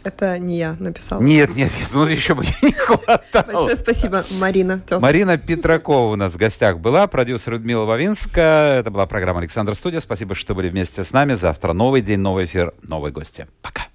Это 0.02 0.38
не 0.38 0.58
я 0.58 0.76
написала. 0.78 1.20
Нет, 1.20 1.54
нет, 1.54 1.70
нет, 1.78 1.88
ну 1.92 2.04
еще 2.06 2.34
бы 2.34 2.44
не 2.62 2.72
хватало. 2.72 3.44
Большое 3.46 3.76
спасибо, 3.76 4.24
Марина. 4.38 4.78
Тезка. 4.80 5.04
Марина 5.04 5.36
Петракова 5.36 6.12
у 6.12 6.16
нас 6.16 6.32
в 6.32 6.36
гостях 6.36 6.78
была, 6.78 7.06
продюсер 7.06 7.52
Людмила 7.52 7.84
Вавинска. 7.84 8.76
Это 8.80 8.90
была 8.90 9.06
программа 9.06 9.40
«Александр 9.40 9.74
Студия». 9.74 10.00
Спасибо, 10.00 10.34
что 10.34 10.54
были 10.54 10.68
вместе 10.70 11.04
с 11.04 11.12
нами. 11.12 11.34
Завтра 11.34 11.72
новый 11.72 12.00
день, 12.00 12.20
новый 12.20 12.46
эфир, 12.46 12.72
новые 12.82 13.12
гости. 13.12 13.46
Пока. 13.62 13.90